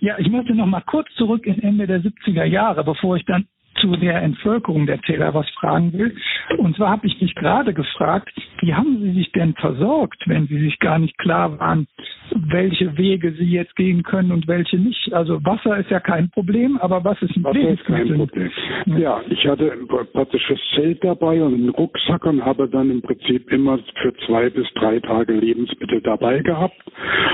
Ja, 0.01 0.19
ich 0.19 0.31
möchte 0.31 0.55
noch 0.55 0.67
mal 0.67 0.81
kurz 0.81 1.09
zurück 1.15 1.47
in 1.47 1.63
Ende 1.63 1.87
der 1.87 2.01
70er 2.01 2.45
Jahre, 2.45 2.85
bevor 2.85 3.17
ich 3.17 3.25
dann 3.27 3.47
zu 3.81 3.97
der 3.97 4.23
Entvölkerung 4.23 4.87
der 4.87 5.01
Täler 5.01 5.35
was 5.35 5.49
fragen 5.51 5.93
will. 5.93 6.15
Und 6.59 6.77
zwar 6.77 6.91
habe 6.91 7.07
ich 7.07 7.21
mich 7.21 7.35
gerade 7.35 7.73
gefragt, 7.73 8.33
wie 8.61 8.75
haben 8.75 8.99
Sie 9.01 9.13
sich 9.13 9.33
denn 9.33 9.55
versorgt, 9.55 10.23
wenn 10.27 10.47
Sie 10.47 10.59
sich 10.59 10.79
gar 10.79 10.99
nicht 10.99 11.17
klar 11.19 11.59
waren, 11.59 11.87
welche 12.35 12.97
Wege 12.97 13.33
Sie 13.33 13.51
jetzt 13.51 13.75
gehen 13.77 14.03
können 14.03 14.33
und 14.33 14.47
welche 14.47 14.79
nicht? 14.79 15.13
Also 15.13 15.45
Wasser 15.45 15.79
ist 15.79 15.91
ja 15.91 16.01
kein 16.01 16.31
Problem, 16.31 16.79
aber 16.79 17.03
was 17.05 17.21
ist 17.23 17.37
ein 17.37 17.45
Wasser 17.45 17.71
ist 17.71 17.85
kein 17.85 18.15
Problem. 18.15 18.51
Ja, 18.87 19.21
ich 19.29 19.47
hatte 19.47 19.73
ein 19.73 19.87
praktisches 19.87 20.61
Zelt 20.75 21.03
dabei 21.03 21.43
und 21.43 21.55
einen 21.55 21.71
Rucksack 21.71 22.27
und 22.27 22.45
habe 22.45 22.69
dann 22.69 22.91
im 22.91 23.03
Prinzip 23.03 23.51
immer 23.51 23.79
für 24.01 24.15
zwei 24.27 24.51
bis 24.51 24.67
drei 24.75 25.01
Tage 25.01 25.33
Lebensmittel 25.33 26.01
dabei 26.03 26.41
gehabt. 26.41 26.77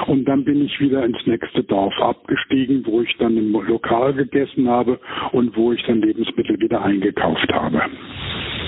Und 0.07 0.25
dann 0.27 0.45
bin 0.45 0.65
ich 0.65 0.79
wieder 0.81 1.05
ins 1.05 1.27
nächste 1.27 1.65
Dorf 1.65 1.95
abgestiegen, 1.99 2.85
wo 2.87 3.01
ich 3.01 3.17
dann 3.19 3.37
im 3.37 3.53
Lokal 3.53 4.15
gegessen 4.15 4.69
habe 4.69 4.99
und 5.33 5.57
wo 5.57 5.73
ich 5.73 5.83
dann 5.85 6.01
Lebensmittel 6.01 6.36
wieder 6.37 6.83
eingekauft 6.83 7.53
habe. 7.53 7.83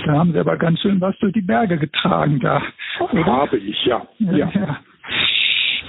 Da 0.05 0.13
haben 0.13 0.33
Sie 0.33 0.39
aber 0.39 0.57
ganz 0.57 0.81
schön 0.81 1.01
was 1.01 1.17
durch 1.19 1.33
die 1.33 1.41
Berge 1.41 1.79
getragen 1.79 2.41
da. 2.41 2.63
Oder? 3.13 3.27
Habe 3.27 3.59
ich, 3.59 3.85
ja. 3.85 4.07
ja. 4.19 4.51
ja. 4.51 4.81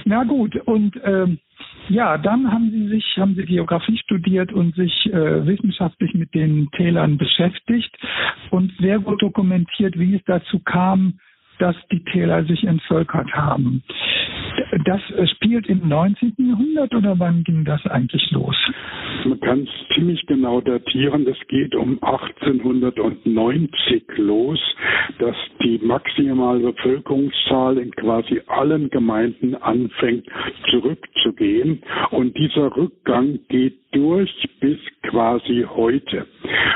Na 0.04 0.24
gut, 0.24 0.56
und 0.66 0.98
ähm, 1.04 1.38
ja, 1.88 2.18
dann 2.18 2.50
haben 2.50 2.70
Sie 2.70 2.88
sich, 2.88 3.16
haben 3.16 3.34
Sie 3.34 3.44
Geografie 3.44 3.98
studiert 3.98 4.52
und 4.52 4.74
sich 4.74 5.06
äh, 5.06 5.46
wissenschaftlich 5.46 6.14
mit 6.14 6.34
den 6.34 6.70
Tälern 6.72 7.18
beschäftigt 7.18 7.96
und 8.50 8.72
sehr 8.78 8.98
gut 8.98 9.22
dokumentiert, 9.22 9.98
wie 9.98 10.14
es 10.14 10.22
dazu 10.26 10.60
kam, 10.60 11.18
dass 11.58 11.76
die 11.92 12.02
Täler 12.04 12.44
sich 12.44 12.64
entvölkert 12.64 13.32
haben. 13.32 13.82
Das 14.84 15.00
spielt 15.30 15.68
im 15.68 15.88
19. 15.88 16.34
Jahrhundert 16.38 16.94
oder 16.94 17.18
wann 17.18 17.42
ging 17.44 17.64
das 17.64 17.84
eigentlich 17.86 18.30
los? 18.30 18.56
Man 19.24 19.40
kann 19.40 19.62
es 19.62 19.70
ziemlich 19.94 20.26
genau 20.26 20.60
datieren. 20.60 21.24
Das 21.24 21.38
geht 21.48 21.74
um 21.74 21.98
1890 22.02 24.04
los, 24.16 24.60
dass 25.18 25.36
die 25.62 25.80
maximale 25.82 26.72
Bevölkerungszahl 26.72 27.78
in 27.78 27.90
quasi 27.92 28.42
allen 28.46 28.90
Gemeinden 28.90 29.54
anfängt 29.54 30.26
zurückzugehen. 30.70 31.82
Und 32.10 32.36
dieser 32.36 32.76
Rückgang 32.76 33.38
geht 33.48 33.78
durch 33.92 34.30
bis 34.60 34.78
quasi 35.02 35.66
heute. 35.68 36.26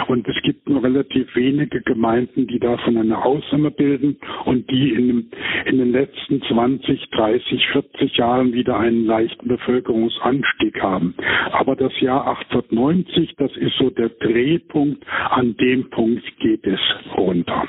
Und 0.08 0.26
es 0.26 0.36
gibt 0.42 0.68
nur 0.68 0.82
relativ 0.82 1.34
wenige 1.34 1.80
Gemeinden, 1.82 2.46
die 2.46 2.58
davon 2.58 2.96
eine 2.96 3.24
Ausnahme 3.24 3.70
bilden 3.70 4.18
und 4.44 4.70
die 4.70 4.90
in, 4.90 5.30
in 5.66 5.78
den 5.78 5.92
letzten 5.92 6.42
20, 6.42 7.10
30, 7.10 7.68
40 7.68 8.16
Jahren 8.16 8.52
wieder 8.52 8.78
einen 8.78 9.06
leichten 9.06 9.48
Bevölkerungsanstieg 9.48 10.80
haben. 10.82 11.14
Aber 11.52 11.76
das 11.76 11.92
Jahr 12.00 12.26
1890, 12.26 13.34
das 13.36 13.56
ist 13.56 13.76
so 13.78 13.90
der 13.90 14.08
Drehpunkt, 14.08 15.04
an 15.30 15.56
dem 15.56 15.90
Punkt 15.90 16.24
geht 16.40 16.66
es 16.66 16.80
runter. 17.16 17.68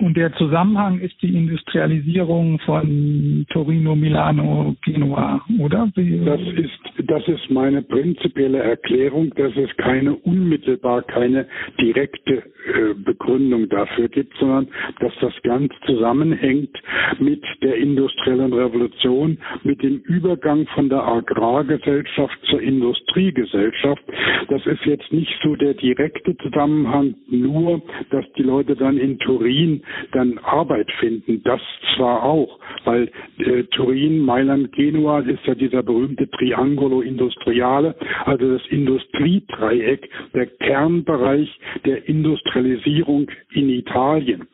Und 0.00 0.16
der 0.16 0.32
Zusammenhang 0.34 0.98
ist 1.00 1.14
die 1.22 1.34
Industrialisierung 1.34 2.58
von 2.60 3.46
Torino, 3.50 3.94
Milano, 3.94 4.76
Genua, 4.84 5.40
oder? 5.58 5.90
Das 5.94 6.40
ist, 6.40 7.08
das 7.08 7.28
ist 7.28 7.50
meine 7.50 7.82
prinzipielle 7.82 8.58
Erklärung, 8.58 9.32
dass 9.36 9.56
es 9.56 9.74
keine 9.76 10.14
unmittelbar, 10.14 11.02
keine 11.02 11.46
direkte 11.80 12.34
äh, 12.34 12.94
Begründung 13.04 13.68
dafür 13.68 14.08
gibt, 14.08 14.36
sondern 14.38 14.68
dass 15.00 15.12
das 15.20 15.32
ganz 15.42 15.72
zusammenhängt 15.86 16.76
mit 17.18 17.42
der 17.62 17.76
industriellen 17.76 18.52
Revolution, 18.52 19.38
mit 19.62 19.82
dem 19.82 19.98
Übergang 20.00 20.66
von 20.74 20.88
der 20.88 21.02
Agrargesellschaft 21.02 22.38
zur 22.50 22.60
Industriegesellschaft. 22.60 24.02
Das 24.48 24.66
ist 24.66 24.84
jetzt 24.84 25.12
nicht 25.12 25.32
so 25.42 25.56
der 25.56 25.74
direkte 25.74 26.36
Zusammenhang, 26.38 27.14
nur 27.28 27.82
dass 28.10 28.24
die 28.36 28.42
Leute 28.42 28.76
dann 28.76 28.98
in 28.98 29.18
Turin 29.18 29.43
Turin 29.44 29.82
dann 30.12 30.38
Arbeit 30.38 30.90
finden. 30.98 31.42
Das 31.44 31.60
zwar 31.96 32.22
auch, 32.22 32.58
weil 32.84 33.10
äh, 33.38 33.64
Turin, 33.64 34.20
Mailand, 34.20 34.72
Genua 34.72 35.20
ist 35.20 35.44
ja 35.44 35.54
dieser 35.54 35.82
berühmte 35.82 36.28
Triangolo 36.30 37.02
Industriale, 37.02 37.94
also 38.24 38.56
das 38.56 38.66
Industriedreieck, 38.68 40.08
der 40.32 40.46
Kernbereich 40.46 41.48
der 41.84 42.08
Industrialisierung 42.08 43.30
in 43.52 43.68
Italien. 43.68 44.48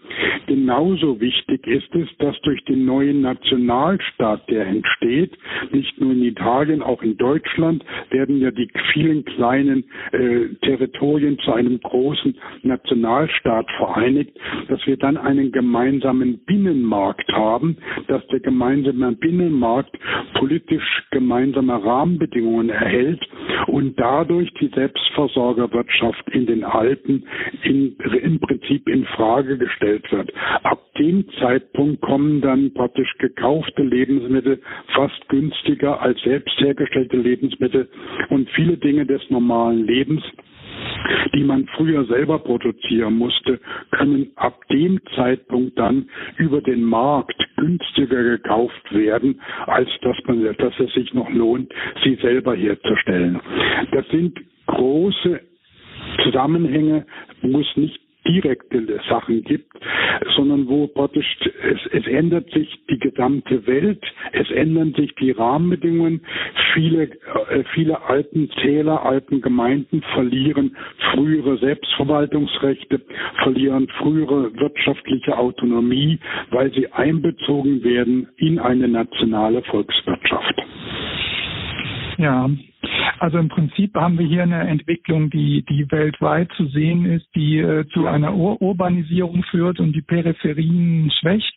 Genauso 0.47 1.21
wichtig 1.21 1.67
ist 1.67 1.95
es, 1.95 2.09
dass 2.19 2.39
durch 2.41 2.65
den 2.65 2.85
neuen 2.85 3.21
Nationalstaat, 3.21 4.49
der 4.51 4.67
entsteht, 4.67 5.33
nicht 5.71 6.01
nur 6.01 6.13
in 6.13 6.25
Italien, 6.25 6.83
auch 6.83 7.03
in 7.03 7.17
Deutschland, 7.17 7.85
werden 8.11 8.41
ja 8.41 8.51
die 8.51 8.69
vielen 8.93 9.25
kleinen 9.25 9.85
äh, 10.13 10.49
Territorien 10.63 11.39
zu 11.39 11.53
einem 11.53 11.79
großen 11.81 12.37
Nationalstaat 12.63 13.71
vereinigt, 13.77 14.37
dass 14.81 14.87
wir 14.87 14.97
dann 14.97 15.17
einen 15.17 15.53
gemeinsamen 15.53 16.39
Binnenmarkt 16.47 17.31
haben, 17.33 17.77
dass 18.09 18.27
der 18.29 18.41
gemeinsame 18.41 19.13
Binnenmarkt 19.13 19.97
politisch 20.39 21.03
gemeinsame 21.11 21.85
Rahmenbedingungen 21.85 22.71
erhält 22.71 23.21
und 23.67 23.99
dadurch 23.99 24.51
die 24.55 24.69
Selbstversorgerwirtschaft 24.69 26.31
in 26.31 26.47
den 26.47 26.65
Alpen 26.65 27.25
in, 27.63 27.97
im 28.23 28.41
Prinzip 28.41 28.89
in 28.89 29.05
Frage 29.05 29.59
gestellt 29.59 30.11
wird. 30.13 30.33
Ab 30.63 30.81
dem 30.99 31.27
Zeitpunkt 31.39 32.01
kommen 32.01 32.41
dann 32.41 32.73
praktisch 32.73 33.13
gekaufte 33.19 33.83
Lebensmittel 33.83 34.61
fast 34.95 35.29
günstiger 35.29 36.01
als 36.01 36.21
selbst 36.23 36.59
hergestellte 36.59 37.17
Lebensmittel 37.17 37.89
und 38.31 38.49
viele 38.51 38.79
Dinge 38.79 39.05
des 39.05 39.21
normalen 39.29 39.87
Lebens 39.87 40.23
die 41.35 41.45
man 41.45 41.67
früher 41.77 42.05
selber 42.05 42.39
produzieren 42.39 43.17
musste, 43.17 43.61
können 43.91 44.31
ab 44.37 44.61
dem 44.69 45.01
Zeitpunkt 45.15 45.79
dann 45.79 46.09
über 46.37 46.61
den 46.61 46.83
Markt 46.83 47.37
günstiger 47.57 48.23
gekauft 48.23 48.93
werden, 48.93 49.41
als 49.67 49.89
dass 50.03 50.17
man, 50.27 50.43
dass 50.57 50.79
es 50.79 50.93
sich 50.95 51.13
noch 51.15 51.31
lohnt, 51.31 51.73
sie 52.05 52.17
selber 52.17 52.55
herzustellen. 52.55 53.41
Das 53.93 54.07
sind 54.09 54.39
große 54.67 55.41
Zusammenhänge, 56.23 57.07
es 57.43 57.77
nicht 57.77 58.01
direkte 58.27 59.01
Sachen 59.09 59.43
gibt, 59.45 59.73
sondern 60.37 60.69
wo 60.69 60.87
praktisch 60.87 61.27
es, 61.63 61.79
es 61.93 62.07
ändert 62.07 62.51
sich 62.51 62.69
die 62.89 62.99
gesamte 62.99 63.67
Welt, 63.67 64.03
es 64.33 64.51
ändern 64.51 64.95
sich 64.95 65.15
die 65.17 65.31
Rahmenbedingungen. 65.31 66.21
Viele, 66.75 67.05
äh, 67.05 67.65
viele 67.75 68.03
Alpenzähler, 68.03 69.05
Alpengemeinden 69.05 70.03
verlieren 70.15 70.77
frühere 71.13 71.59
Selbstverwaltungsrechte, 71.59 73.01
verlieren 73.43 73.89
frühere 73.99 74.55
wirtschaftliche 74.57 75.37
Autonomie, 75.37 76.19
weil 76.51 76.73
sie 76.73 76.93
einbezogen 76.93 77.83
werden 77.83 78.29
in 78.37 78.59
eine 78.59 78.89
nationale 78.89 79.63
Volkswirtschaft. 79.63 80.63
Ja, 82.19 82.51
also 83.19 83.39
im 83.39 83.49
Prinzip 83.49 83.95
haben 83.95 84.19
wir 84.19 84.27
hier 84.27 84.43
eine 84.43 84.69
Entwicklung, 84.69 85.31
die, 85.31 85.65
die 85.69 85.91
weltweit 85.91 86.51
zu 86.57 86.67
sehen 86.67 87.05
ist, 87.05 87.27
die 87.35 87.59
äh, 87.59 87.87
zu 87.89 88.07
einer 88.07 88.35
Ur 88.35 88.61
Urbanisierung 88.63 89.43
führt 89.51 89.81
und 89.81 89.93
die 89.93 90.03
Peripherien 90.03 91.11
schwächt, 91.21 91.57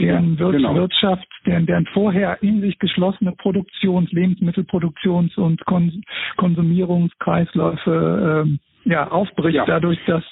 deren 0.00 0.38
Wir 0.38 0.52
genau. 0.52 0.74
Wirtschaft, 0.74 1.26
deren, 1.46 1.66
deren 1.66 1.86
vorher 1.86 2.42
in 2.42 2.60
sich 2.60 2.78
geschlossene 2.78 3.32
Produktions-, 3.32 4.12
Lebensmittelproduktions- 4.12 5.38
und 5.38 5.64
Kon 5.64 6.02
Konsumierungskreisläufe 6.36 8.46
äh, 8.46 8.90
ja, 8.90 9.10
aufbricht, 9.10 9.56
ja. 9.56 9.64
dadurch, 9.64 9.98
dass 10.06 10.22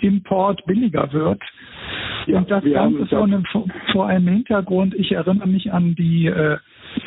Import 0.00 0.64
billiger 0.66 1.12
wird. 1.12 1.42
Ja, 2.26 2.38
und 2.38 2.50
das 2.50 2.64
Ganze 2.64 3.06
vor 3.06 3.24
einem, 3.24 3.44
vor 3.92 4.06
einem 4.06 4.28
Hintergrund, 4.28 4.94
ich 4.94 5.12
erinnere 5.12 5.48
mich 5.48 5.72
an 5.72 5.94
die 5.94 6.26
äh, 6.26 6.58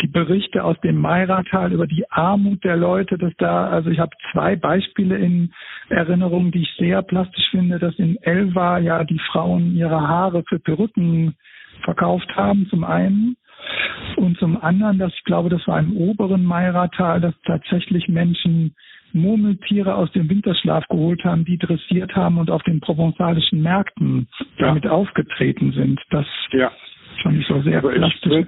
die 0.04 0.08
Berichte 0.08 0.64
aus 0.64 0.80
dem 0.82 0.98
Mairatal 0.98 1.72
über 1.72 1.88
die 1.88 2.10
Armut 2.12 2.64
der 2.64 2.76
Leute, 2.76 3.18
dass 3.18 3.32
da, 3.38 3.68
also 3.68 3.90
ich 3.90 4.00
habe 4.00 4.12
zwei 4.32 4.58
Beispiele 4.58 5.18
in 5.18 5.54
Erinnerung, 5.90 6.52
die 6.52 6.64
ich 6.64 6.76
sehr 6.78 7.02
plastisch 7.02 7.50
finde, 7.52 7.80
dass 7.80 7.96
in 7.96 8.18
Elva 8.22 8.80
ja 8.80 9.06
die 9.06 9.22
Frauen 9.32 9.76
ihre 9.76 10.02
Haare 10.08 10.44
für 10.48 10.60
Perücken 10.60 11.36
verkauft 11.84 12.36
haben, 12.36 12.68
zum 12.70 12.84
einen. 12.84 13.38
Und 14.18 14.38
zum 14.40 14.62
anderen, 14.62 15.00
dass 15.00 15.14
ich 15.14 15.24
glaube, 15.24 15.50
das 15.50 15.66
war 15.68 15.80
im 15.80 15.96
oberen 15.96 16.44
Mairatal, 16.44 17.22
dass 17.22 17.34
tatsächlich 17.46 18.10
Menschen 18.10 18.76
Murmeltiere 19.14 19.96
aus 19.96 20.12
dem 20.12 20.30
Winterschlaf 20.30 20.86
geholt 20.90 21.24
haben, 21.24 21.46
die 21.46 21.58
dressiert 21.58 22.14
haben 22.16 22.40
und 22.40 22.50
auf 22.50 22.64
den 22.64 22.82
provenzalischen 22.82 23.62
Märkten 23.62 24.28
ja. 24.58 24.68
damit 24.68 24.86
aufgetreten 24.86 25.72
sind. 25.72 26.02
Das 26.10 26.26
ja. 26.52 26.72
fand 27.22 27.40
ich 27.40 27.48
so 27.48 27.62
sehr 27.62 27.78
Aber 27.78 27.92
plastisch. 27.92 28.48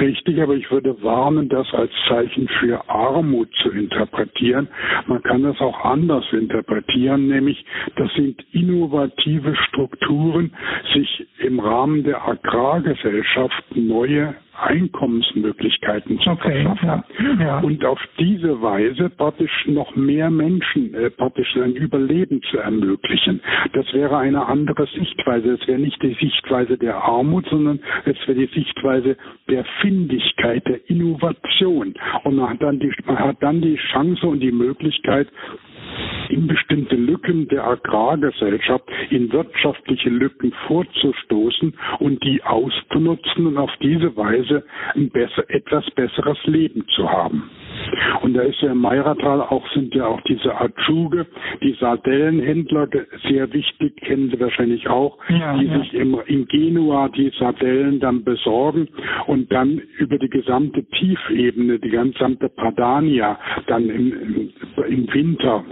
Richtig, 0.00 0.40
aber 0.42 0.54
ich 0.54 0.70
würde 0.70 1.02
warnen, 1.02 1.48
das 1.48 1.72
als 1.72 1.90
Zeichen 2.08 2.48
für 2.60 2.88
Armut 2.88 3.48
zu 3.62 3.70
interpretieren. 3.70 4.68
Man 5.06 5.22
kann 5.22 5.42
das 5.42 5.60
auch 5.60 5.84
anders 5.84 6.24
interpretieren, 6.32 7.28
nämlich 7.28 7.64
das 7.96 8.12
sind 8.14 8.44
innovative 8.52 9.54
Strukturen, 9.68 10.52
sich 10.92 11.26
im 11.38 11.60
Rahmen 11.60 12.04
der 12.04 12.26
Agrargesellschaft 12.26 13.64
neue 13.74 14.34
Einkommensmöglichkeiten 14.58 16.18
zu 16.20 16.30
okay, 16.30 16.62
verschaffen. 16.62 17.04
Ja, 17.18 17.44
ja. 17.44 17.58
Und 17.60 17.84
auf 17.84 18.00
diese 18.18 18.60
Weise 18.62 19.10
praktisch 19.10 19.66
noch 19.66 19.94
mehr 19.96 20.30
Menschen 20.30 20.94
äh, 20.94 21.10
praktisch 21.10 21.56
ein 21.56 21.74
Überleben 21.74 22.40
zu 22.50 22.58
ermöglichen. 22.58 23.40
Das 23.74 23.92
wäre 23.92 24.16
eine 24.16 24.46
andere 24.46 24.86
Sichtweise. 24.86 25.58
Es 25.60 25.68
wäre 25.68 25.78
nicht 25.78 26.02
die 26.02 26.14
Sichtweise 26.14 26.78
der 26.78 26.96
Armut, 26.96 27.46
sondern 27.50 27.80
es 28.04 28.16
wäre 28.26 28.46
die 28.46 28.54
Sichtweise 28.54 29.16
der 29.48 29.64
Findigkeit, 29.80 30.66
der 30.66 30.88
Innovation. 30.88 31.94
Und 32.24 32.36
man 32.36 32.50
hat 32.50 32.62
dann 32.62 32.80
die, 32.80 32.92
man 33.06 33.18
hat 33.18 33.36
dann 33.40 33.60
die 33.60 33.76
Chance 33.92 34.26
und 34.26 34.40
die 34.40 34.52
Möglichkeit, 34.52 35.28
in 36.28 36.46
bestimmte 36.46 36.96
Lücken 36.96 37.48
der 37.48 37.66
Agrargesellschaft, 37.66 38.84
in 39.10 39.32
wirtschaftliche 39.32 40.10
Lücken 40.10 40.52
vorzustoßen 40.66 41.74
und 42.00 42.22
die 42.24 42.42
auszunutzen 42.42 43.46
und 43.46 43.58
auf 43.58 43.70
diese 43.80 44.16
Weise 44.16 44.64
ein 44.94 45.10
besser, 45.10 45.48
etwas 45.48 45.88
besseres 45.92 46.38
Leben 46.44 46.84
zu 46.94 47.10
haben. 47.10 47.50
Und 48.22 48.34
da 48.34 48.42
ist 48.42 48.60
ja 48.60 48.72
im 48.72 48.78
Meiratal 48.78 49.40
auch, 49.42 49.68
sind 49.72 49.94
ja 49.94 50.06
auch 50.06 50.20
diese 50.22 50.58
Atschuge, 50.58 51.26
die 51.62 51.76
Sardellenhändler, 51.78 52.88
sehr 53.28 53.52
wichtig, 53.52 53.96
kennen 53.96 54.30
Sie 54.30 54.40
wahrscheinlich 54.40 54.88
auch, 54.88 55.18
ja, 55.28 55.56
die 55.58 55.66
ja. 55.66 55.78
sich 55.78 55.94
im, 55.94 56.18
in 56.26 56.46
Genua 56.46 57.08
die 57.08 57.30
Sardellen 57.38 58.00
dann 58.00 58.24
besorgen 58.24 58.88
und 59.26 59.52
dann 59.52 59.80
über 59.98 60.18
die 60.18 60.28
gesamte 60.28 60.84
Tiefebene, 60.84 61.78
die 61.78 61.90
gesamte 61.90 62.48
Padania, 62.48 63.38
dann 63.66 63.88
im, 63.88 64.50
im 64.88 65.14
Winter 65.14 65.64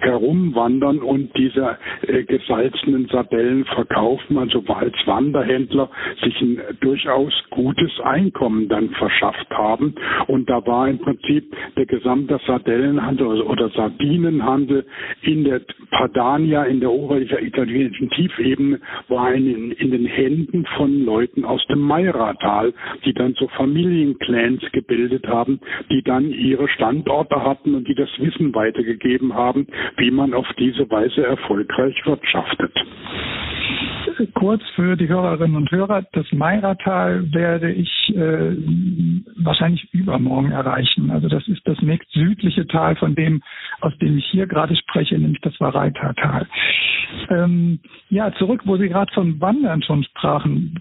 herumwandern 0.00 0.98
und 0.98 1.36
diese 1.36 1.78
äh, 2.02 2.24
gesalzenen 2.24 3.06
Sardellen 3.08 3.64
verkaufen, 3.64 4.38
also 4.38 4.62
als 4.68 4.94
Wanderhändler 5.06 5.90
sich 6.22 6.40
ein 6.40 6.60
durchaus 6.80 7.32
gutes 7.50 7.90
Einkommen 8.02 8.68
dann 8.68 8.90
verschafft 8.90 9.50
haben. 9.50 9.94
Und 10.26 10.48
da 10.48 10.64
war 10.66 10.88
im 10.88 10.98
Prinzip 10.98 11.54
der 11.76 11.86
gesamte 11.86 12.40
Sardellenhandel 12.46 13.42
oder 13.42 13.68
Sardinenhandel 13.70 14.86
in 15.22 15.44
der 15.44 15.60
Padania, 15.90 16.64
in 16.64 16.80
der 16.80 16.90
oberitalienischen 16.90 18.10
Tiefebene, 18.10 18.80
war 19.08 19.32
in, 19.32 19.72
in 19.72 19.90
den 19.90 20.06
Händen 20.06 20.64
von 20.76 21.04
Leuten 21.04 21.44
aus 21.44 21.64
dem 21.68 21.80
Mairatal, 21.80 22.72
die 23.04 23.12
dann 23.12 23.34
so 23.34 23.48
Familienclans 23.48 24.62
gebildet 24.72 25.26
haben, 25.26 25.60
die 25.90 26.02
dann 26.02 26.30
ihre 26.30 26.68
Standorte 26.68 27.42
hatten 27.42 27.74
und 27.74 27.88
die 27.88 27.94
das 27.94 28.10
Wissen 28.18 28.54
weitergegeben 28.54 29.34
haben, 29.34 29.66
wie 29.96 30.10
man 30.10 30.34
auf 30.34 30.46
diese 30.58 30.90
Weise 30.90 31.24
erfolgreich 31.24 31.94
wirtschaftet 32.04 32.72
kurz 34.34 34.62
für 34.74 34.96
die 34.96 35.08
Hörerinnen 35.08 35.56
und 35.56 35.70
Hörer, 35.70 36.02
das 36.12 36.26
Meiratal 36.32 37.32
werde 37.32 37.72
ich 37.72 37.90
äh, 38.14 38.56
wahrscheinlich 39.42 39.92
übermorgen 39.92 40.50
erreichen. 40.50 41.10
Also 41.10 41.28
das 41.28 41.46
ist 41.48 41.66
das 41.66 41.80
nächst 41.82 42.10
südliche 42.12 42.66
Tal 42.66 42.96
von 42.96 43.14
dem, 43.14 43.42
aus 43.80 43.96
dem 43.98 44.18
ich 44.18 44.26
hier 44.26 44.46
gerade 44.46 44.76
spreche, 44.76 45.18
nämlich 45.18 45.40
das 45.40 45.58
Vareitatal. 45.60 46.46
Ähm, 47.28 47.80
ja, 48.08 48.32
zurück, 48.34 48.62
wo 48.64 48.76
Sie 48.76 48.88
gerade 48.88 49.12
von 49.12 49.40
Wandern 49.40 49.82
schon 49.82 50.04
sprachen. 50.04 50.78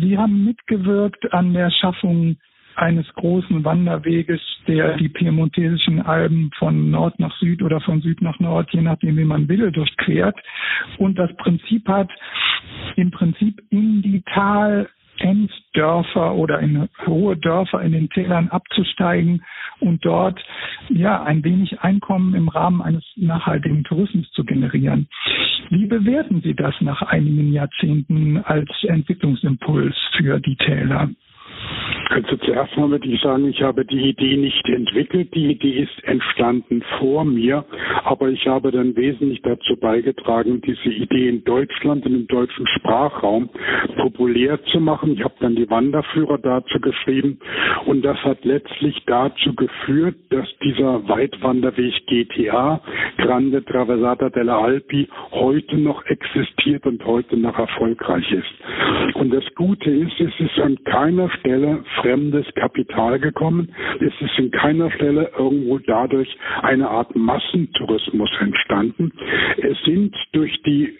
Sie 0.00 0.16
haben 0.16 0.44
mitgewirkt 0.44 1.32
an 1.32 1.52
der 1.52 1.70
Schaffung 1.70 2.36
eines 2.76 3.06
großen 3.14 3.64
Wanderweges, 3.64 4.40
der 4.68 4.96
die 4.96 5.08
piemontesischen 5.08 6.02
Alben 6.02 6.50
von 6.58 6.90
Nord 6.90 7.18
nach 7.18 7.34
Süd 7.38 7.62
oder 7.62 7.80
von 7.80 8.02
Süd 8.02 8.20
nach 8.20 8.38
Nord, 8.38 8.70
je 8.72 8.82
nachdem 8.82 9.16
wie 9.16 9.24
man 9.24 9.48
will, 9.48 9.70
durchquert. 9.72 10.38
Und 10.98 11.18
das 11.18 11.34
Prinzip 11.36 11.88
hat, 11.88 12.10
im 12.96 13.10
Prinzip 13.10 13.62
in 13.70 14.02
die 14.02 14.22
Tal 14.22 14.88
Enddörfer 15.18 16.34
oder 16.34 16.60
in 16.60 16.88
hohe 17.06 17.36
Dörfer 17.36 17.82
in 17.82 17.92
den 17.92 18.08
Tälern 18.10 18.48
abzusteigen 18.48 19.44
und 19.80 20.04
dort 20.04 20.42
ja 20.88 21.22
ein 21.22 21.44
wenig 21.44 21.80
Einkommen 21.80 22.34
im 22.34 22.48
Rahmen 22.48 22.82
eines 22.82 23.04
nachhaltigen 23.16 23.84
Tourismus 23.84 24.30
zu 24.30 24.44
generieren. 24.44 25.08
Wie 25.70 25.86
bewerten 25.86 26.40
Sie 26.42 26.54
das 26.54 26.74
nach 26.80 27.02
einigen 27.02 27.52
Jahrzehnten 27.52 28.38
als 28.38 28.70
Entwicklungsimpuls 28.84 29.96
für 30.16 30.40
die 30.40 30.56
Täler? 30.56 31.10
Also 32.08 32.36
zuerst 32.36 32.76
mal 32.76 32.90
würde 32.90 33.08
ich 33.08 33.20
sagen, 33.20 33.48
ich 33.48 33.60
habe 33.62 33.84
die 33.84 34.10
Idee 34.10 34.36
nicht 34.36 34.68
entwickelt. 34.68 35.34
Die 35.34 35.50
Idee 35.50 35.82
ist 35.82 36.04
entstanden 36.04 36.82
vor 36.98 37.24
mir, 37.24 37.64
aber 38.04 38.28
ich 38.28 38.46
habe 38.46 38.70
dann 38.70 38.94
wesentlich 38.96 39.42
dazu 39.42 39.76
beigetragen, 39.76 40.60
diese 40.60 40.88
Idee 40.88 41.28
in 41.28 41.44
Deutschland, 41.44 42.06
in 42.06 42.12
dem 42.12 42.26
deutschen 42.28 42.66
Sprachraum 42.68 43.50
populär 43.96 44.62
zu 44.66 44.78
machen. 44.80 45.14
Ich 45.14 45.24
habe 45.24 45.34
dann 45.40 45.56
die 45.56 45.68
Wanderführer 45.68 46.38
dazu 46.38 46.78
geschrieben 46.80 47.40
und 47.86 48.02
das 48.02 48.18
hat 48.18 48.44
letztlich 48.44 49.02
dazu 49.06 49.54
geführt, 49.54 50.16
dass 50.30 50.46
dieser 50.62 51.08
Weitwanderweg 51.08 52.06
GTA, 52.06 52.80
Grande 53.18 53.64
Traversata 53.64 54.30
della 54.30 54.58
Alpi, 54.58 55.08
heute 55.32 55.76
noch 55.76 56.04
existiert 56.06 56.86
und 56.86 57.04
heute 57.04 57.36
noch 57.36 57.58
erfolgreich 57.58 58.30
ist. 58.30 59.14
Und 59.16 59.32
das 59.32 59.44
Gute 59.54 59.90
ist, 59.90 60.20
es 60.20 60.38
ist 60.38 60.58
an 60.60 60.78
keiner 60.84 61.28
Stelle 61.30 61.84
fremdes 62.00 62.46
Kapital 62.54 63.18
gekommen. 63.18 63.74
Es 64.00 64.12
ist 64.20 64.38
in 64.38 64.50
keiner 64.50 64.90
Stelle 64.92 65.30
irgendwo 65.36 65.78
dadurch 65.78 66.28
eine 66.62 66.88
Art 66.88 67.14
Massentourismus 67.14 68.30
entstanden. 68.40 69.12
Es 69.58 69.78
sind 69.84 70.14
durch 70.32 70.52
die 70.62 70.96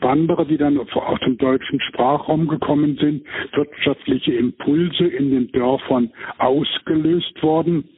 Wanderer, 0.00 0.44
die 0.44 0.58
dann 0.58 0.78
aus 0.78 1.20
dem 1.20 1.38
deutschen 1.38 1.80
Sprachraum 1.80 2.48
gekommen 2.48 2.98
sind, 3.00 3.24
wirtschaftliche 3.54 4.34
Impulse 4.34 5.06
in 5.06 5.30
den 5.30 5.50
Dörfern 5.52 6.10
ausgelöst 6.38 7.42
worden 7.42 7.88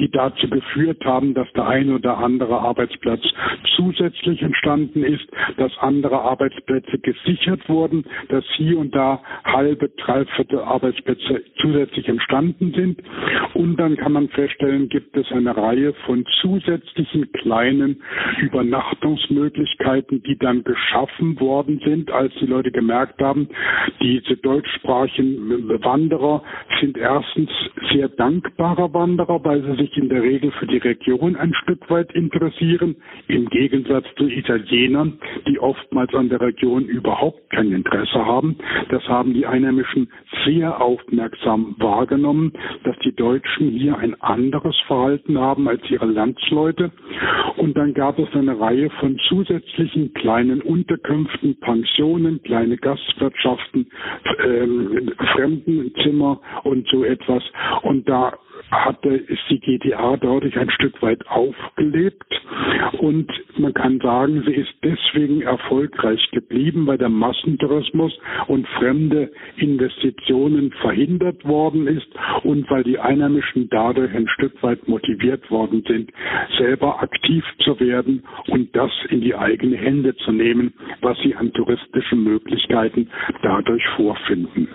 die 0.00 0.10
dazu 0.10 0.48
geführt 0.48 1.04
haben, 1.04 1.34
dass 1.34 1.50
der 1.52 1.66
ein 1.66 1.92
oder 1.92 2.18
andere 2.18 2.58
Arbeitsplatz 2.58 3.22
zusätzlich 3.76 4.42
entstanden 4.42 5.02
ist, 5.02 5.26
dass 5.56 5.72
andere 5.78 6.20
Arbeitsplätze 6.20 6.98
gesichert 6.98 7.68
wurden, 7.68 8.04
dass 8.28 8.44
hier 8.56 8.78
und 8.78 8.94
da 8.94 9.20
halbe, 9.44 9.88
dreiviertel 9.90 10.60
Arbeitsplätze 10.60 11.42
zusätzlich 11.60 12.08
entstanden 12.08 12.72
sind. 12.74 13.02
Und 13.54 13.76
dann 13.76 13.96
kann 13.96 14.12
man 14.12 14.28
feststellen, 14.28 14.88
gibt 14.88 15.16
es 15.16 15.30
eine 15.32 15.56
Reihe 15.56 15.92
von 16.06 16.24
zusätzlichen 16.40 17.30
kleinen 17.32 18.02
Übernachtungsmöglichkeiten, 18.40 20.22
die 20.22 20.36
dann 20.38 20.64
geschaffen 20.64 21.38
worden 21.40 21.80
sind, 21.84 22.10
als 22.10 22.32
die 22.40 22.46
Leute 22.46 22.70
gemerkt 22.70 23.20
haben, 23.20 23.48
diese 24.00 24.36
deutschsprachigen 24.36 25.68
Wanderer 25.82 26.42
sind 26.80 26.96
erstens 26.96 27.50
sehr 27.92 28.08
dankbare 28.08 28.92
Wanderer, 28.92 29.44
sie 29.60 29.74
sich 29.76 29.96
in 29.96 30.08
der 30.08 30.22
Regel 30.22 30.50
für 30.52 30.66
die 30.66 30.78
Region 30.78 31.36
ein 31.36 31.54
Stück 31.54 31.88
weit 31.90 32.12
interessieren, 32.12 32.96
im 33.28 33.48
Gegensatz 33.48 34.04
zu 34.16 34.28
Italienern, 34.28 35.18
die 35.46 35.58
oftmals 35.58 36.14
an 36.14 36.28
der 36.28 36.40
Region 36.40 36.84
überhaupt 36.84 37.50
kein 37.50 37.72
Interesse 37.72 38.24
haben. 38.24 38.56
Das 38.90 39.02
haben 39.08 39.34
die 39.34 39.46
Einheimischen 39.46 40.08
sehr 40.44 40.80
aufmerksam 40.80 41.74
wahrgenommen, 41.78 42.52
dass 42.84 42.96
die 43.00 43.14
Deutschen 43.14 43.70
hier 43.70 43.98
ein 43.98 44.20
anderes 44.20 44.78
Verhalten 44.86 45.38
haben 45.38 45.68
als 45.68 45.82
ihre 45.90 46.06
Landsleute. 46.06 46.90
Und 47.56 47.76
dann 47.76 47.94
gab 47.94 48.18
es 48.18 48.28
eine 48.34 48.58
Reihe 48.58 48.90
von 49.00 49.18
zusätzlichen 49.28 50.12
kleinen 50.14 50.60
Unterkünften, 50.62 51.56
Pensionen, 51.60 52.42
kleine 52.42 52.76
Gastwirtschaften, 52.76 53.86
ähm, 54.44 55.12
Fremdenzimmer 55.32 56.40
und 56.64 56.86
so 56.88 57.04
etwas. 57.04 57.42
Und 57.82 58.08
da 58.08 58.32
hatte, 58.70 59.08
ist 59.10 59.42
die 59.50 59.60
GTA 59.60 60.16
dadurch 60.16 60.56
ein 60.58 60.70
Stück 60.70 61.00
weit 61.02 61.26
aufgelebt 61.28 62.24
und 62.98 63.30
man 63.58 63.74
kann 63.74 63.98
sagen, 64.00 64.42
sie 64.46 64.54
ist 64.54 64.72
deswegen 64.82 65.42
erfolgreich 65.42 66.20
geblieben, 66.30 66.86
weil 66.86 66.98
der 66.98 67.08
Massentourismus 67.08 68.12
und 68.46 68.66
fremde 68.68 69.30
Investitionen 69.56 70.72
verhindert 70.80 71.44
worden 71.44 71.86
ist 71.86 72.08
und 72.44 72.68
weil 72.70 72.84
die 72.84 72.98
Einheimischen 72.98 73.68
dadurch 73.70 74.14
ein 74.14 74.28
Stück 74.28 74.62
weit 74.62 74.86
motiviert 74.88 75.50
worden 75.50 75.82
sind, 75.86 76.10
selber 76.58 77.02
aktiv 77.02 77.44
zu 77.60 77.78
werden 77.80 78.22
und 78.48 78.74
das 78.74 78.90
in 79.10 79.20
die 79.20 79.34
eigene 79.34 79.76
Hände 79.76 80.14
zu 80.16 80.32
nehmen, 80.32 80.72
was 81.00 81.18
sie 81.18 81.34
an 81.34 81.52
touristischen 81.52 82.24
Möglichkeiten 82.24 83.08
dadurch 83.42 83.86
vorfinden. 83.96 84.68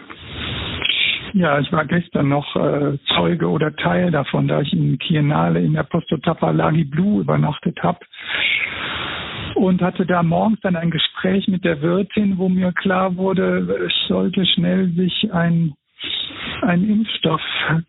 Ja, 1.33 1.59
ich 1.59 1.71
war 1.71 1.85
gestern 1.85 2.29
noch 2.29 2.55
äh, 2.55 2.97
Zeuge 3.15 3.49
oder 3.49 3.75
Teil 3.75 4.11
davon, 4.11 4.47
da 4.47 4.61
ich 4.61 4.73
in 4.73 4.97
Kienale 4.97 5.61
in 5.61 5.73
der 5.73 5.83
Postotapa 5.83 6.51
Lagi 6.51 6.83
Blue 6.83 7.21
übernachtet 7.21 7.81
habe 7.83 7.99
und 9.55 9.81
hatte 9.81 10.05
da 10.05 10.23
morgens 10.23 10.59
dann 10.61 10.75
ein 10.75 10.91
Gespräch 10.91 11.47
mit 11.47 11.65
der 11.65 11.81
Wirtin, 11.81 12.37
wo 12.37 12.47
mir 12.47 12.71
klar 12.71 13.15
wurde, 13.17 13.87
es 13.87 14.07
sollte 14.07 14.45
schnell 14.45 14.89
sich 14.93 15.31
ein 15.33 15.73
ein 16.61 16.89
Impfstoff 16.89 17.41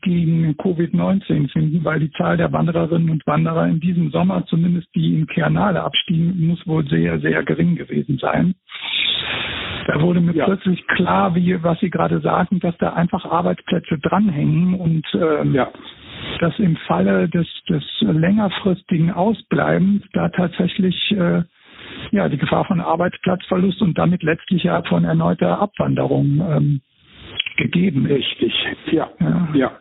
gegen 0.02 0.54
Covid-19 0.56 1.50
finden, 1.50 1.84
weil 1.84 2.00
die 2.00 2.10
Zahl 2.12 2.36
der 2.36 2.52
Wandererinnen 2.52 3.10
und 3.10 3.26
Wanderer 3.26 3.66
in 3.66 3.80
diesem 3.80 4.10
Sommer, 4.10 4.44
zumindest 4.46 4.88
die 4.94 5.14
in 5.14 5.26
Kernale 5.26 5.82
abstiegen, 5.82 6.46
muss 6.46 6.66
wohl 6.66 6.86
sehr, 6.88 7.18
sehr 7.20 7.42
gering 7.44 7.76
gewesen 7.76 8.18
sein. 8.18 8.54
Da 9.88 10.02
wurde 10.02 10.20
mir 10.20 10.34
ja. 10.34 10.44
plötzlich 10.44 10.86
klar, 10.86 11.34
wie 11.34 11.62
was 11.62 11.80
Sie 11.80 11.88
gerade 11.88 12.20
sagten, 12.20 12.60
dass 12.60 12.76
da 12.76 12.92
einfach 12.92 13.24
Arbeitsplätze 13.24 13.98
dranhängen 13.98 14.74
und 14.74 15.06
ähm, 15.14 15.54
ja. 15.54 15.70
dass 16.40 16.58
im 16.58 16.76
Falle 16.86 17.26
des, 17.30 17.46
des 17.70 17.82
längerfristigen 18.00 19.10
Ausbleibens 19.10 20.02
da 20.12 20.28
tatsächlich 20.28 20.94
äh, 21.12 21.42
ja 22.10 22.28
die 22.28 22.36
Gefahr 22.36 22.66
von 22.66 22.80
Arbeitsplatzverlust 22.80 23.80
und 23.80 23.96
damit 23.96 24.22
letztlich 24.22 24.64
ja 24.64 24.82
von 24.82 25.04
erneuter 25.04 25.58
Abwanderung 25.58 26.46
ähm, 26.46 26.80
gegeben 27.56 28.04
ist. 28.04 28.16
Richtig, 28.16 28.52
ja, 28.92 29.08
ja. 29.20 29.48
ja. 29.54 29.72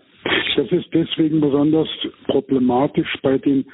Das 0.56 0.72
ist 0.72 0.88
deswegen 0.94 1.42
besonders 1.42 1.90
problematisch 2.28 3.14
bei 3.22 3.38
den 3.38 3.66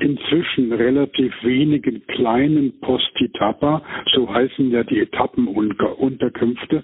inzwischen 0.00 0.72
relativ 0.72 1.32
wenigen 1.42 2.06
kleinen 2.06 2.78
Postitapa, 2.80 3.82
so 4.12 4.32
heißen 4.32 4.70
ja 4.70 4.82
die 4.84 5.00
Etappenunterkünfte, 5.00 6.82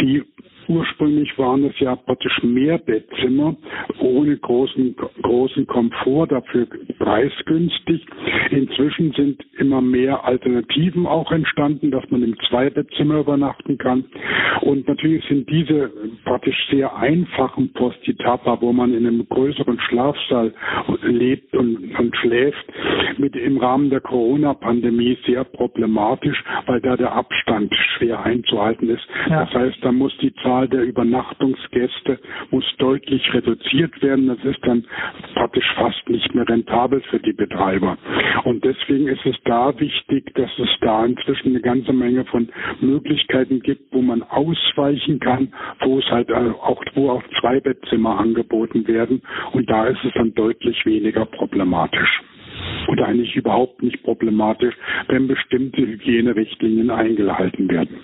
die 0.00 0.22
Ursprünglich 0.70 1.36
waren 1.36 1.64
es 1.64 1.76
ja 1.80 1.96
praktisch 1.96 2.44
Mehrbettzimmer 2.44 3.56
ohne 3.98 4.36
großen, 4.36 4.94
großen 5.20 5.66
Komfort, 5.66 6.28
dafür 6.28 6.68
preisgünstig. 6.96 8.06
Inzwischen 8.52 9.10
sind 9.14 9.44
immer 9.58 9.80
mehr 9.80 10.24
Alternativen 10.24 11.06
auch 11.06 11.32
entstanden, 11.32 11.90
dass 11.90 12.08
man 12.10 12.22
im 12.22 12.36
Zweibettzimmer 12.48 13.18
übernachten 13.18 13.78
kann. 13.78 14.04
Und 14.60 14.86
natürlich 14.86 15.24
sind 15.24 15.50
diese 15.50 15.90
praktisch 16.24 16.56
sehr 16.70 16.94
einfachen 16.94 17.72
Postitapa, 17.72 18.58
wo 18.60 18.72
man 18.72 18.94
in 18.94 19.08
einem 19.08 19.28
größeren 19.28 19.80
Schlafsaal 19.88 20.54
lebt 21.02 21.52
und, 21.56 21.98
und 21.98 22.16
schläft, 22.18 22.64
mit 23.18 23.34
im 23.34 23.58
Rahmen 23.58 23.90
der 23.90 24.00
Corona-Pandemie 24.00 25.18
sehr 25.26 25.42
problematisch, 25.42 26.44
weil 26.66 26.80
da 26.80 26.96
der 26.96 27.12
Abstand 27.12 27.74
schwer 27.96 28.22
einzuhalten 28.22 28.88
ist. 28.88 29.06
Ja. 29.28 29.46
Das 29.46 29.54
heißt, 29.54 29.78
da 29.82 29.90
muss 29.90 30.16
die 30.18 30.32
Zahl 30.44 30.59
Zahl 30.60 30.68
der 30.68 30.82
Übernachtungsgäste 30.82 32.18
muss 32.50 32.64
deutlich 32.78 33.32
reduziert 33.32 34.02
werden. 34.02 34.26
Das 34.26 34.38
ist 34.44 34.58
dann 34.66 34.84
praktisch 35.34 35.64
fast 35.74 36.08
nicht 36.08 36.34
mehr 36.34 36.46
rentabel 36.46 37.00
für 37.08 37.18
die 37.18 37.32
Betreiber. 37.32 37.96
Und 38.44 38.64
deswegen 38.64 39.08
ist 39.08 39.24
es 39.24 39.36
da 39.44 39.78
wichtig, 39.78 40.34
dass 40.34 40.50
es 40.58 40.68
da 40.82 41.06
inzwischen 41.06 41.48
eine 41.48 41.60
ganze 41.60 41.92
Menge 41.92 42.24
von 42.26 42.48
Möglichkeiten 42.80 43.60
gibt, 43.60 43.92
wo 43.92 44.02
man 44.02 44.22
ausweichen 44.22 45.18
kann, 45.18 45.52
wo 45.80 45.98
es 45.98 46.10
halt 46.10 46.30
auch, 46.32 46.82
wo 46.94 47.10
auch 47.10 47.22
Zweibettzimmer 47.40 48.18
angeboten 48.18 48.86
werden. 48.86 49.22
Und 49.52 49.70
da 49.70 49.86
ist 49.86 50.04
es 50.04 50.12
dann 50.14 50.34
deutlich 50.34 50.84
weniger 50.84 51.24
problematisch 51.24 52.22
oder 52.88 53.06
eigentlich 53.06 53.36
überhaupt 53.36 53.82
nicht 53.82 54.02
problematisch, 54.02 54.74
wenn 55.08 55.28
bestimmte 55.28 55.82
Hygienerichtlinien 55.82 56.90
eingehalten 56.90 57.70
werden. 57.70 57.96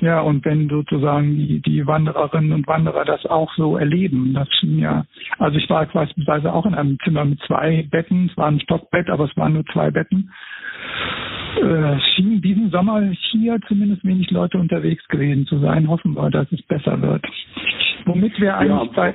Ja, 0.00 0.20
und 0.20 0.44
wenn 0.44 0.68
sozusagen 0.68 1.36
die, 1.36 1.60
die 1.60 1.86
Wandererinnen 1.86 2.52
und 2.52 2.66
Wanderer 2.66 3.04
das 3.04 3.24
auch 3.24 3.52
so 3.54 3.76
erleben, 3.76 4.34
das 4.34 4.48
schien 4.58 4.80
ja, 4.80 5.04
also 5.38 5.56
ich 5.56 5.70
war 5.70 5.86
beispielsweise 5.86 6.52
auch 6.52 6.66
in 6.66 6.74
einem 6.74 6.98
Zimmer 7.04 7.24
mit 7.24 7.40
zwei 7.46 7.86
Betten, 7.88 8.28
es 8.28 8.36
war 8.36 8.48
ein 8.48 8.58
Stockbett, 8.58 9.08
aber 9.08 9.26
es 9.26 9.36
waren 9.36 9.52
nur 9.52 9.64
zwei 9.66 9.92
Betten. 9.92 10.32
Äh, 11.60 12.00
schien 12.14 12.40
diesen 12.40 12.70
Sommer 12.70 13.02
hier 13.30 13.58
zumindest 13.68 14.04
wenig 14.04 14.30
Leute 14.30 14.58
unterwegs 14.58 15.06
gewesen 15.08 15.46
zu 15.46 15.58
sein. 15.58 15.88
Hoffen 15.88 16.14
wir, 16.14 16.30
dass 16.30 16.50
es 16.52 16.62
besser 16.62 17.00
wird. 17.00 17.24
Womit 18.06 18.40
wir 18.40 18.56
eigentlich 18.56 18.90
ja, 18.90 18.96
bei. 18.96 19.14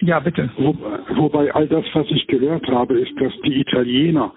Ja, 0.00 0.20
bitte. 0.20 0.50
Wo, 0.56 0.76
wobei 1.16 1.54
all 1.54 1.66
das, 1.68 1.84
was 1.94 2.06
ich 2.10 2.26
gehört 2.26 2.66
habe, 2.68 2.98
ist, 2.98 3.12
dass 3.20 3.32
die 3.44 3.60
Italiener 3.60 4.32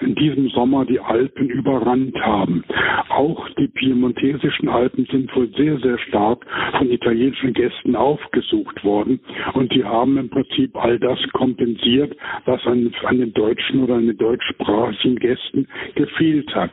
in 0.00 0.14
diesem 0.14 0.48
Sommer 0.50 0.84
die 0.84 1.00
Alpen 1.00 1.48
überrannt 1.48 2.16
haben. 2.22 2.64
Auch 3.08 3.48
die 3.58 3.68
piemontesischen 3.68 4.68
Alpen 4.68 5.06
sind 5.10 5.34
wohl 5.34 5.48
sehr, 5.56 5.78
sehr 5.78 5.98
stark 5.98 6.46
von 6.78 6.90
italienischen 6.90 7.52
Gästen 7.52 7.96
aufgesucht 7.96 8.84
worden. 8.84 9.20
Und 9.54 9.74
die 9.74 9.84
haben 9.84 10.16
im 10.16 10.30
Prinzip 10.30 10.76
all 10.76 10.98
das 10.98 11.18
kompensiert, 11.32 12.16
was 12.44 12.64
an, 12.66 12.92
an 13.04 13.18
den 13.18 13.32
deutschen 13.32 13.82
oder 13.82 13.96
an 13.96 14.06
den 14.06 14.16
deutschsprachigen 14.16 15.16
Gästen 15.16 15.68
gefehlt 15.94 16.54
hat. 16.54 16.72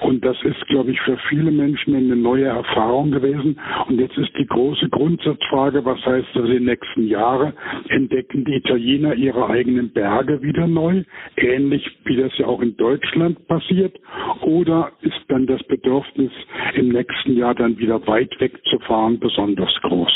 Und 0.00 0.24
das 0.24 0.36
ist, 0.42 0.66
glaube 0.68 0.90
ich, 0.90 1.00
für 1.00 1.16
viele 1.28 1.50
Menschen 1.50 1.94
eine 1.94 2.16
neue 2.16 2.46
Erfahrung 2.46 3.10
gewesen. 3.10 3.58
Und 3.88 4.00
jetzt 4.00 4.16
ist 4.18 4.36
die 4.38 4.46
große 4.46 4.88
Grundsatzfrage, 4.88 5.84
was 5.84 6.04
heißt 6.04 6.28
das 6.34 6.44
in 6.44 6.52
den 6.52 6.64
nächsten 6.64 7.06
Jahren? 7.06 7.52
Entdecken 7.88 8.44
die 8.44 8.56
Italiener 8.56 9.14
ihre 9.14 9.48
eigenen 9.48 9.92
Berge 9.92 10.42
wieder 10.42 10.66
neu, 10.66 11.04
ähnlich 11.36 11.88
wie 12.04 12.16
das 12.16 12.36
ja 12.38 12.46
auch 12.46 12.60
in 12.60 12.76
Deutschland 12.76 13.46
passiert? 13.48 13.98
Oder 14.42 14.92
ist 15.02 15.20
dann 15.28 15.46
das 15.46 15.62
Bedürfnis, 15.64 16.32
im 16.74 16.88
nächsten 16.88 17.36
Jahr 17.36 17.54
dann 17.54 17.78
wieder 17.78 18.06
weit 18.06 18.30
wegzufahren, 18.38 19.18
besonders 19.18 19.74
groß? 19.82 20.12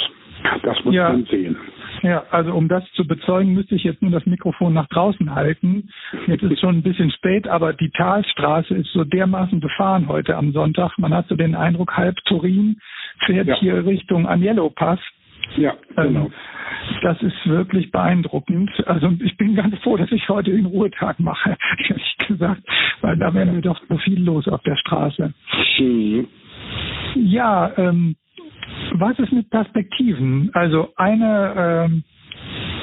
Das 0.63 0.85
muss 0.85 0.95
ja. 0.95 1.11
man 1.11 1.25
sehen. 1.25 1.57
Ja, 2.03 2.25
also 2.31 2.53
um 2.53 2.69
das 2.69 2.85
zu 2.93 3.07
bezeugen, 3.07 3.55
müsste 3.55 3.75
ich 3.75 3.85
jetzt 3.85 4.03
nur 4.03 4.11
das 4.11 4.27
Mikrofon 4.27 4.75
nach 4.75 4.89
draußen 4.89 5.35
halten. 5.35 5.89
Jetzt 6.27 6.43
ist 6.43 6.61
schon 6.61 6.77
ein 6.77 6.83
bisschen 6.83 7.11
spät, 7.11 7.49
aber 7.49 7.73
die 7.73 7.91
Talstraße 7.91 8.75
ist 8.75 8.93
so 8.93 9.05
dermaßen 9.05 9.61
befahren 9.61 10.09
heute 10.09 10.37
am 10.37 10.53
Sonntag. 10.53 10.99
Man 10.99 11.15
hat 11.15 11.29
so 11.29 11.37
den 11.37 11.55
Eindruck, 11.55 11.97
halb 11.97 12.17
Turin 12.27 12.79
fährt 13.27 13.49
ja. 13.49 13.57
hier 13.57 13.85
Richtung 13.85 14.27
Agnello 14.27 14.71
Pass. 14.71 15.01
Ja, 15.57 15.75
ähm, 15.97 16.09
genau. 16.09 16.25
Ähm, 16.27 16.33
das 17.03 17.21
ist 17.23 17.47
wirklich 17.47 17.91
beeindruckend. 17.91 18.71
Also 18.87 19.13
ich 19.21 19.37
bin 19.37 19.55
ganz 19.55 19.77
froh, 19.79 19.97
dass 19.97 20.11
ich 20.13 20.29
heute 20.29 20.53
den 20.53 20.67
Ruhetag 20.67 21.19
mache, 21.21 21.57
ehrlich 21.89 22.17
gesagt, 22.27 22.63
weil 23.01 23.17
da 23.17 23.33
wäre 23.35 23.47
mir 23.47 23.63
doch 23.63 23.81
so 23.89 23.97
viel 23.99 24.23
los 24.23 24.47
auf 24.49 24.63
der 24.63 24.77
Straße. 24.77 25.33
Mhm. 25.79 26.29
Ja, 27.15 27.73
ähm, 27.77 28.17
was 29.01 29.19
ist 29.19 29.33
mit 29.33 29.51
Perspektiven? 29.51 30.51
Also 30.55 30.93
eine 30.97 31.87
ähm, 31.87 32.05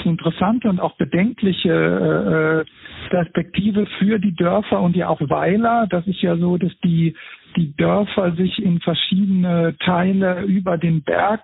interessante 0.03 0.69
und 0.69 0.79
auch 0.79 0.95
bedenkliche 0.97 2.65
äh, 2.65 3.09
Perspektive 3.09 3.85
für 3.99 4.19
die 4.19 4.35
Dörfer 4.35 4.81
und 4.81 4.95
ja 4.95 5.09
auch 5.09 5.21
Weiler. 5.21 5.87
Das 5.89 6.05
ist 6.07 6.21
ja 6.21 6.37
so, 6.37 6.57
dass 6.57 6.71
die 6.83 7.15
die 7.55 7.75
Dörfer 7.75 8.33
sich 8.33 8.61
in 8.61 8.79
verschiedene 8.81 9.75
Teile 9.79 10.43
über 10.43 10.77
den 10.77 11.03
Berg 11.03 11.41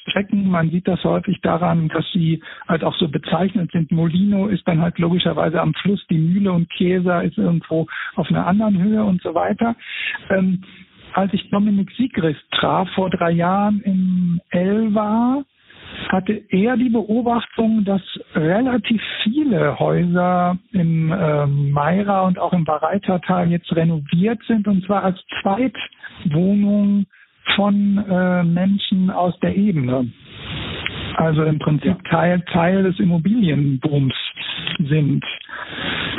strecken. 0.00 0.48
Man 0.48 0.70
sieht 0.70 0.86
das 0.86 1.02
häufig 1.04 1.40
daran, 1.40 1.88
dass 1.88 2.04
sie 2.12 2.42
halt 2.68 2.84
auch 2.84 2.94
so 2.96 3.08
bezeichnet 3.08 3.70
sind. 3.72 3.90
Molino 3.90 4.46
ist 4.46 4.66
dann 4.66 4.80
halt 4.80 4.98
logischerweise 4.98 5.60
am 5.60 5.74
Fluss, 5.74 6.04
die 6.08 6.18
Mühle 6.18 6.52
und 6.52 6.70
Chiesa 6.70 7.20
ist 7.20 7.38
irgendwo 7.38 7.86
auf 8.14 8.28
einer 8.28 8.46
anderen 8.46 8.80
Höhe 8.80 9.02
und 9.04 9.22
so 9.22 9.34
weiter. 9.34 9.74
Ähm, 10.30 10.62
als 11.12 11.32
ich 11.32 11.50
Dominik 11.50 11.90
Siegrist 11.96 12.44
traf 12.52 12.88
vor 12.94 13.10
drei 13.10 13.30
Jahren 13.32 13.80
im 13.82 14.40
Elva, 14.50 15.42
hatte 16.08 16.42
er 16.50 16.76
die 16.76 16.88
Beobachtung, 16.88 17.84
dass 17.84 18.02
relativ 18.34 19.02
viele 19.22 19.78
Häuser 19.78 20.56
im 20.72 21.12
äh, 21.12 21.46
Meira 21.46 22.26
und 22.26 22.38
auch 22.38 22.52
im 22.52 22.64
Bareitertal 22.64 23.50
jetzt 23.50 23.74
renoviert 23.74 24.40
sind 24.46 24.66
und 24.68 24.84
zwar 24.84 25.04
als 25.04 25.18
Zweitwohnung 25.42 27.06
von 27.56 27.98
äh, 28.08 28.44
Menschen 28.44 29.10
aus 29.10 29.38
der 29.40 29.56
Ebene. 29.56 30.10
Also 31.16 31.42
im 31.42 31.58
Prinzip. 31.58 31.96
Teil, 32.08 32.40
Teil 32.52 32.82
des 32.84 32.98
Immobilienbooms 32.98 34.14
sind. 34.88 35.24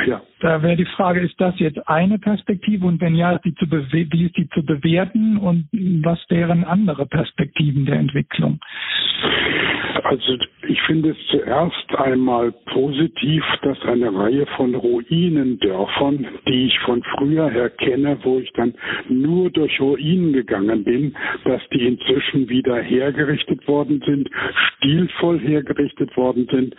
Ja. 0.06 0.22
Da 0.40 0.62
wäre 0.62 0.76
die 0.76 0.84
Frage, 0.84 1.20
ist 1.20 1.40
das 1.40 1.58
jetzt 1.58 1.88
eine 1.88 2.18
Perspektive 2.18 2.86
und 2.86 3.00
wenn 3.00 3.14
ja, 3.14 3.32
ist 3.32 3.44
die 3.44 3.54
zu 3.54 3.70
wie 3.70 4.26
ist 4.26 4.36
die 4.36 4.48
zu 4.50 4.64
bewerten 4.64 5.36
und 5.36 5.68
was 6.04 6.18
wären 6.28 6.64
andere 6.64 7.06
Perspektiven 7.06 7.86
der 7.86 7.96
Entwicklung? 7.96 8.58
Also 10.04 10.36
ich 10.68 10.80
finde 10.82 11.10
es 11.10 11.16
zuerst 11.28 11.94
einmal 11.96 12.52
positiv, 12.66 13.44
dass 13.62 13.80
eine 13.82 14.14
Reihe 14.14 14.46
von 14.56 14.74
Ruinendörfern, 14.74 16.26
die 16.48 16.66
ich 16.66 16.78
von 16.80 17.02
früher 17.16 17.50
her 17.50 17.70
kenne, 17.70 18.18
wo 18.22 18.38
ich 18.38 18.52
dann 18.52 18.74
nur 19.08 19.50
durch 19.50 19.80
Ruinen 19.80 20.32
gegangen 20.32 20.84
bin, 20.84 21.14
dass 21.44 21.62
die 21.72 21.86
inzwischen 21.86 22.48
wieder 22.48 22.76
hergerichtet 22.76 23.66
worden 23.68 24.02
sind, 24.04 24.28
stilvoll 24.76 25.38
hergerichtet 25.40 26.16
worden 26.16 26.48
sind, 26.50 26.74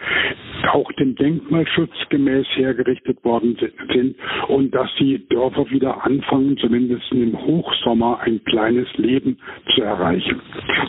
auch 0.72 0.92
dem 0.94 1.16
Denkmalschutz 1.16 1.94
gemäß 2.10 2.48
hergerichtet 2.56 3.24
worden 3.24 3.58
sind 3.94 4.16
und 4.48 4.74
dass 4.74 4.90
die 5.00 5.28
Dörfer 5.30 5.70
wieder 5.70 6.06
anfangen, 6.06 6.58
zumindest 6.58 7.12
im 7.12 7.38
Hochsommer 7.40 8.20
ein 8.22 8.44
kleines 8.46 8.88
Leben 8.98 9.38
zu 9.76 9.82
erreichen. 9.82 10.42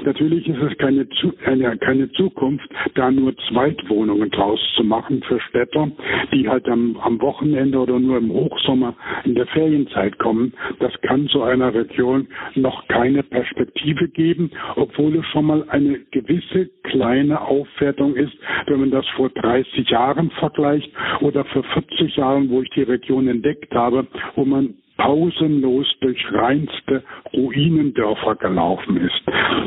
Natürlich 0.05 0.49
ist 0.49 0.61
es 0.61 0.77
keine, 0.79 1.07
eine, 1.47 1.77
keine 1.79 2.11
Zukunft, 2.13 2.69
da 2.95 3.11
nur 3.11 3.37
Zweitwohnungen 3.49 4.31
draus 4.31 4.61
zu 4.77 4.85
machen 4.85 5.23
für 5.27 5.41
Städter, 5.41 5.91
die 6.33 6.49
halt 6.49 6.69
am, 6.69 6.97
am 6.99 7.21
Wochenende 7.21 7.79
oder 7.79 7.99
nur 7.99 8.19
im 8.19 8.31
Hochsommer 8.31 8.95
in 9.25 9.35
der 9.35 9.47
Ferienzeit 9.47 10.19
kommen. 10.19 10.53
Das 10.81 10.93
kann 11.03 11.29
zu 11.29 11.43
einer 11.43 11.75
Region 11.75 12.29
noch 12.55 12.87
keine 12.89 13.23
Perspektive 13.23 14.09
geben, 14.09 14.51
obwohl 14.77 15.17
es 15.17 15.27
schon 15.27 15.47
mal 15.47 15.65
eine 15.69 15.99
gewisse 16.11 16.71
kleine 16.83 17.41
Aufwertung 17.41 18.15
ist, 18.15 18.33
wenn 18.67 18.81
man 18.81 18.91
das 18.91 19.07
vor 19.17 19.31
30 19.31 19.89
Jahren 19.89 20.31
vergleicht 20.33 20.91
oder 21.21 21.44
vor 21.53 21.65
40 21.65 22.17
Jahren, 22.17 22.51
wo 22.51 22.63
ich 22.63 22.71
die 22.71 22.83
Region 22.83 23.29
entdeckt 23.29 23.73
habe, 23.75 24.07
wo 24.35 24.45
man 24.45 24.75
pausenlos 24.97 25.87
durch 26.01 26.25
reinste 26.33 27.03
Ruinendörfer 27.33 28.37
gelaufen 28.37 28.97
ist. 28.97 29.23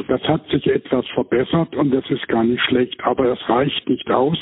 Das 0.07 0.21
hat 0.23 0.47
sich 0.49 0.65
etwas 0.67 1.05
verbessert 1.13 1.75
und 1.75 1.93
das 1.93 2.09
ist 2.09 2.27
gar 2.27 2.43
nicht 2.43 2.61
schlecht, 2.63 3.03
aber 3.03 3.33
es 3.33 3.49
reicht 3.49 3.89
nicht 3.89 4.09
aus. 4.09 4.37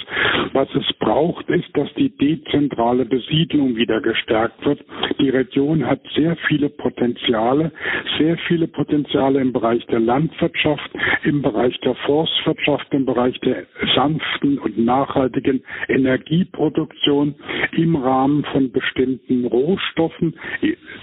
Was 0.54 0.68
es 0.76 0.94
braucht, 1.00 1.50
ist, 1.50 1.76
dass 1.76 1.92
die 1.96 2.10
dezentrale 2.10 3.06
Besiedlung 3.06 3.76
wieder 3.76 4.00
gestärkt 4.02 4.64
wird. 4.66 4.84
Die 5.20 5.30
Region 5.30 5.86
hat 5.86 6.02
sehr 6.16 6.36
viele 6.48 6.70
Potenziale, 6.70 7.72
sehr 8.20 8.38
viele 8.48 8.68
Potenziale 8.68 9.42
im 9.42 9.54
Bereich 9.54 9.86
der 9.88 10.00
Landwirtschaft, 10.00 10.92
im 11.24 11.42
Bereich 11.42 11.80
der 11.82 11.96
Forstwirtschaft, 11.96 12.94
im 12.94 13.06
Bereich 13.06 13.40
der 13.40 13.64
sanften 13.96 14.60
und 14.60 14.78
nachhaltigen 14.78 15.64
Energieproduktion, 15.88 17.36
im 17.72 17.96
Rahmen 17.96 18.44
von 18.46 18.72
bestimmten 18.72 19.46
Rohstoffen, 19.46 20.36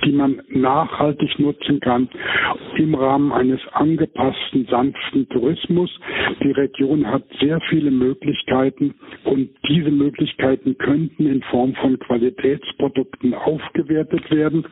die 0.05 0.13
man 0.13 0.41
nachhaltig 0.49 1.39
nutzen 1.39 1.81
kann 1.81 2.09
im 2.77 2.95
Rahmen 2.95 3.33
eines 3.33 3.61
angepassten, 3.73 4.67
sanften 4.71 5.29
Tourismus. 5.29 5.91
Die 6.43 6.51
Region 6.51 7.07
hat 7.07 7.23
sehr 7.41 7.61
viele 7.69 7.91
Möglichkeiten 7.91 8.95
und 9.25 9.51
diese 9.69 9.91
Möglichkeiten 9.91 10.77
könnten 10.79 11.27
in 11.27 11.43
Form 11.43 11.75
von 11.75 11.99
Qualitätsprodukten 11.99 13.35
aufgewertet 13.35 14.31
werden 14.31 14.67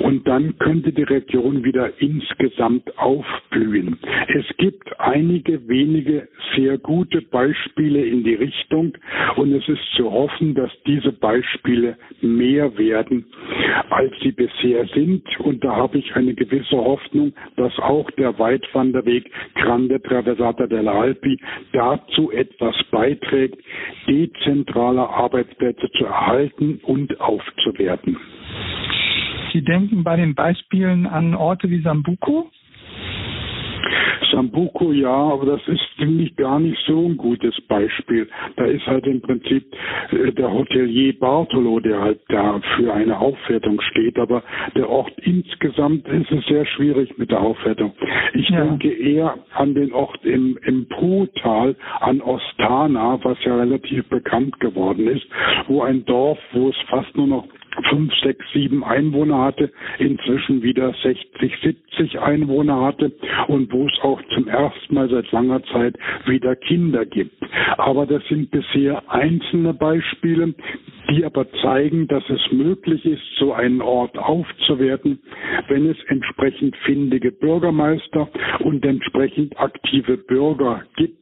und 0.00 0.26
dann 0.28 0.58
könnte 0.58 0.92
die 0.92 1.02
Region 1.02 1.64
wieder 1.64 1.90
insgesamt 2.00 2.96
aufblühen. 2.98 3.98
Es 4.28 4.44
gibt 4.58 4.88
einige 5.00 5.66
wenige 5.68 6.28
sehr 6.56 6.78
gute 6.78 7.22
Beispiele 7.22 8.04
in 8.04 8.24
die 8.24 8.34
Richtung 8.34 8.92
und 9.36 9.52
es 9.52 9.68
ist 9.68 9.82
zu 9.96 10.10
hoffen, 10.10 10.54
dass 10.54 10.70
diese 10.86 11.12
Beispiele 11.12 11.96
mehr 12.20 12.76
werden, 12.78 13.24
als 13.90 14.12
sie 14.22 14.32
bisher 14.38 14.86
sind. 14.94 15.22
Und 15.40 15.62
da 15.62 15.76
habe 15.76 15.98
ich 15.98 16.14
eine 16.16 16.32
gewisse 16.32 16.76
Hoffnung, 16.76 17.34
dass 17.56 17.78
auch 17.78 18.10
der 18.12 18.38
Weitwanderweg 18.38 19.30
Grande 19.54 20.00
Traversata 20.00 20.66
delle 20.66 20.92
Alpi 20.92 21.38
dazu 21.72 22.30
etwas 22.30 22.74
beiträgt, 22.90 23.62
dezentrale 24.06 25.06
Arbeitsplätze 25.06 25.90
zu 25.98 26.06
erhalten 26.06 26.80
und 26.84 27.20
aufzuwerten. 27.20 28.16
Sie 29.52 29.62
denken 29.62 30.04
bei 30.04 30.16
den 30.16 30.34
Beispielen 30.34 31.06
an 31.06 31.34
Orte 31.34 31.68
wie 31.68 31.82
Sambuco? 31.82 32.50
Sambuco 34.30 34.92
ja, 34.92 35.08
aber 35.08 35.46
das 35.46 35.68
ist 35.68 35.88
nämlich 35.98 36.36
gar 36.36 36.60
nicht 36.60 36.78
so 36.86 37.06
ein 37.06 37.16
gutes 37.16 37.60
Beispiel. 37.62 38.28
Da 38.56 38.64
ist 38.64 38.86
halt 38.86 39.06
im 39.06 39.20
Prinzip 39.20 39.64
äh, 40.10 40.32
der 40.32 40.52
Hotelier 40.52 41.18
Bartolo, 41.18 41.80
der 41.80 42.00
halt 42.00 42.20
da 42.28 42.60
für 42.76 42.92
eine 42.92 43.18
Aufwertung 43.18 43.80
steht, 43.80 44.18
aber 44.18 44.42
der 44.76 44.88
Ort 44.88 45.12
insgesamt 45.22 46.06
ist 46.08 46.30
es 46.30 46.44
sehr 46.46 46.66
schwierig 46.66 47.16
mit 47.18 47.30
der 47.30 47.40
Aufwertung. 47.40 47.92
Ich 48.34 48.48
ja. 48.48 48.64
denke 48.64 48.90
eher 48.90 49.38
an 49.54 49.74
den 49.74 49.92
Ort 49.92 50.24
im, 50.24 50.58
im 50.64 50.86
Putal, 50.88 51.76
an 52.00 52.20
Ostana, 52.20 53.18
was 53.22 53.42
ja 53.44 53.56
relativ 53.56 54.08
bekannt 54.08 54.58
geworden 54.60 55.08
ist, 55.08 55.26
wo 55.66 55.82
ein 55.82 56.04
Dorf, 56.04 56.38
wo 56.52 56.68
es 56.68 56.76
fast 56.88 57.16
nur 57.16 57.26
noch 57.26 57.44
fünf, 57.88 58.12
sechs, 58.22 58.44
sieben 58.52 58.84
Einwohner 58.84 59.38
hatte, 59.44 59.70
inzwischen 59.98 60.62
wieder 60.62 60.94
60, 61.02 61.52
70 61.62 62.20
Einwohner 62.20 62.80
hatte 62.80 63.12
und 63.48 63.72
wo 63.72 63.86
es 63.86 63.98
auch 64.02 64.20
zum 64.34 64.48
ersten 64.48 64.94
Mal 64.94 65.08
seit 65.08 65.30
langer 65.32 65.62
Zeit 65.64 65.96
wieder 66.26 66.56
Kinder 66.56 67.04
gibt. 67.06 67.34
Aber 67.76 68.06
das 68.06 68.22
sind 68.28 68.50
bisher 68.50 69.02
einzelne 69.10 69.74
Beispiele, 69.74 70.54
die 71.10 71.24
aber 71.24 71.50
zeigen, 71.62 72.06
dass 72.08 72.28
es 72.28 72.52
möglich 72.52 73.04
ist, 73.04 73.22
so 73.38 73.52
einen 73.52 73.80
Ort 73.80 74.18
aufzuwerten, 74.18 75.18
wenn 75.68 75.88
es 75.88 75.96
entsprechend 76.08 76.76
findige 76.84 77.32
Bürgermeister 77.32 78.28
und 78.60 78.84
entsprechend 78.84 79.58
aktive 79.58 80.16
Bürger 80.18 80.82
gibt, 80.96 81.16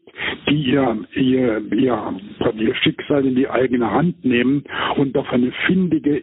die 0.49 0.71
ihr, 0.71 0.99
ihr, 1.15 1.63
ihr, 1.73 2.15
ihr 2.57 2.75
Schicksal 2.77 3.27
in 3.27 3.35
die 3.35 3.49
eigene 3.49 3.91
Hand 3.91 4.25
nehmen 4.25 4.65
und 4.97 5.17
auf 5.17 5.31
eine 5.33 5.53
findige, 5.67 6.23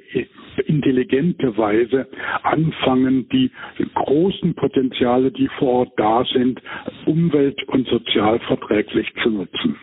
intelligente 0.66 1.58
Weise 1.58 2.08
anfangen, 2.44 3.28
die 3.30 3.52
großen 3.96 4.54
Potenziale, 4.56 5.32
die 5.32 5.48
vor 5.60 5.74
Ort 5.74 5.92
da 5.98 6.24
sind, 6.26 6.62
umwelt- 7.06 7.64
und 7.68 7.88
sozialverträglich 7.88 9.08
zu 9.22 9.30
nutzen. 9.30 9.76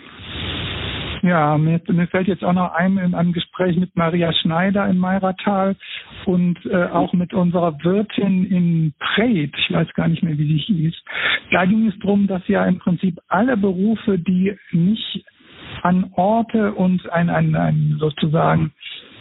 Ja, 1.23 1.59
mir, 1.59 1.81
mir 1.89 2.07
fällt 2.07 2.29
jetzt 2.29 2.43
auch 2.43 2.55
noch 2.55 2.73
ein 2.73 2.97
in 2.97 3.15
einem 3.15 3.33
Gespräch 3.33 3.77
mit 3.77 3.95
Maria 3.95 4.33
Schneider 4.33 4.89
in 4.89 4.99
Meiratal 4.99 5.77
und 6.25 6.59
äh, 6.65 6.85
auch 6.85 7.13
mit 7.13 7.35
unserer 7.35 7.77
Wirtin 7.85 8.47
in 8.47 8.95
Preit, 8.99 9.53
ich 9.55 9.71
weiß 9.71 9.93
gar 9.95 10.09
nicht 10.09 10.23
mehr, 10.23 10.39
wie 10.39 10.47
sie 10.47 10.59
hieß. 10.59 10.95
Da 11.53 11.67
ging 11.67 11.89
es 11.89 11.99
darum, 11.99 12.27
dass 12.27 12.47
ja 12.49 12.65
im 12.65 12.79
Prinzip 12.79 13.19
alle 13.29 13.57
Berufe, 13.59 14.19
die 14.19 14.57
nicht 14.73 15.25
an 15.83 16.11
Orte 16.15 16.73
und 16.73 17.11
ein, 17.11 17.29
ein, 17.29 17.55
ein 17.55 17.97
sozusagen 17.99 18.73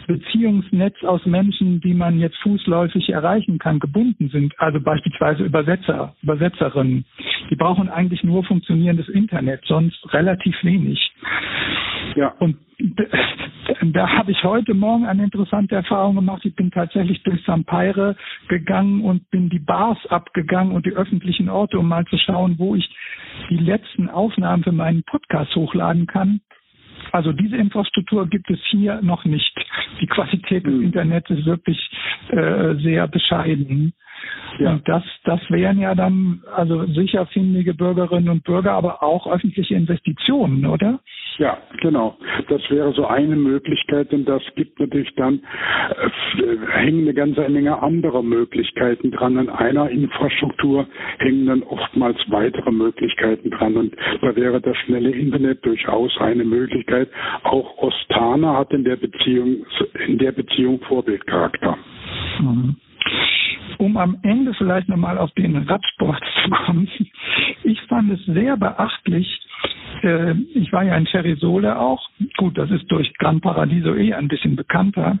Beziehungsnetz 0.06 1.02
aus 1.04 1.24
Menschen, 1.26 1.80
die 1.80 1.94
man 1.94 2.18
jetzt 2.18 2.36
fußläufig 2.38 3.10
erreichen 3.10 3.58
kann, 3.58 3.78
gebunden 3.78 4.28
sind. 4.30 4.54
Also 4.58 4.80
beispielsweise 4.80 5.44
Übersetzer, 5.44 6.14
Übersetzerinnen. 6.22 7.04
Die 7.50 7.56
brauchen 7.56 7.88
eigentlich 7.88 8.22
nur 8.22 8.44
funktionierendes 8.44 9.08
Internet, 9.08 9.62
sonst 9.66 10.12
relativ 10.12 10.56
wenig. 10.62 11.12
Ja. 12.16 12.34
Und 12.38 12.56
da 13.92 14.08
habe 14.08 14.32
ich 14.32 14.42
heute 14.42 14.74
Morgen 14.74 15.06
eine 15.06 15.24
interessante 15.24 15.74
Erfahrung 15.74 16.16
gemacht. 16.16 16.44
Ich 16.44 16.54
bin 16.54 16.70
tatsächlich 16.70 17.22
durch 17.22 17.42
Sampaire 17.44 18.16
gegangen 18.48 19.02
und 19.02 19.30
bin 19.30 19.48
die 19.48 19.58
Bars 19.58 19.98
abgegangen 20.08 20.72
und 20.72 20.86
die 20.86 20.92
öffentlichen 20.92 21.48
Orte, 21.48 21.78
um 21.78 21.88
mal 21.88 22.04
zu 22.06 22.16
schauen, 22.18 22.56
wo 22.58 22.74
ich 22.74 22.88
die 23.48 23.58
letzten 23.58 24.08
Aufnahmen 24.08 24.64
für 24.64 24.72
meinen 24.72 25.02
Podcast 25.04 25.54
hochladen 25.54 26.06
kann. 26.06 26.40
Also 27.12 27.32
diese 27.32 27.56
Infrastruktur 27.56 28.26
gibt 28.28 28.50
es 28.50 28.58
hier 28.70 29.00
noch 29.02 29.24
nicht. 29.24 29.52
Die 30.00 30.06
Qualität 30.06 30.64
des 30.66 30.72
hm. 30.72 30.82
Internets 30.84 31.30
ist 31.30 31.44
wirklich 31.46 31.78
äh, 32.28 32.74
sehr 32.76 33.08
bescheiden. 33.08 33.92
Ja. 34.58 34.72
Und 34.72 34.88
das, 34.88 35.02
das 35.24 35.40
wären 35.50 35.78
ja 35.78 35.94
dann 35.94 36.42
also 36.54 36.84
sicher 36.86 37.26
findige 37.26 37.74
Bürgerinnen 37.74 38.28
und 38.28 38.44
Bürger, 38.44 38.72
aber 38.72 39.02
auch 39.02 39.26
öffentliche 39.26 39.74
Investitionen, 39.74 40.66
oder? 40.66 41.00
Ja, 41.38 41.56
genau. 41.80 42.18
Das 42.48 42.60
wäre 42.70 42.92
so 42.92 43.06
eine 43.06 43.36
Möglichkeit, 43.36 44.12
denn 44.12 44.26
das 44.26 44.42
gibt 44.56 44.78
natürlich 44.78 45.14
dann, 45.14 45.40
äh, 46.36 46.56
hängen 46.72 47.02
eine 47.02 47.14
ganze 47.14 47.48
Menge 47.48 47.82
anderer 47.82 48.22
Möglichkeiten 48.22 49.10
dran. 49.10 49.38
An 49.38 49.48
einer 49.48 49.88
Infrastruktur 49.88 50.86
hängen 51.18 51.46
dann 51.46 51.62
oftmals 51.62 52.18
weitere 52.28 52.70
Möglichkeiten 52.70 53.50
dran. 53.50 53.76
Und 53.76 53.96
da 54.20 54.36
wäre 54.36 54.60
das 54.60 54.76
schnelle 54.78 55.10
Internet 55.10 55.64
durchaus 55.64 56.14
eine 56.18 56.44
Möglichkeit. 56.44 57.08
Auch 57.44 57.78
Ostana 57.78 58.58
hat 58.58 58.72
in 58.72 58.84
der 58.84 58.96
Beziehung, 58.96 59.64
in 60.06 60.18
der 60.18 60.32
Beziehung 60.32 60.80
Vorbildcharakter. 60.80 61.78
Mhm 62.40 62.76
um 63.80 63.96
am 63.96 64.18
Ende 64.22 64.52
vielleicht 64.54 64.88
nochmal 64.88 65.18
auf 65.18 65.30
den 65.32 65.56
Radsport 65.56 66.22
zu 66.44 66.50
kommen. 66.50 66.88
Ich 67.64 67.80
fand 67.82 68.12
es 68.12 68.24
sehr 68.26 68.56
beachtlich. 68.56 69.40
Äh, 70.02 70.34
ich 70.54 70.72
war 70.72 70.82
ja 70.84 70.96
in 70.96 71.06
Cerisole 71.06 71.78
auch. 71.78 72.08
Gut, 72.36 72.56
das 72.58 72.70
ist 72.70 72.90
durch 72.90 73.12
Gran 73.18 73.40
Paradiso 73.40 73.94
eh 73.94 74.14
ein 74.14 74.28
bisschen 74.28 74.56
bekannter. 74.56 75.18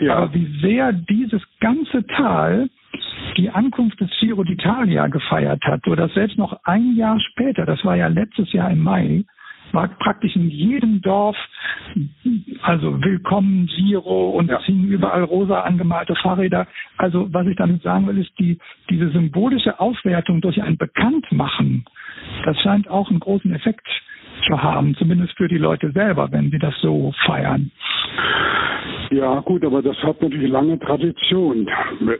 Ja. 0.00 0.16
Aber 0.16 0.34
wie 0.34 0.60
sehr 0.60 0.92
dieses 0.92 1.42
ganze 1.60 2.06
Tal 2.06 2.68
die 3.36 3.50
Ankunft 3.50 4.00
des 4.00 4.10
Giro 4.18 4.42
d'Italia 4.42 5.08
gefeiert 5.08 5.62
hat, 5.64 5.82
so 5.84 5.94
dass 5.94 6.12
selbst 6.14 6.36
noch 6.36 6.58
ein 6.64 6.96
Jahr 6.96 7.18
später, 7.20 7.64
das 7.64 7.84
war 7.84 7.96
ja 7.96 8.08
letztes 8.08 8.52
Jahr 8.52 8.70
im 8.70 8.82
Mai, 8.82 9.24
war 9.72 9.88
praktisch 9.88 10.36
in 10.36 10.48
jedem 10.48 11.00
Dorf, 11.02 11.36
also 12.62 13.02
Willkommen 13.02 13.66
Giro 13.66 14.30
und 14.30 14.48
ja. 14.48 14.58
es 14.58 14.64
hingen 14.64 14.88
überall 14.88 15.24
rosa 15.24 15.60
angemalte 15.60 16.14
Fahrräder. 16.16 16.66
Also 16.96 17.32
was 17.32 17.46
ich 17.46 17.56
damit 17.56 17.82
sagen 17.82 18.06
will, 18.06 18.18
ist 18.18 18.32
die, 18.38 18.58
diese 18.88 19.10
symbolische 19.10 19.80
Aufwertung 19.80 20.40
durch 20.40 20.62
ein 20.62 20.76
Bekanntmachen, 20.76 21.84
das 22.44 22.58
scheint 22.60 22.88
auch 22.88 23.10
einen 23.10 23.20
großen 23.20 23.52
Effekt 23.54 23.86
zu 24.46 24.62
haben, 24.62 24.94
zumindest 24.96 25.36
für 25.36 25.48
die 25.48 25.58
Leute 25.58 25.90
selber, 25.92 26.30
wenn 26.30 26.50
sie 26.50 26.58
das 26.58 26.74
so 26.80 27.12
feiern. 27.26 27.70
Ja, 29.12 29.40
gut, 29.40 29.64
aber 29.64 29.82
das 29.82 30.00
hat 30.04 30.22
natürlich 30.22 30.48
lange 30.48 30.78
Tradition. 30.78 31.68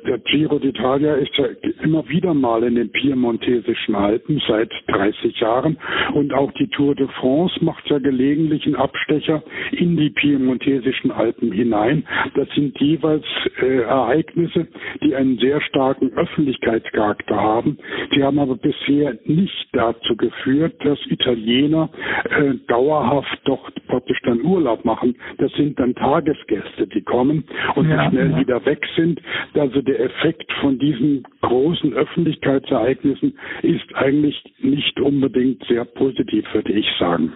Der 0.08 0.18
Giro 0.18 0.56
d'Italia 0.56 1.14
ist 1.14 1.36
ja 1.36 1.46
immer 1.84 2.08
wieder 2.08 2.34
mal 2.34 2.64
in 2.64 2.74
den 2.74 2.90
piemontesischen 2.90 3.94
Alpen 3.94 4.42
seit 4.48 4.72
30 4.88 5.38
Jahren 5.38 5.76
und 6.14 6.34
auch 6.34 6.50
die 6.54 6.66
Tour 6.66 6.96
de 6.96 7.06
France 7.20 7.64
macht 7.64 7.88
ja 7.88 8.00
gelegentlich 8.00 8.66
einen 8.66 8.74
Abstecher 8.74 9.40
in 9.70 9.96
die 9.96 10.10
piemontesischen 10.10 11.12
Alpen 11.12 11.52
hinein. 11.52 12.02
Das 12.34 12.48
sind 12.56 12.76
jeweils 12.80 13.24
äh, 13.62 13.82
Ereignisse, 13.82 14.66
die 15.04 15.14
einen 15.14 15.38
sehr 15.38 15.60
starken 15.60 16.12
Öffentlichkeitscharakter 16.14 17.36
haben. 17.36 17.78
Die 18.16 18.24
haben 18.24 18.40
aber 18.40 18.56
bisher 18.56 19.16
nicht 19.26 19.68
dazu 19.72 20.16
geführt, 20.16 20.74
dass 20.84 20.98
Italiener 21.06 21.88
äh, 22.30 22.54
dauerhaft 22.66 23.40
dort 23.44 23.86
praktisch 23.86 24.20
dann 24.22 24.42
Urlaub 24.42 24.84
machen. 24.84 25.16
Das 25.38 25.52
sind 25.52 25.78
dann 25.78 25.94
Tagesgäste. 25.94 26.50
Gäste, 26.50 26.86
die 26.86 27.02
kommen 27.02 27.44
und 27.76 27.88
ja, 27.88 28.10
schnell 28.10 28.32
ja. 28.32 28.38
wieder 28.38 28.64
weg 28.66 28.84
sind. 28.96 29.20
Also 29.54 29.82
der 29.82 30.00
Effekt 30.00 30.52
von 30.60 30.78
diesen 30.78 31.22
großen 31.42 31.92
Öffentlichkeitsereignissen 31.94 33.38
ist 33.62 33.94
eigentlich 33.94 34.42
nicht 34.58 34.98
unbedingt 35.00 35.64
sehr 35.64 35.84
positiv, 35.84 36.44
würde 36.52 36.72
ich 36.72 36.86
sagen. 36.98 37.32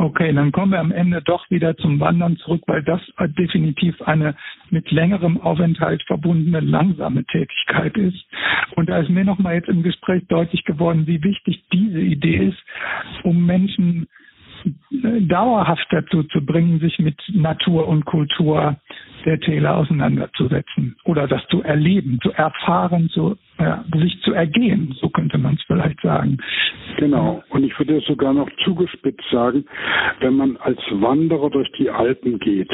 Okay, 0.00 0.32
dann 0.32 0.52
kommen 0.52 0.70
wir 0.70 0.78
am 0.78 0.92
Ende 0.92 1.20
doch 1.22 1.50
wieder 1.50 1.76
zum 1.76 1.98
Wandern 1.98 2.36
zurück, 2.36 2.62
weil 2.68 2.84
das 2.84 3.00
definitiv 3.36 4.00
eine 4.02 4.36
mit 4.70 4.92
längerem 4.92 5.40
Aufenthalt 5.40 6.04
verbundene 6.04 6.60
langsame 6.60 7.24
Tätigkeit 7.24 7.96
ist. 7.96 8.24
Und 8.76 8.88
da 8.88 8.98
ist 8.98 9.10
mir 9.10 9.24
nochmal 9.24 9.54
jetzt 9.54 9.68
im 9.68 9.82
Gespräch 9.82 10.22
deutlich 10.28 10.64
geworden, 10.64 11.08
wie 11.08 11.24
wichtig 11.24 11.64
diese 11.72 12.00
Idee 12.00 12.46
ist, 12.46 13.24
um 13.24 13.44
Menschen 13.44 14.06
dauerhaft 15.02 15.86
dazu 15.90 16.22
zu 16.24 16.44
bringen, 16.44 16.78
sich 16.78 17.00
mit 17.00 17.20
Natur 17.32 17.88
und 17.88 18.04
Kultur 18.04 18.76
der 19.24 19.40
Täler 19.40 19.76
auseinanderzusetzen 19.76 20.96
oder 21.04 21.26
das 21.26 21.44
zu 21.48 21.62
erleben, 21.62 22.20
zu 22.22 22.30
erfahren, 22.30 23.08
zu 23.10 23.36
ja, 23.58 23.84
sich 23.96 24.20
zu 24.22 24.32
ergehen, 24.32 24.94
so 25.00 25.08
könnte 25.08 25.38
man 25.38 25.54
es 25.54 25.62
vielleicht 25.66 26.00
sagen. 26.00 26.38
Genau. 26.98 27.42
Und 27.50 27.64
ich 27.64 27.78
würde 27.78 28.00
sogar 28.00 28.32
noch 28.32 28.48
zugespitzt 28.64 29.24
sagen, 29.30 29.64
wenn 30.20 30.34
man 30.34 30.56
als 30.56 30.80
Wanderer 30.90 31.50
durch 31.50 31.70
die 31.78 31.90
Alpen 31.90 32.38
geht, 32.38 32.70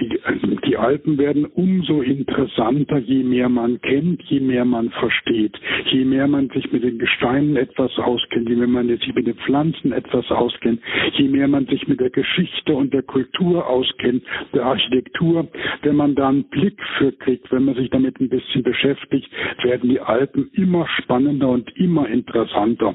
die, 0.00 0.56
die 0.66 0.76
Alpen 0.76 1.18
werden 1.18 1.44
umso 1.46 2.02
interessanter, 2.02 2.98
je 2.98 3.22
mehr 3.22 3.48
man 3.48 3.80
kennt, 3.80 4.22
je 4.22 4.40
mehr 4.40 4.64
man 4.64 4.90
versteht, 4.90 5.58
je 5.90 6.04
mehr 6.04 6.28
man 6.28 6.48
sich 6.50 6.72
mit 6.72 6.82
den 6.82 6.98
Gesteinen 6.98 7.56
etwas 7.56 7.96
auskennt, 7.98 8.48
je 8.48 8.56
mehr 8.56 8.68
man 8.68 8.88
sich 8.88 9.14
mit 9.14 9.26
den 9.26 9.36
Pflanzen 9.36 9.92
etwas 9.92 10.30
auskennt, 10.30 10.80
je 11.12 11.28
mehr 11.28 11.48
man 11.48 11.66
sich 11.66 11.86
mit 11.88 12.00
der 12.00 12.10
Geschichte 12.10 12.74
und 12.74 12.92
der 12.92 13.02
Kultur 13.02 13.66
auskennt, 13.66 14.24
der 14.54 14.64
Architektur, 14.64 15.48
wenn 15.82 15.96
man 15.96 16.14
da 16.14 16.28
einen 16.28 16.44
Blick 16.44 16.80
für 16.98 17.12
kriegt, 17.12 17.50
wenn 17.52 17.64
man 17.64 17.74
sich 17.74 17.90
damit 17.90 18.20
ein 18.20 18.28
bisschen 18.28 18.62
beschäftigt, 18.62 19.30
werden 19.62 19.90
die 19.90 20.00
Alpen 20.08 20.50
immer 20.54 20.86
spannender 20.98 21.48
und 21.48 21.76
immer 21.76 22.08
interessanter. 22.08 22.94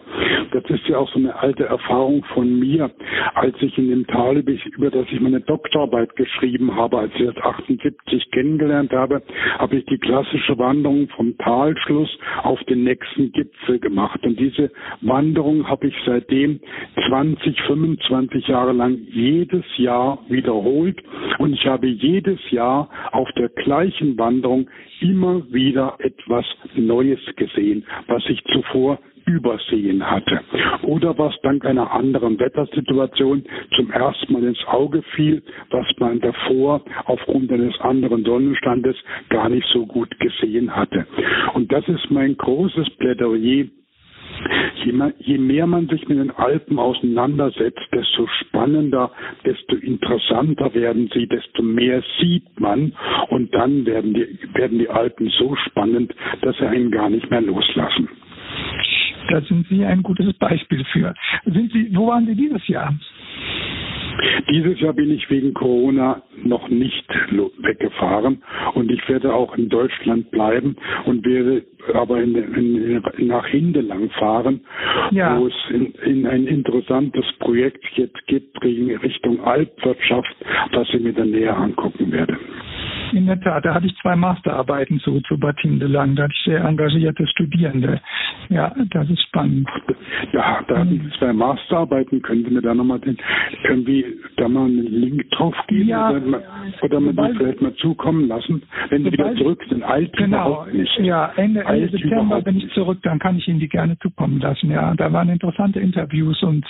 Das 0.51 0.64
ist 0.70 0.88
ja 0.88 0.97
auch 0.97 1.10
so 1.12 1.20
eine 1.20 1.36
alte 1.36 1.66
Erfahrung 1.66 2.24
von 2.34 2.60
mir, 2.60 2.91
als 3.36 3.55
ich 3.62 3.78
in 3.78 3.89
dem 3.89 4.08
Tal, 4.08 4.38
über 4.38 4.89
das 4.89 5.05
ich 5.12 5.20
meine 5.20 5.41
Doktorarbeit 5.41 6.16
geschrieben 6.16 6.76
habe, 6.76 6.97
als 6.99 7.12
ich 7.16 7.26
das 7.26 7.38
78 7.38 8.32
kennengelernt 8.32 8.91
habe, 8.91 9.22
habe 9.58 9.78
ich 9.78 9.86
die 9.86 9.97
klassische 9.97 10.58
Wanderung 10.58 11.08
vom 11.10 11.38
Talschluss 11.38 12.10
auf 12.43 12.64
den 12.66 12.84
nächsten 12.84 13.32
Gipfel 13.32 13.80
gemacht. 13.80 14.20
Und 14.24 14.39
diese 14.39 14.72
Wanderung 15.01 15.68
habe 15.68 15.88
ich 15.88 15.95
seitdem 16.05 16.60
20, 17.08 17.62
25 17.62 18.47
Jahre 18.47 18.74
lang 18.74 18.97
jedes 19.12 19.66
Jahr 19.78 20.20
wiederholt. 20.30 21.01
Und 21.39 21.53
ich 21.53 21.66
habe 21.66 21.88
jedes 21.88 22.39
Jahr 22.51 22.89
auf 23.12 23.30
der 23.38 23.49
gleichen 23.49 24.18
Wanderung 24.18 24.70
immer 24.99 25.43
wieder 25.51 25.95
etwas 25.99 26.45
Neues 26.76 26.97
gesehen, 27.36 27.86
was 28.08 28.24
ich 28.30 28.43
zuvor 28.45 29.00
übersehen 29.28 30.10
hatte 30.10 30.39
oder 30.84 31.18
was 31.18 31.36
dank 31.41 31.66
einer 31.66 31.91
anderen 31.91 32.39
Wettersituation 32.39 33.43
zum 33.76 33.91
ersten 33.91 34.34
Mal 34.34 34.43
ins 34.45 34.66
Auge 34.68 35.04
fiel, 35.16 35.43
was 35.70 35.86
man 36.00 36.22
davor 36.22 36.82
aufgrund 37.06 37.52
eines 37.52 37.80
anderen 37.82 38.24
Sonnenstandes 38.24 38.95
gar 39.30 39.50
nicht 39.50 39.68
so 39.74 39.86
gut 39.86 40.18
gesehen 40.20 40.76
hatte. 40.76 41.06
Und 41.54 41.72
das 41.72 41.88
ist 41.89 42.10
mein 42.10 42.38
großes 42.38 42.89
Plädoyer 42.91 43.66
Je, 45.19 45.38
mehr 45.38 45.67
man 45.67 45.88
sich 45.88 46.07
mit 46.07 46.17
den 46.17 46.32
Alpen 46.32 46.80
auseinandersetzt, 46.80 47.82
desto 47.93 48.28
spannender, 48.39 49.11
desto 49.45 49.75
interessanter 49.75 50.73
werden 50.73 51.09
sie, 51.13 51.28
desto 51.28 51.61
mehr 51.61 52.01
sieht 52.19 52.59
man 52.59 52.93
und 53.30 53.53
dann 53.53 53.86
werden 53.86 54.13
die, 54.13 54.38
werden 54.53 54.80
die 54.80 54.89
Alpen 54.89 55.30
so 55.38 55.55
spannend, 55.55 56.13
dass 56.41 56.57
sie 56.57 56.67
einen 56.67 56.91
gar 56.91 57.09
nicht 57.09 57.30
mehr 57.30 57.41
loslassen. 57.41 58.07
Da 59.30 59.41
sind 59.41 59.67
Sie 59.67 59.84
ein 59.84 60.03
gutes 60.03 60.34
Beispiel 60.34 60.86
für. 60.86 61.13
Sind 61.45 61.71
Sie, 61.73 61.89
wo 61.93 62.07
waren 62.07 62.25
Sie 62.25 62.36
dieses 62.36 62.65
Jahr? 62.67 62.93
Dieses 64.49 64.79
Jahr 64.79 64.93
bin 64.93 65.11
ich 65.11 65.29
wegen 65.29 65.53
Corona 65.53 66.21
noch 66.43 66.69
nicht 66.69 67.05
weggefahren 67.59 68.41
und 68.73 68.91
ich 68.91 69.07
werde 69.09 69.33
auch 69.33 69.55
in 69.57 69.69
Deutschland 69.69 70.31
bleiben 70.31 70.75
und 71.05 71.25
werde 71.25 71.63
aber 71.93 72.21
in, 72.21 72.35
in, 72.35 73.27
nach 73.27 73.45
Hindelang 73.47 74.09
fahren, 74.11 74.61
ja. 75.11 75.38
wo 75.38 75.47
es 75.47 75.53
in, 75.69 75.93
in, 76.05 76.25
ein 76.25 76.47
interessantes 76.47 77.25
Projekt 77.39 77.85
jetzt 77.95 78.25
gibt 78.27 78.61
Richtung 78.63 79.43
Alpwirtschaft, 79.43 80.35
das 80.71 80.88
ich 80.93 81.01
mir 81.01 81.13
dann 81.13 81.31
näher 81.31 81.55
angucken 81.55 82.11
werde. 82.11 82.38
In 83.13 83.25
der 83.25 83.39
Tat, 83.39 83.65
da 83.65 83.73
hatte 83.73 83.85
ich 83.88 83.95
zwei 84.01 84.15
Masterarbeiten 84.15 84.99
zu, 84.99 85.21
zu 85.21 85.39
Batinde 85.39 85.88
Lang. 85.88 86.15
Da 86.15 86.23
hatte 86.23 86.33
ich 86.35 86.43
sehr 86.43 86.63
engagierte 86.63 87.25
Studierende. 87.27 88.01
Ja, 88.49 88.73
das 88.91 89.09
ist 89.09 89.21
spannend. 89.23 89.69
Ja, 90.33 90.63
da 90.67 90.79
hatte 90.79 90.93
ich 90.93 91.17
zwei 91.17 91.31
Masterarbeiten. 91.31 92.21
Können 92.21 92.43
Sie 92.43 92.51
mir 92.51 92.61
da 92.61 92.73
nochmal 92.73 92.99
den, 92.99 93.17
irgendwie 93.63 94.05
da 94.38 94.47
mal 94.47 94.65
einen 94.65 94.88
Link 94.88 95.30
drauf 95.32 95.55
geben? 95.67 95.89
Ja, 95.89 96.11
oder, 96.11 96.19
mal, 96.21 96.43
oder 96.82 96.99
mal 96.99 97.32
die 97.32 97.38
vielleicht 97.38 97.61
mal 97.61 97.73
zukommen 97.75 98.28
lassen, 98.28 98.63
wenn 98.89 99.03
Sie 99.03 99.11
wieder 99.11 99.36
zurück 99.36 99.63
sind. 99.69 99.84
Alt 99.84 100.15
genau, 100.17 100.47
überhaupt 100.47 100.73
nicht. 100.73 100.99
Ja, 100.99 101.34
Ende, 101.36 101.63
Ende 101.63 101.89
September 101.89 102.41
bin 102.41 102.57
ich 102.57 102.69
zurück, 102.73 102.99
dann 103.03 103.19
kann 103.19 103.38
ich 103.38 103.47
Ihnen 103.47 103.59
die 103.59 103.69
gerne 103.69 103.97
zukommen 103.99 104.39
lassen. 104.39 104.71
Ja, 104.71 104.93
da 104.95 105.11
waren 105.11 105.30
interessante 105.30 105.80
Interviews 105.80 106.41
und 106.43 106.65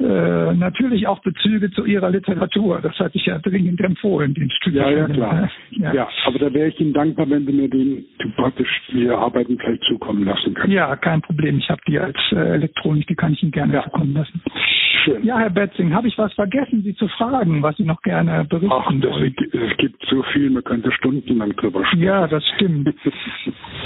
äh, 0.00 0.54
natürlich 0.54 1.06
auch 1.06 1.20
Bezüge 1.20 1.70
zu 1.70 1.84
ihrer 1.84 2.10
Literatur. 2.10 2.80
Das 2.82 2.98
hatte 2.98 3.16
ich 3.16 3.26
ja 3.26 3.38
dringend 3.38 3.80
empfohlen, 3.80 4.34
den 4.34 4.50
Studenten. 4.50 4.90
Ja, 4.90 4.98
ja, 4.98 5.08
klar. 5.08 5.50
Ja. 5.70 5.94
ja. 5.94 6.08
aber 6.26 6.38
da 6.38 6.52
wäre 6.52 6.68
ich 6.68 6.80
Ihnen 6.80 6.92
dankbar, 6.92 7.28
wenn 7.30 7.46
Sie 7.46 7.52
mir 7.52 7.68
den 7.68 8.04
praktisch 8.36 8.68
die 8.92 9.08
Arbeiten 9.08 9.58
vielleicht 9.58 9.84
zukommen 9.84 10.24
lassen 10.24 10.54
können. 10.54 10.72
Ja, 10.72 10.94
kein 10.96 11.22
Problem. 11.22 11.58
Ich 11.58 11.68
habe 11.70 11.80
die 11.86 11.98
als 11.98 12.16
äh, 12.32 12.36
Elektronik, 12.36 13.06
die 13.06 13.14
kann 13.14 13.32
ich 13.32 13.42
Ihnen 13.42 13.52
gerne 13.52 13.74
ja. 13.74 13.84
zukommen 13.84 14.14
lassen. 14.14 14.42
Schön. 15.04 15.24
Ja, 15.24 15.38
Herr 15.38 15.50
Betzing, 15.50 15.94
habe 15.94 16.08
ich 16.08 16.18
was 16.18 16.32
vergessen, 16.34 16.82
Sie 16.82 16.94
zu 16.94 17.08
fragen, 17.08 17.62
was 17.62 17.76
Sie 17.76 17.84
noch 17.84 18.02
gerne 18.02 18.44
berichten 18.44 18.72
Ach, 18.72 18.92
das? 19.00 19.16
Es 19.52 19.76
gibt 19.78 20.04
so 20.08 20.22
viel, 20.32 20.50
man 20.50 20.64
könnte 20.64 20.92
stundenlang 20.92 21.56
drüber 21.56 21.84
sprechen. 21.84 22.02
Ja, 22.02 22.26
das 22.26 22.44
stimmt. 22.56 22.94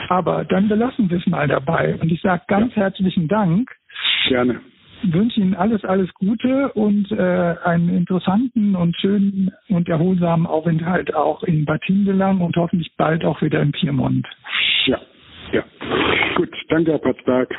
aber 0.08 0.44
dann 0.44 0.68
belassen 0.68 1.08
wir 1.08 1.18
es 1.18 1.26
mal 1.26 1.46
dabei. 1.46 1.96
Und 2.00 2.10
ich 2.10 2.20
sage 2.22 2.42
ganz 2.48 2.74
ja. 2.74 2.82
herzlichen 2.82 3.28
Dank. 3.28 3.70
Gerne 4.28 4.60
wünsche 5.02 5.40
Ihnen 5.40 5.54
alles, 5.54 5.84
alles 5.84 6.12
Gute 6.14 6.72
und 6.72 7.10
äh, 7.12 7.54
einen 7.64 7.88
interessanten 7.90 8.74
und 8.74 8.96
schönen 8.96 9.50
und 9.68 9.88
erholsamen 9.88 10.46
Aufenthalt 10.46 11.14
auch 11.14 11.42
in 11.42 11.64
Bad 11.64 11.84
Hindelang 11.84 12.40
und 12.40 12.56
hoffentlich 12.56 12.92
bald 12.96 13.24
auch 13.24 13.42
wieder 13.42 13.60
in 13.62 13.72
Piemont. 13.72 14.26
Ja. 15.52 15.64
Gut, 16.34 16.50
danke, 16.68 16.92
Herr 16.92 16.98
Patzberg. 16.98 17.54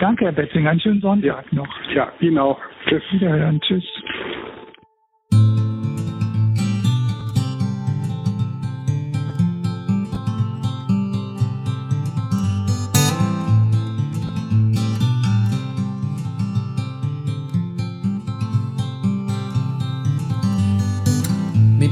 Danke, 0.00 0.24
Herr 0.24 0.32
Betzing. 0.32 0.66
Einen 0.66 0.80
schönen 0.80 1.00
Sonntag 1.00 1.46
ja. 1.50 1.58
noch. 1.58 1.68
Ja, 1.94 2.12
Ihnen 2.20 2.38
auch. 2.38 2.60
Tschüss. 2.86 3.02
Wiederhören. 3.12 3.60
Tschüss. 3.60 3.84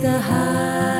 the 0.00 0.18
high. 0.18 0.99